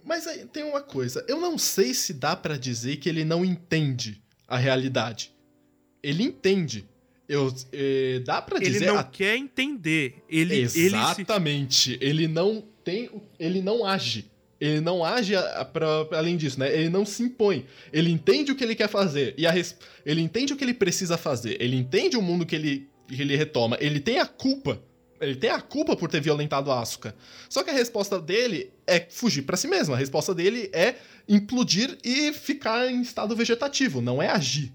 [0.03, 3.45] Mas aí tem uma coisa, eu não sei se dá pra dizer que ele não
[3.45, 5.34] entende a realidade.
[6.03, 6.89] Ele entende.
[7.33, 10.15] Eu, eh, dá pra Ele dizer não a- quer entender.
[10.29, 10.81] Ele, ele se...
[10.81, 11.97] Exatamente.
[12.01, 13.09] Ele não tem,
[13.39, 14.29] ele não age.
[14.59, 16.71] Ele não age a- a- pra- além disso, né?
[16.75, 17.65] Ele não se impõe.
[17.93, 20.73] Ele entende o que ele quer fazer e a res- ele entende o que ele
[20.73, 21.55] precisa fazer.
[21.61, 23.77] Ele entende o mundo que ele que ele retoma.
[23.81, 24.81] Ele tem a culpa.
[25.19, 27.13] Ele tem a culpa por ter violentado a Asuka.
[27.49, 29.93] Só que a resposta dele é fugir pra si mesmo.
[29.93, 30.95] A resposta dele é
[31.29, 34.73] implodir e ficar em estado vegetativo, não é agir.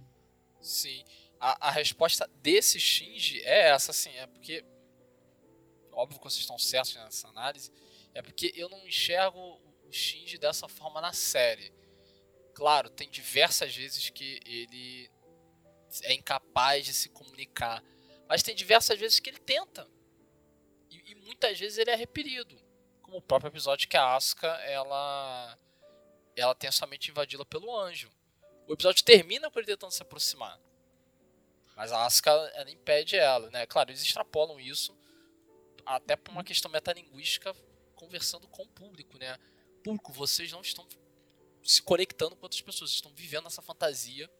[0.61, 1.01] Sim.
[1.47, 4.65] A, a resposta desse Shinji é essa, assim, é porque.
[5.93, 7.73] Óbvio que vocês estão certos nessa análise.
[8.13, 9.39] É porque eu não enxergo
[9.85, 11.73] o Shinji dessa forma na série.
[12.53, 15.09] Claro, tem diversas vezes que ele
[16.03, 17.81] é incapaz de se comunicar.
[18.29, 19.89] Mas tem diversas vezes que ele tenta.
[20.91, 22.61] E, e muitas vezes ele é repelido.
[23.01, 25.57] Como o próprio episódio que a Asuka, ela.
[26.35, 28.11] Ela tem a sua mente invadida pelo anjo.
[28.67, 30.61] O episódio termina com ele tentando se aproximar.
[31.77, 33.67] Mas a Asuka ela impede ela, né?
[33.67, 34.97] Claro, eles extrapolam isso
[35.85, 37.55] até por uma questão metalinguística
[37.95, 39.37] conversando com o público, né?
[39.85, 40.87] Público, vocês não estão
[41.63, 44.31] se conectando com outras pessoas, estão vivendo essa fantasia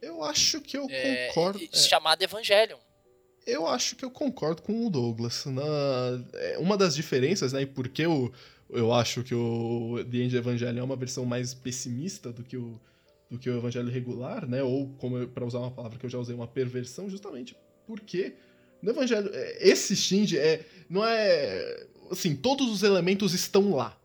[0.00, 1.60] Eu acho que eu é, concordo.
[1.62, 1.76] é.
[1.76, 2.78] chamada Evangelion.
[3.46, 5.44] Eu acho que eu concordo com o Douglas.
[5.46, 5.62] Na,
[6.34, 8.32] é, uma das diferenças, né, e por que eu,
[8.70, 12.80] eu acho que o The End Evangelho é uma versão mais pessimista do que o,
[13.30, 16.18] do que o Evangelho regular, né, ou, como para usar uma palavra que eu já
[16.18, 17.54] usei, uma perversão, justamente
[17.88, 18.34] porque
[18.82, 23.98] no Evangelho, é, esse Shinji é, não é, assim, todos os elementos estão lá.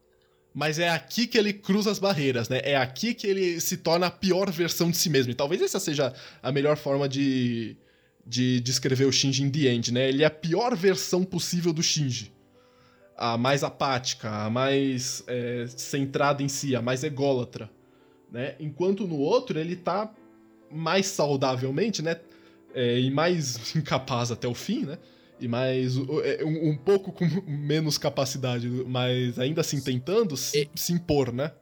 [0.53, 2.61] Mas é aqui que ele cruza as barreiras, né?
[2.63, 5.31] É aqui que ele se torna a pior versão de si mesmo.
[5.31, 6.13] E talvez essa seja
[6.43, 7.75] a melhor forma de,
[8.25, 10.09] de descrever o Shinji in the End, né?
[10.09, 12.31] Ele é a pior versão possível do Shinji.
[13.17, 17.67] A mais apática, a mais é, centrada em si, a mais ególatra,
[18.33, 18.55] né?
[18.59, 20.11] Enquanto no outro ele tá
[20.71, 22.19] mais saudavelmente, né?
[22.73, 24.97] É, e mais incapaz até o fim, né?
[25.39, 30.91] E mais é, um, um pouco com menos capacidade, mas ainda assim tentando se, se
[30.91, 31.53] impor, né?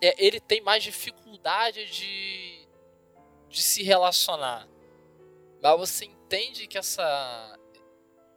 [0.00, 2.66] É, ele tem mais dificuldade de,
[3.48, 4.68] de se relacionar.
[5.60, 7.58] Mas você entende que essa,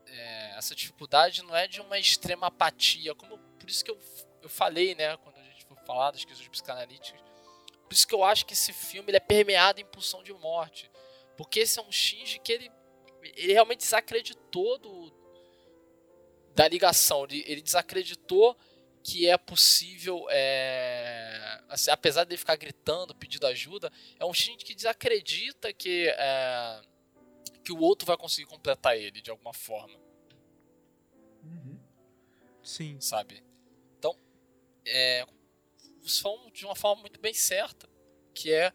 [0.07, 3.13] é, essa dificuldade não é de uma extrema apatia.
[3.13, 3.97] Como, por isso que eu,
[4.41, 7.26] eu falei, né, quando a gente for falar das questões psicanalíticas.
[7.87, 10.91] Por isso que eu acho que esse filme ele é permeado em pulsão de morte.
[11.37, 12.71] Porque esse é um Shinji que ele,
[13.35, 15.13] ele realmente desacreditou do,
[16.53, 17.23] da ligação.
[17.23, 18.57] Ele, ele desacreditou
[19.03, 23.89] que é possível, é, assim, apesar de ele ficar gritando, pedindo ajuda,
[24.19, 26.81] é um Shinji que desacredita que, é,
[27.63, 29.97] que o outro vai conseguir completar ele de alguma forma,
[32.61, 32.99] Sim.
[32.99, 33.41] sabe?
[33.97, 34.13] Então,
[34.85, 35.25] é,
[36.07, 37.87] vocês falam de uma forma muito bem certa,
[38.33, 38.71] que é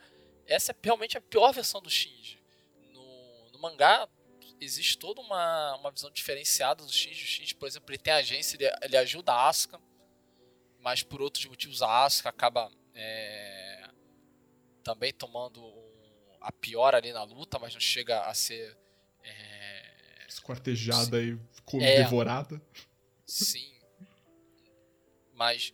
[0.46, 2.42] essa é realmente a pior versão do Shinji.
[2.92, 4.08] No, no mangá
[4.60, 7.24] existe toda uma, uma visão diferenciada do Shinji.
[7.24, 9.80] O Shinji, por exemplo, ele tem agência, ele, ele ajuda a Asuka,
[10.80, 13.88] mas por outros motivos a Asuka acaba é,
[14.84, 15.92] também tomando um-
[16.40, 18.76] a pior ali na luta, mas não chega a ser
[19.24, 21.38] é, Esquartejada e
[21.80, 22.02] É.
[22.02, 22.60] devorada.
[23.24, 23.72] Sim.
[25.34, 25.72] Mas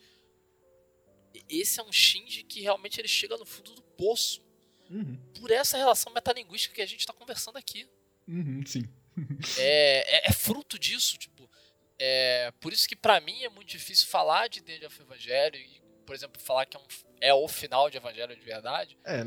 [1.49, 4.43] esse é um Shinji que realmente ele chega no fundo do poço
[4.91, 5.19] Uhum.
[5.39, 7.87] por essa relação metalinguística que a gente está conversando aqui.
[8.27, 8.85] Uhum, sim.
[9.59, 11.51] É, é, é fruto disso, tipo.
[11.99, 15.83] É, por isso que pra mim é muito difícil falar de The of Evangelho e,
[16.07, 16.87] por exemplo, falar que é, um,
[17.21, 18.97] é o final de Evangelho de verdade.
[19.05, 19.23] É,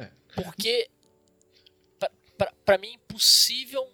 [0.00, 0.12] É.
[0.34, 0.88] Porque,
[2.64, 3.92] pra mim, é impossível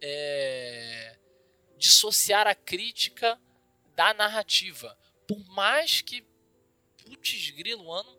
[0.00, 1.16] é,
[1.78, 3.40] dissociar a crítica
[3.94, 4.98] da narrativa.
[5.28, 6.24] Por mais que,
[7.16, 8.18] putz, grilo, ano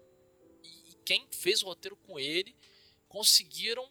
[0.63, 2.55] e quem fez o roteiro com ele
[3.07, 3.87] conseguiram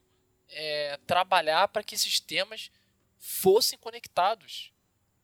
[0.48, 2.70] é, trabalhar para que esses temas
[3.18, 4.72] fossem conectados.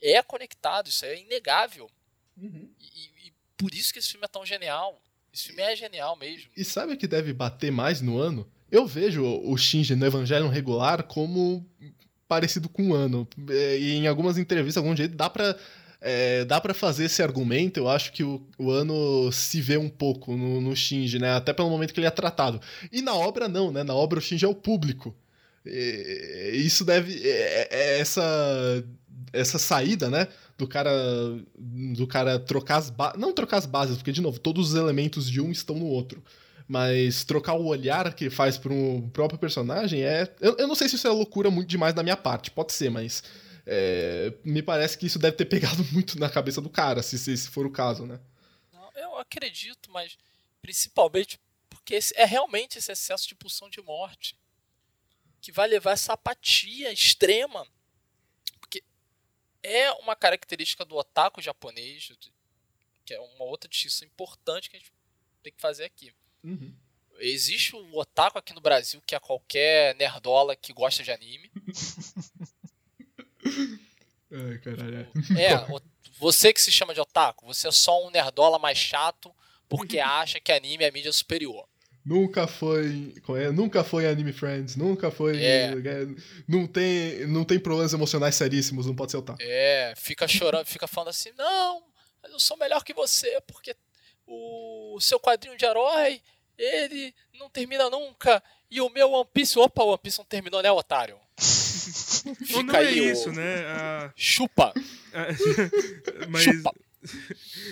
[0.00, 1.90] É conectado, isso é inegável.
[2.36, 2.70] Uhum.
[2.80, 5.02] E, e- por isso que esse filme é tão genial.
[5.32, 6.48] Esse filme é genial mesmo.
[6.56, 8.50] E sabe o que deve bater mais no ano?
[8.70, 11.68] Eu vejo o Shinji no Evangelion regular como
[12.28, 13.26] parecido com o ano.
[13.50, 15.58] É, E em algumas entrevistas, algum jeito, dá pra,
[16.00, 17.78] é, dá pra fazer esse argumento.
[17.78, 21.32] Eu acho que o, o ano se vê um pouco no, no Shinji, né?
[21.32, 22.60] Até pelo momento que ele é tratado.
[22.92, 23.82] E na obra, não, né?
[23.82, 25.14] Na obra, o Shinji é o público.
[25.66, 27.20] É, isso deve.
[27.28, 28.84] é- é essa,
[29.32, 30.28] essa saída, né?
[30.56, 30.90] Do cara.
[31.56, 33.20] Do cara trocar as bases.
[33.20, 36.22] Não trocar as bases, porque, de novo, todos os elementos de um estão no outro.
[36.66, 40.28] Mas trocar o olhar que faz pro próprio personagem é.
[40.40, 42.90] Eu, eu não sei se isso é loucura muito demais da minha parte, pode ser,
[42.90, 43.22] mas.
[43.70, 47.36] É, me parece que isso deve ter pegado muito na cabeça do cara, se, se,
[47.36, 48.18] se for o caso, né?
[48.72, 50.16] Não, eu acredito, mas
[50.62, 51.38] principalmente
[51.68, 54.38] porque esse- é realmente esse excesso de pulsão de morte
[55.40, 57.66] que vai levar essa apatia extrema.
[58.58, 58.82] Porque
[59.62, 62.10] é uma característica do otaku japonês,
[63.04, 64.92] que é uma outra distinção importante que a gente
[65.42, 66.12] tem que fazer aqui.
[66.42, 66.74] Uhum.
[67.20, 71.50] Existe o otaku aqui no Brasil, que é qualquer nerdola que gosta de anime.
[74.30, 75.08] Ai, caralho.
[75.36, 75.80] É,
[76.18, 79.34] você que se chama de otaku, você é só um nerdola mais chato
[79.68, 81.66] porque acha que anime é mídia superior.
[82.04, 83.12] Nunca foi.
[83.36, 83.50] é?
[83.50, 85.42] Nunca foi Anime Friends, nunca foi.
[85.42, 85.74] É.
[86.48, 89.36] Não, tem, não tem problemas emocionais seríssimos, não pode ser o tal.
[89.38, 91.84] É, fica chorando, fica falando assim, não,
[92.22, 93.76] mas eu sou melhor que você, porque
[94.26, 96.22] o seu quadrinho de herói,
[96.56, 100.62] ele não termina nunca, e o meu One Piece, opa, o One Piece não terminou,
[100.62, 101.16] né, otário?
[102.54, 103.64] Ou não Fica é aí o- isso, né?
[103.66, 104.72] A- Chupa!
[105.12, 105.26] a-
[106.28, 106.42] mas.
[106.42, 106.72] Chupa.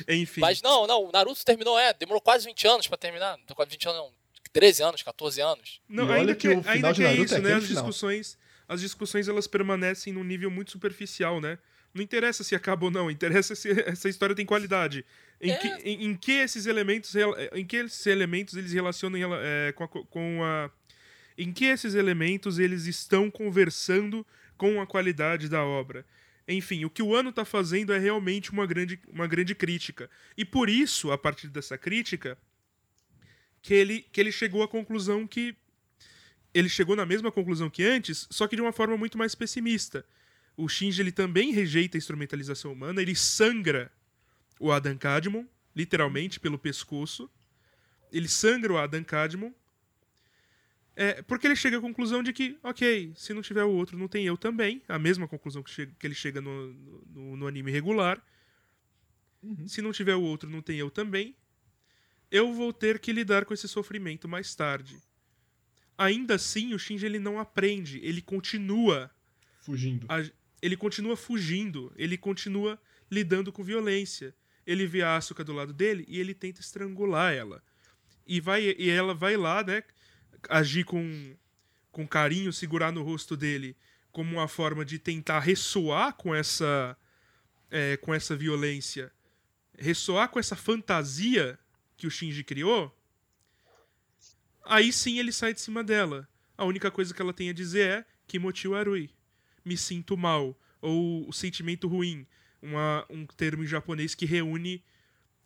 [0.09, 0.40] Enfim.
[0.40, 3.70] Mas não, não, o Naruto terminou, é, demorou quase 20 anos pra terminar, não, quase
[3.73, 4.10] 20 anos não,
[4.52, 5.81] 13 anos, 14 anos.
[5.89, 7.40] Não, E olha ainda que que, o final ainda de que é Naruto isso, é
[7.40, 7.52] né?
[7.55, 7.82] As final.
[7.82, 11.59] discussões, as discussões elas permanecem num nível muito superficial, né?
[11.93, 15.05] Não interessa se acaba ou não, interessa se essa história tem qualidade.
[15.40, 15.56] Em, É.
[15.56, 17.12] que, em, em que esses elementos,
[17.52, 20.70] em que esses elementos eles relacionam é, com, a, co- com a,
[21.36, 24.26] em que esses elementos eles estão conversando
[24.56, 26.04] com a qualidade da obra.
[26.48, 30.08] Enfim, o que o ano está fazendo é realmente uma grande, uma grande crítica.
[30.36, 32.38] E por isso, a partir dessa crítica,
[33.60, 35.56] que ele, que ele chegou à conclusão que.
[36.54, 40.06] Ele chegou na mesma conclusão que antes, só que de uma forma muito mais pessimista.
[40.56, 43.92] O Shinji ele também rejeita a instrumentalização humana, ele sangra
[44.58, 45.44] o Adam Kadmon,
[45.74, 47.30] literalmente, pelo pescoço.
[48.10, 49.52] Ele sangra o Adam Kadmon.
[50.98, 54.09] É, porque ele chega à conclusão de que, ok, se não tiver o outro, não
[54.09, 54.81] tem eu também.
[54.89, 56.73] A mesma conclusão que, chega- que ele chega no,
[57.12, 58.20] no, no anime regular.
[59.66, 61.36] Se não tiver o outro, não tem eu também.
[62.31, 64.97] Eu vou ter que lidar com esse sofrimento mais tarde.
[65.97, 69.10] Ainda assim, o Shinji ele não aprende, ele continua
[69.60, 70.06] Fugindo.
[70.09, 70.28] a-
[70.60, 74.35] ele continua fugindo, ele continua lidando com violência.
[74.66, 77.62] Ele vê a Asuka do lado dele e ele tenta estrangular ela.
[78.27, 79.85] E, vai, e ela vai lá, né,
[80.48, 81.36] agir com,
[81.92, 83.76] com carinho, segurar no rosto dele
[84.12, 86.96] como uma forma de tentar ressoar com essa,
[87.70, 89.12] é, com essa violência,
[89.78, 91.58] ressoar com essa fantasia
[91.96, 92.94] que o Shinji criou.
[94.64, 96.26] Aí sim ele sai de cima dela.
[96.56, 99.10] A única coisa que ela tem a dizer é Kimochi Arui
[99.66, 102.24] me sinto mal, ou o sentimento ruim,
[102.62, 104.82] uma, um termo em japonês que reúne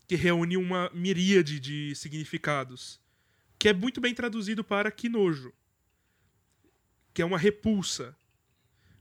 [0.06, 3.00] que reúne uma miríade de significados,
[3.60, 5.54] que é muito bem traduzido para que nojo,
[7.12, 8.16] que é uma repulsa,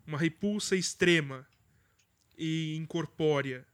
[0.06, 1.48] uma repulsa extrema
[2.38, 3.65] e incorpórea.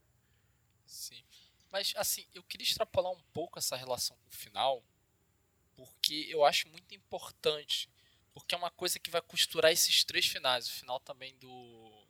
[0.85, 1.23] Sim.
[1.71, 4.85] Mas, assim, eu queria extrapolar um pouco essa relação com o final,
[5.75, 7.89] porque eu acho muito importante.
[8.31, 10.67] Porque é uma coisa que vai costurar esses três finais.
[10.67, 12.07] O final também do,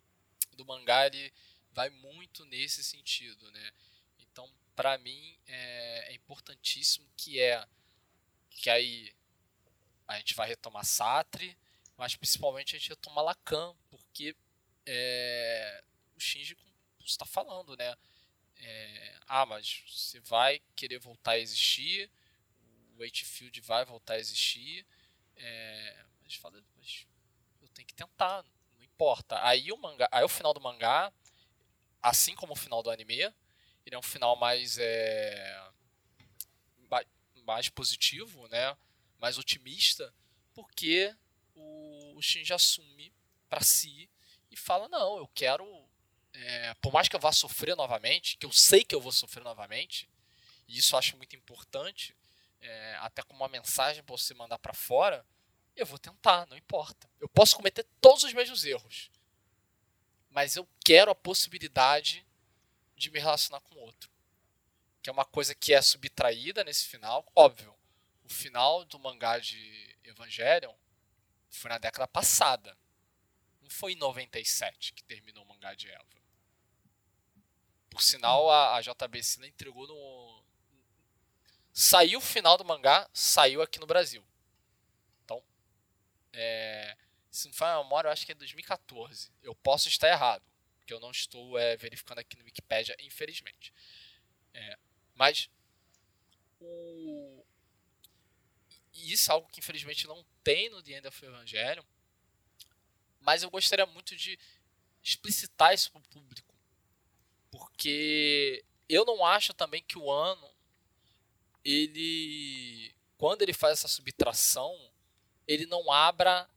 [0.58, 1.32] do mangá, ele
[1.72, 3.72] vai muito nesse sentido, né?
[4.20, 7.66] Então, pra mim, é, é importantíssimo que é...
[8.56, 9.14] Que aí
[10.08, 11.56] a gente vai retomar Satri,
[11.98, 14.36] mas principalmente a gente retoma Lacan, porque
[14.86, 15.84] é,
[16.16, 16.58] o Shinji,
[17.04, 17.96] está falando, né?
[18.58, 22.10] É, ah, mas você vai querer voltar a existir,
[22.94, 24.86] o Wakefield vai voltar a existir,
[25.36, 27.06] é, mas fala, mas
[27.62, 28.44] eu tenho que tentar,
[28.78, 29.44] não importa.
[29.46, 31.12] Aí o mangá, aí o final do mangá,
[32.02, 33.22] assim como o final do anime,
[33.86, 35.72] ele é um final mais é,
[37.46, 38.76] mais positivo, né?
[39.20, 40.14] mais otimista,
[40.54, 41.16] porque
[41.54, 43.14] o, o Shinji assume
[43.50, 44.10] para si
[44.52, 45.66] e fala: Não, eu quero.
[46.34, 49.44] é, por mais que eu vá sofrer novamente, que eu sei que eu vou sofrer
[49.44, 50.10] novamente,
[50.68, 52.16] e isso eu acho muito importante,
[52.62, 55.26] é, até como uma mensagem para você mandar para fora,
[55.76, 57.10] eu vou tentar, não importa.
[57.20, 59.12] Eu posso cometer todos os mesmos erros,
[60.30, 62.26] mas eu quero a possibilidade
[62.96, 64.10] de me relacionar com outro.
[65.06, 67.72] Que é uma coisa que é subtraída nesse final, óbvio.
[68.24, 70.74] O final do mangá de Evangelion
[71.48, 72.76] foi na década passada.
[73.62, 76.24] Não foi em 97 que terminou o mangá de Eva.
[77.88, 80.44] Por sinal, a, a JBC não entregou no.
[81.72, 84.28] Saiu o final do mangá, saiu aqui no Brasil.
[85.24, 85.40] Então,
[86.34, 86.98] é,
[87.30, 89.32] se não for a memória, eu acho que é 2014.
[89.44, 90.44] Eu posso estar errado,
[90.80, 93.72] porque eu não estou é, verificando aqui no Wikipedia, infelizmente.
[94.52, 94.80] É,
[95.16, 95.50] mas
[96.60, 97.46] o,
[98.94, 101.84] isso é algo que infelizmente não tem no The End of Evangelion,
[103.20, 104.38] mas eu gostaria muito de
[105.02, 106.54] explicitar isso para o público,
[107.50, 110.54] porque eu não acho também que o ano
[111.64, 114.76] ele quando ele faz essa subtração
[115.48, 116.50] ele não abra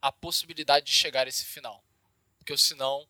[0.00, 1.84] a possibilidade de chegar a esse final,
[2.38, 3.08] porque senão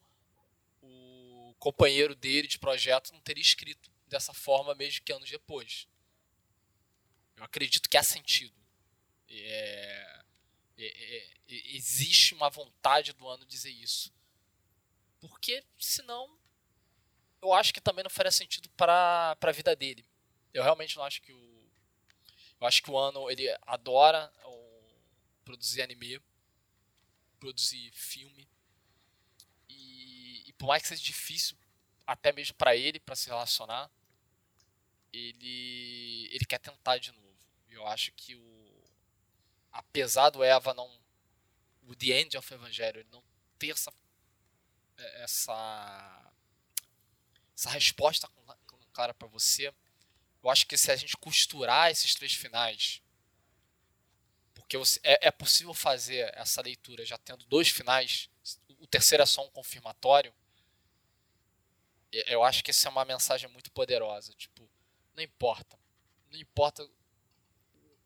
[0.83, 5.89] o companheiro dele de projeto não teria escrito dessa forma mesmo que anos depois.
[7.37, 8.55] Eu acredito que há sentido.
[9.29, 10.25] É,
[10.79, 14.13] é, é, existe uma vontade do ano dizer isso.
[15.21, 16.39] Porque senão
[17.43, 20.05] eu acho que também não faria sentido para a vida dele.
[20.53, 21.57] Eu realmente não acho que o
[22.61, 25.01] eu acho que o ano ele adora o,
[25.45, 26.21] produzir anime,
[27.39, 28.49] produzir filme
[29.69, 31.57] e, e por mais que seja difícil
[32.07, 33.91] até mesmo para ele para se relacionar,
[35.13, 37.37] ele ele quer tentar de novo.
[37.69, 38.85] Eu acho que o
[39.73, 40.91] apesar do Eva não
[41.83, 43.23] o The End of Evangelho ele não
[43.59, 43.93] ter essa
[44.97, 46.33] essa
[47.55, 48.29] essa resposta
[48.93, 49.73] clara para você,
[50.43, 53.03] eu acho que se a gente costurar esses três finais,
[54.55, 58.31] porque é, é possível fazer essa leitura já tendo dois finais,
[58.79, 60.35] o terceiro é só um confirmatório,
[62.27, 64.33] eu acho que essa é uma mensagem muito poderosa.
[64.35, 64.69] Tipo,
[65.15, 65.79] não importa.
[66.31, 66.89] Não importa.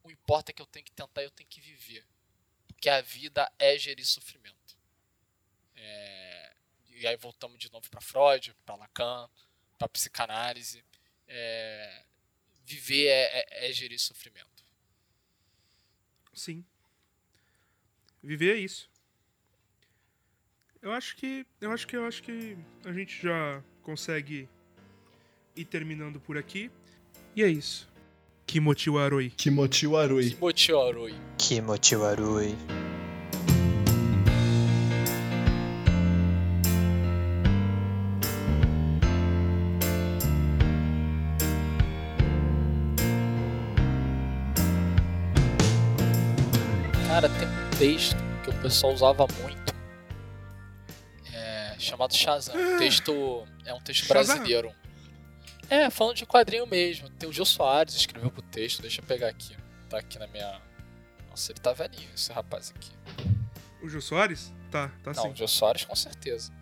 [0.03, 2.07] O importa é que eu tenho que tentar eu tenho que viver.
[2.67, 4.79] Porque a vida é gerir sofrimento.
[5.77, 6.57] É,
[6.89, 9.29] e aí voltamos de novo para Freud, para Lacan,
[9.79, 10.85] para psicanálise.
[11.27, 12.05] É,
[12.65, 14.65] viver é, é, é gerir sofrimento.
[16.33, 16.65] Sim.
[18.23, 18.91] Viver é isso.
[20.83, 21.47] Eu acho que.
[21.61, 24.49] Eu acho que eu acho que a gente já consegue
[25.57, 26.71] ir terminando por aqui.
[27.35, 27.89] E é isso.
[28.47, 29.31] Kimochi wa Aroi.
[29.31, 30.31] Kimochi Warui.
[30.31, 31.15] Kimochi Oroi.
[31.39, 32.57] Kimochi Warui.
[47.07, 49.60] Cara, tem um texto que o pessoal usava muito.
[51.81, 52.55] Chamado Shazam.
[52.55, 54.37] O texto é um texto Shazam?
[54.37, 54.73] brasileiro.
[55.69, 57.09] É, falando de quadrinho mesmo.
[57.11, 59.57] Tem o Gil Soares escreveu pro texto, deixa eu pegar aqui.
[59.89, 60.61] Tá aqui na minha.
[61.29, 62.91] Nossa, ele tá velhinho, esse rapaz aqui.
[63.83, 64.53] O Jô Soares?
[64.71, 65.31] Tá, tá Não, sim.
[65.31, 66.53] o Jô Soares com certeza.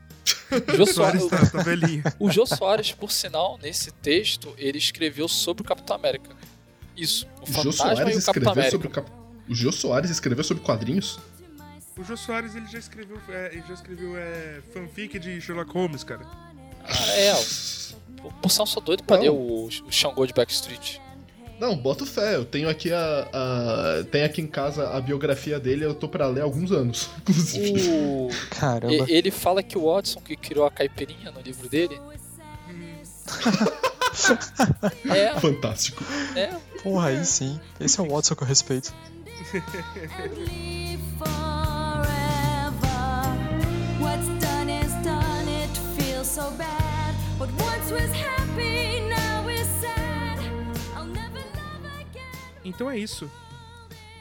[0.72, 2.02] O Jô Soares tá, tá velhinho.
[2.18, 6.34] o Jô Soares, por sinal, nesse texto, ele escreveu sobre o Capitão América.
[6.96, 8.70] Isso, o O Fantasma Soares e o Capitão escreveu América.
[8.70, 9.10] sobre o Cap...
[9.48, 11.18] O Jô Soares escreveu sobre quadrinhos?
[11.98, 16.04] O Jô Soares ele já escreveu, é, ele já escreveu é, fanfic de Sherlock Holmes,
[16.04, 16.24] cara.
[16.84, 19.22] Ah, é, o- sinal, sou doido pra Não.
[19.24, 21.00] ler o, o Xangô de Backstreet.
[21.60, 22.36] Não, boto fé.
[22.36, 26.28] Eu tenho aqui a, a- Tenho aqui em casa a biografia dele, eu tô pra
[26.28, 27.88] ler há alguns anos, inclusive.
[27.90, 28.28] O...
[28.56, 28.94] Caramba.
[29.08, 32.00] E- Ele fala que o Watson que criou a caipirinha no livro dele.
[35.08, 36.02] É, Fantástico.
[36.34, 36.48] é.
[36.82, 37.60] Porra, aí sim.
[37.78, 38.92] Esse é o Watson que eu respeito.
[52.68, 53.30] Então é isso.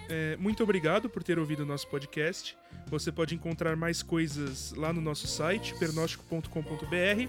[0.10, 2.58] É, muito obrigado por ter ouvido o nosso podcast.
[2.88, 7.28] Você pode encontrar mais coisas lá no nosso site, pernóstico.com.br.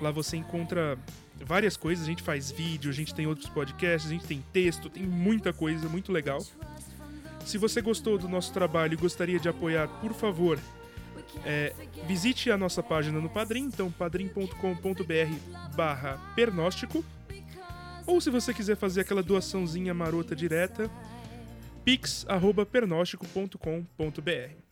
[0.00, 0.98] Lá você encontra
[1.44, 2.04] várias coisas.
[2.04, 5.52] A gente faz vídeo, a gente tem outros podcasts, a gente tem texto, tem muita
[5.52, 6.44] coisa muito legal.
[7.44, 10.58] Se você gostou do nosso trabalho e gostaria de apoiar, por favor,
[11.44, 11.72] é,
[12.06, 17.04] visite a nossa página no Padrim, então padrim.com.br barra pernóstico.
[18.06, 20.90] Ou se você quiser fazer aquela doaçãozinha marota direta,
[21.84, 24.64] pix@pernóstico.com.br.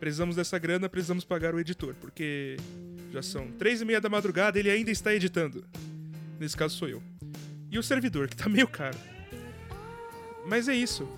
[0.00, 2.56] Precisamos dessa grana, precisamos pagar o editor, porque
[3.10, 5.64] já são três e meia da madrugada ele ainda está editando.
[6.38, 7.02] Nesse caso sou eu.
[7.70, 8.96] E o servidor, que tá meio caro.
[10.46, 11.08] Mas é isso.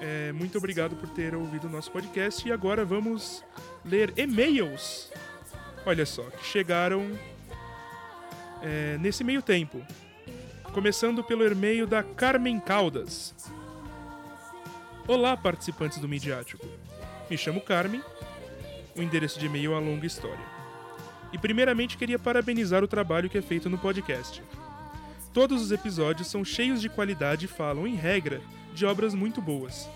[0.00, 3.42] É, muito obrigado por ter ouvido o nosso podcast e agora vamos
[3.84, 5.10] ler e-mails.
[5.86, 7.18] Olha só, que chegaram
[8.62, 9.82] é, nesse meio tempo.
[10.72, 13.34] Começando pelo e-mail da Carmen Caldas.
[15.08, 16.66] Olá, participantes do Midiático.
[17.30, 18.02] Me chamo Carmen.
[18.94, 20.44] O endereço de e-mail é uma longa história.
[21.32, 24.42] E primeiramente queria parabenizar o trabalho que é feito no podcast.
[25.32, 28.40] Todos os episódios são cheios de qualidade e falam, em regra,
[28.74, 29.88] de obras muito boas.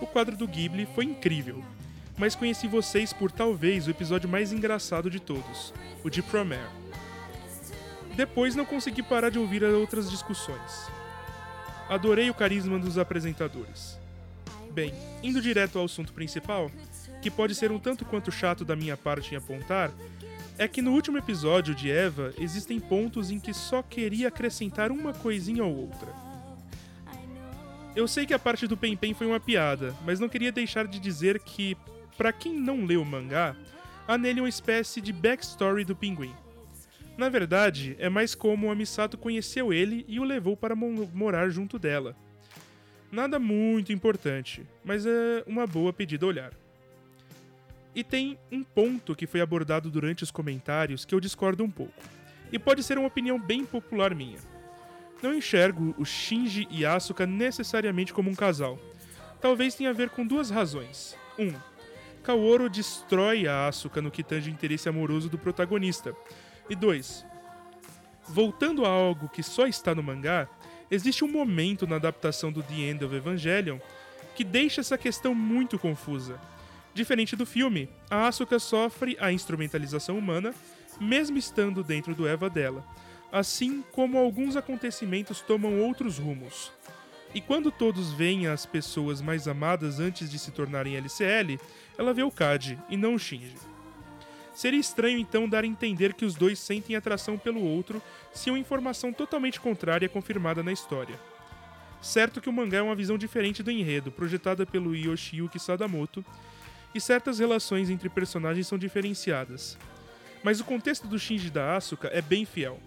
[0.00, 1.62] O quadro do Ghibli foi incrível,
[2.18, 5.72] mas conheci vocês por talvez o episódio mais engraçado de todos,
[6.04, 6.79] o de Promare.
[8.16, 10.90] Depois não consegui parar de ouvir as outras discussões.
[11.88, 13.98] Adorei o carisma dos apresentadores.
[14.72, 16.70] Bem, indo direto ao assunto principal,
[17.20, 19.90] que pode ser um tanto quanto chato da minha parte em apontar,
[20.56, 25.12] é que no último episódio de Eva existem pontos em que só queria acrescentar uma
[25.12, 26.12] coisinha ou outra.
[27.96, 30.86] Eu sei que a parte do Pen Pen foi uma piada, mas não queria deixar
[30.86, 31.76] de dizer que,
[32.16, 33.56] para quem não leu o mangá,
[34.06, 36.34] há nele uma espécie de backstory do pinguim.
[37.20, 41.50] Na verdade, é mais como a Misato conheceu ele e o levou para mo- morar
[41.50, 42.16] junto dela.
[43.12, 46.50] Nada muito importante, mas é uma boa pedida olhar.
[47.94, 51.92] E tem um ponto que foi abordado durante os comentários que eu discordo um pouco.
[52.50, 54.38] E pode ser uma opinião bem popular minha.
[55.22, 58.78] Não enxergo o Shinji e Asuka necessariamente como um casal.
[59.42, 61.14] Talvez tenha a ver com duas razões.
[61.38, 61.48] 1.
[61.48, 61.54] Um,
[62.22, 66.16] Kaoru destrói a Asuka no que tange interesse amoroso do protagonista.
[66.70, 67.26] E 2.
[68.28, 70.48] Voltando a algo que só está no mangá,
[70.88, 73.78] existe um momento na adaptação do The End of Evangelion
[74.36, 76.40] que deixa essa questão muito confusa.
[76.94, 80.54] Diferente do filme, a Asuka sofre a instrumentalização humana,
[81.00, 82.86] mesmo estando dentro do Eva dela,
[83.32, 86.70] assim como alguns acontecimentos tomam outros rumos.
[87.34, 91.58] E quando todos veem as pessoas mais amadas antes de se tornarem LCL,
[91.98, 93.69] ela vê o Kaji e não o Shinji.
[94.54, 98.02] Seria estranho então dar a entender que os dois sentem atração pelo outro
[98.32, 101.18] se uma informação totalmente contrária é confirmada na história.
[102.00, 106.24] Certo que o mangá é uma visão diferente do enredo, projetada pelo Yoshiyuki Sadamoto,
[106.94, 109.78] e certas relações entre personagens são diferenciadas.
[110.42, 112.80] Mas o contexto do Shinji da Asuka é bem fiel.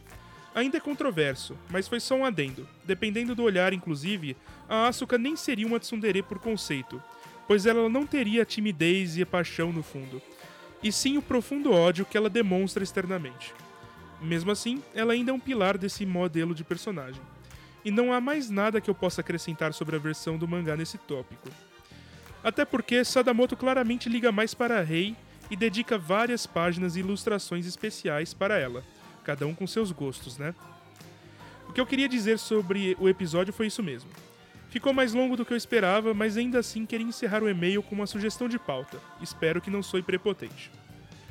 [0.56, 2.68] Ainda é controverso, mas foi só um adendo.
[2.84, 4.36] Dependendo do olhar, inclusive,
[4.68, 7.02] a Asuka nem seria uma tsundere por conceito,
[7.48, 10.22] pois ela não teria timidez e paixão no fundo,
[10.84, 13.54] e sim o profundo ódio que ela demonstra externamente.
[14.22, 17.22] Mesmo assim, ela ainda é um pilar desse modelo de personagem.
[17.84, 20.98] E não há mais nada que eu possa acrescentar sobre a versão do mangá nesse
[20.98, 21.50] tópico.
[22.44, 25.16] Até porque Sadamoto claramente liga mais para Rei
[25.50, 28.84] e dedica várias páginas e ilustrações especiais para ela,
[29.24, 30.54] cada um com seus gostos, né?
[31.68, 34.10] O que eu queria dizer sobre o episódio foi isso mesmo.
[34.74, 37.94] Ficou mais longo do que eu esperava, mas ainda assim queria encerrar o e-mail com
[37.94, 39.00] uma sugestão de pauta.
[39.22, 40.72] Espero que não soe prepotente.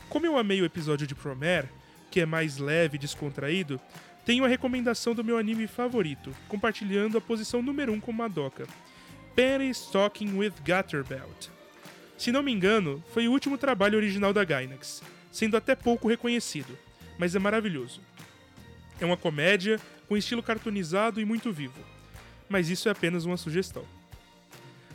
[0.09, 1.69] Como eu amei o episódio de Promare,
[2.09, 3.81] que é mais leve e descontraído,
[4.25, 8.65] tenho a recomendação do meu anime favorito, compartilhando a posição número 1 um com Madoka.
[9.35, 11.49] Penny Stalking with Gutterbelt.
[12.17, 15.03] Se não me engano, foi o último trabalho original da Gainax,
[15.33, 16.79] sendo até pouco reconhecido,
[17.19, 18.01] mas é maravilhoso.
[19.01, 21.81] É uma comédia com estilo cartoonizado e muito vivo,
[22.53, 23.85] mas isso é apenas uma sugestão.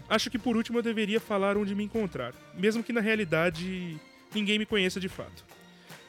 [0.07, 3.97] Acho que por último eu deveria falar onde me encontrar, mesmo que na realidade
[4.34, 5.43] ninguém me conheça de fato.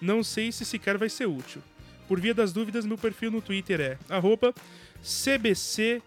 [0.00, 1.60] Não sei se sequer vai ser útil.
[2.06, 3.98] Por via das dúvidas, meu perfil no Twitter é
[5.02, 6.02] cbccat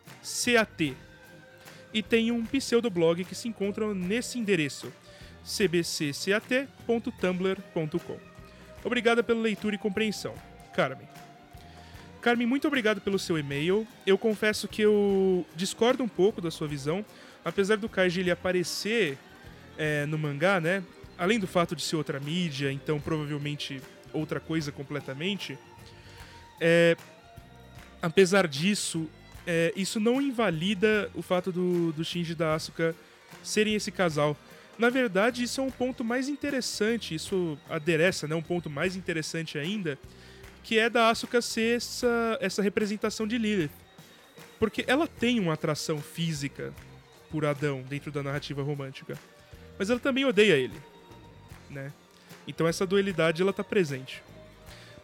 [1.93, 4.93] e tem um pseudoblog que se encontra nesse endereço
[5.43, 8.19] cbccat.tumblr.com.
[8.83, 10.33] Obrigada pela leitura e compreensão.
[10.73, 11.07] Carmen.
[12.21, 13.87] Carmen, muito obrigado pelo seu e-mail.
[14.05, 17.03] Eu confesso que eu discordo um pouco da sua visão,
[17.43, 19.17] apesar do Kaiji ele aparecer
[19.75, 20.83] é, no mangá, né?
[21.17, 23.81] Além do fato de ser outra mídia, então provavelmente
[24.13, 25.57] outra coisa completamente.
[26.59, 26.95] É,
[27.99, 29.09] apesar disso,
[29.47, 32.95] é, isso não invalida o fato do, do Shinji e da Asuka
[33.41, 34.37] serem esse casal.
[34.77, 39.57] Na verdade, isso é um ponto mais interessante, isso adereça né, um ponto mais interessante
[39.57, 39.97] ainda,
[40.63, 43.71] que é da Asuka ser essa, essa representação de Lilith.
[44.59, 46.73] Porque ela tem uma atração física
[47.31, 49.17] por Adão dentro da narrativa romântica,
[49.79, 50.79] mas ela também odeia ele,
[51.69, 51.91] né?
[52.47, 54.21] Então essa dualidade ela tá presente.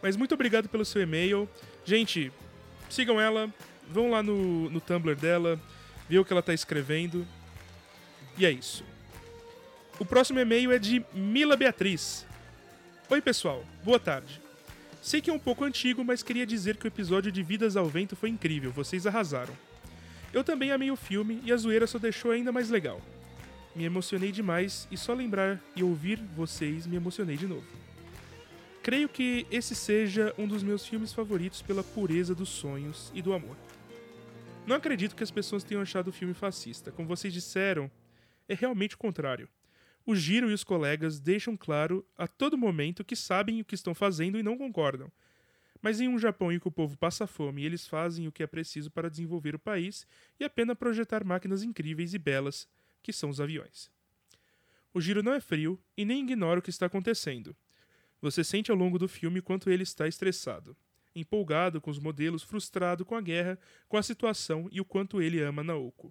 [0.02, 1.48] Mas muito obrigado pelo seu e-mail.
[1.84, 2.30] Gente,
[2.88, 3.52] sigam ela,
[3.90, 5.60] vão lá no, no Tumblr dela,
[6.08, 7.26] ver o que ela tá escrevendo.
[8.36, 8.84] E é isso.
[9.98, 12.24] O próximo e-mail é de Mila Beatriz.
[13.10, 13.64] Oi, pessoal.
[13.82, 14.40] Boa tarde.
[15.08, 17.86] Sei que é um pouco antigo, mas queria dizer que o episódio de Vidas ao
[17.86, 19.56] Vento foi incrível, vocês arrasaram.
[20.34, 23.00] Eu também amei o filme e a zoeira só deixou ainda mais legal.
[23.74, 27.64] Me emocionei demais e só lembrar e ouvir vocês me emocionei de novo.
[28.82, 33.32] Creio que esse seja um dos meus filmes favoritos pela pureza dos sonhos e do
[33.32, 33.56] amor.
[34.66, 36.92] Não acredito que as pessoas tenham achado o filme fascista.
[36.92, 37.90] Como vocês disseram,
[38.46, 39.48] é realmente o contrário.
[40.08, 43.94] O Giro e os colegas deixam claro a todo momento que sabem o que estão
[43.94, 45.12] fazendo e não concordam.
[45.82, 48.46] Mas em um Japão em que o povo passa fome eles fazem o que é
[48.46, 50.06] preciso para desenvolver o país
[50.40, 52.66] e apenas projetar máquinas incríveis e belas,
[53.02, 53.90] que são os aviões.
[54.94, 57.54] O Giro não é frio e nem ignora o que está acontecendo.
[58.22, 60.74] Você sente ao longo do filme quanto ele está estressado,
[61.14, 65.38] empolgado com os modelos, frustrado com a guerra, com a situação e o quanto ele
[65.42, 66.10] ama Naoko.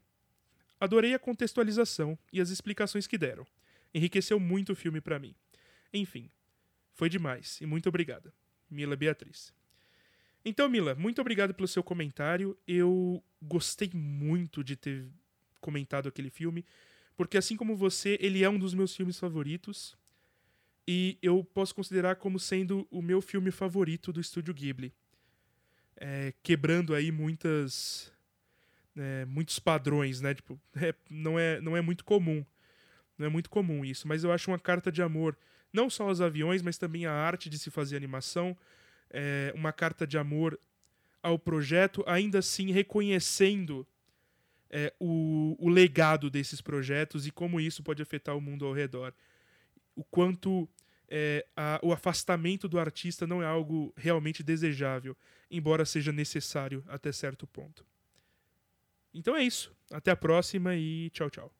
[0.79, 3.43] Adorei a contextualização e as explicações que deram.
[3.93, 5.35] Enriqueceu muito o filme para mim.
[5.93, 6.29] Enfim,
[6.93, 8.33] foi demais e muito obrigada.
[8.69, 9.53] Mila Beatriz.
[10.43, 12.57] Então, Mila, muito obrigado pelo seu comentário.
[12.67, 15.07] Eu gostei muito de ter
[15.59, 16.65] comentado aquele filme,
[17.15, 19.97] porque assim como você, ele é um dos meus filmes favoritos
[20.87, 24.93] e eu posso considerar como sendo o meu filme favorito do estúdio Ghibli.
[25.97, 28.13] É, quebrando aí muitas
[28.95, 30.33] é, muitos padrões, né?
[30.33, 32.45] Tipo, é, não, é, não é muito comum.
[33.17, 35.37] Não é muito comum isso, mas eu acho uma carta de amor,
[35.73, 38.55] não só aos aviões, mas também à arte de se fazer animação,
[39.09, 40.59] é, uma carta de amor
[41.21, 43.85] ao projeto, ainda assim reconhecendo
[44.69, 49.13] é, o, o legado desses projetos e como isso pode afetar o mundo ao redor.
[49.95, 50.69] O quanto
[51.09, 55.15] é, a, o afastamento do artista não é algo realmente desejável,
[55.49, 57.85] embora seja necessário até certo ponto.
[59.13, 59.75] Então é isso.
[59.91, 61.51] Até a próxima e tchau, tchau.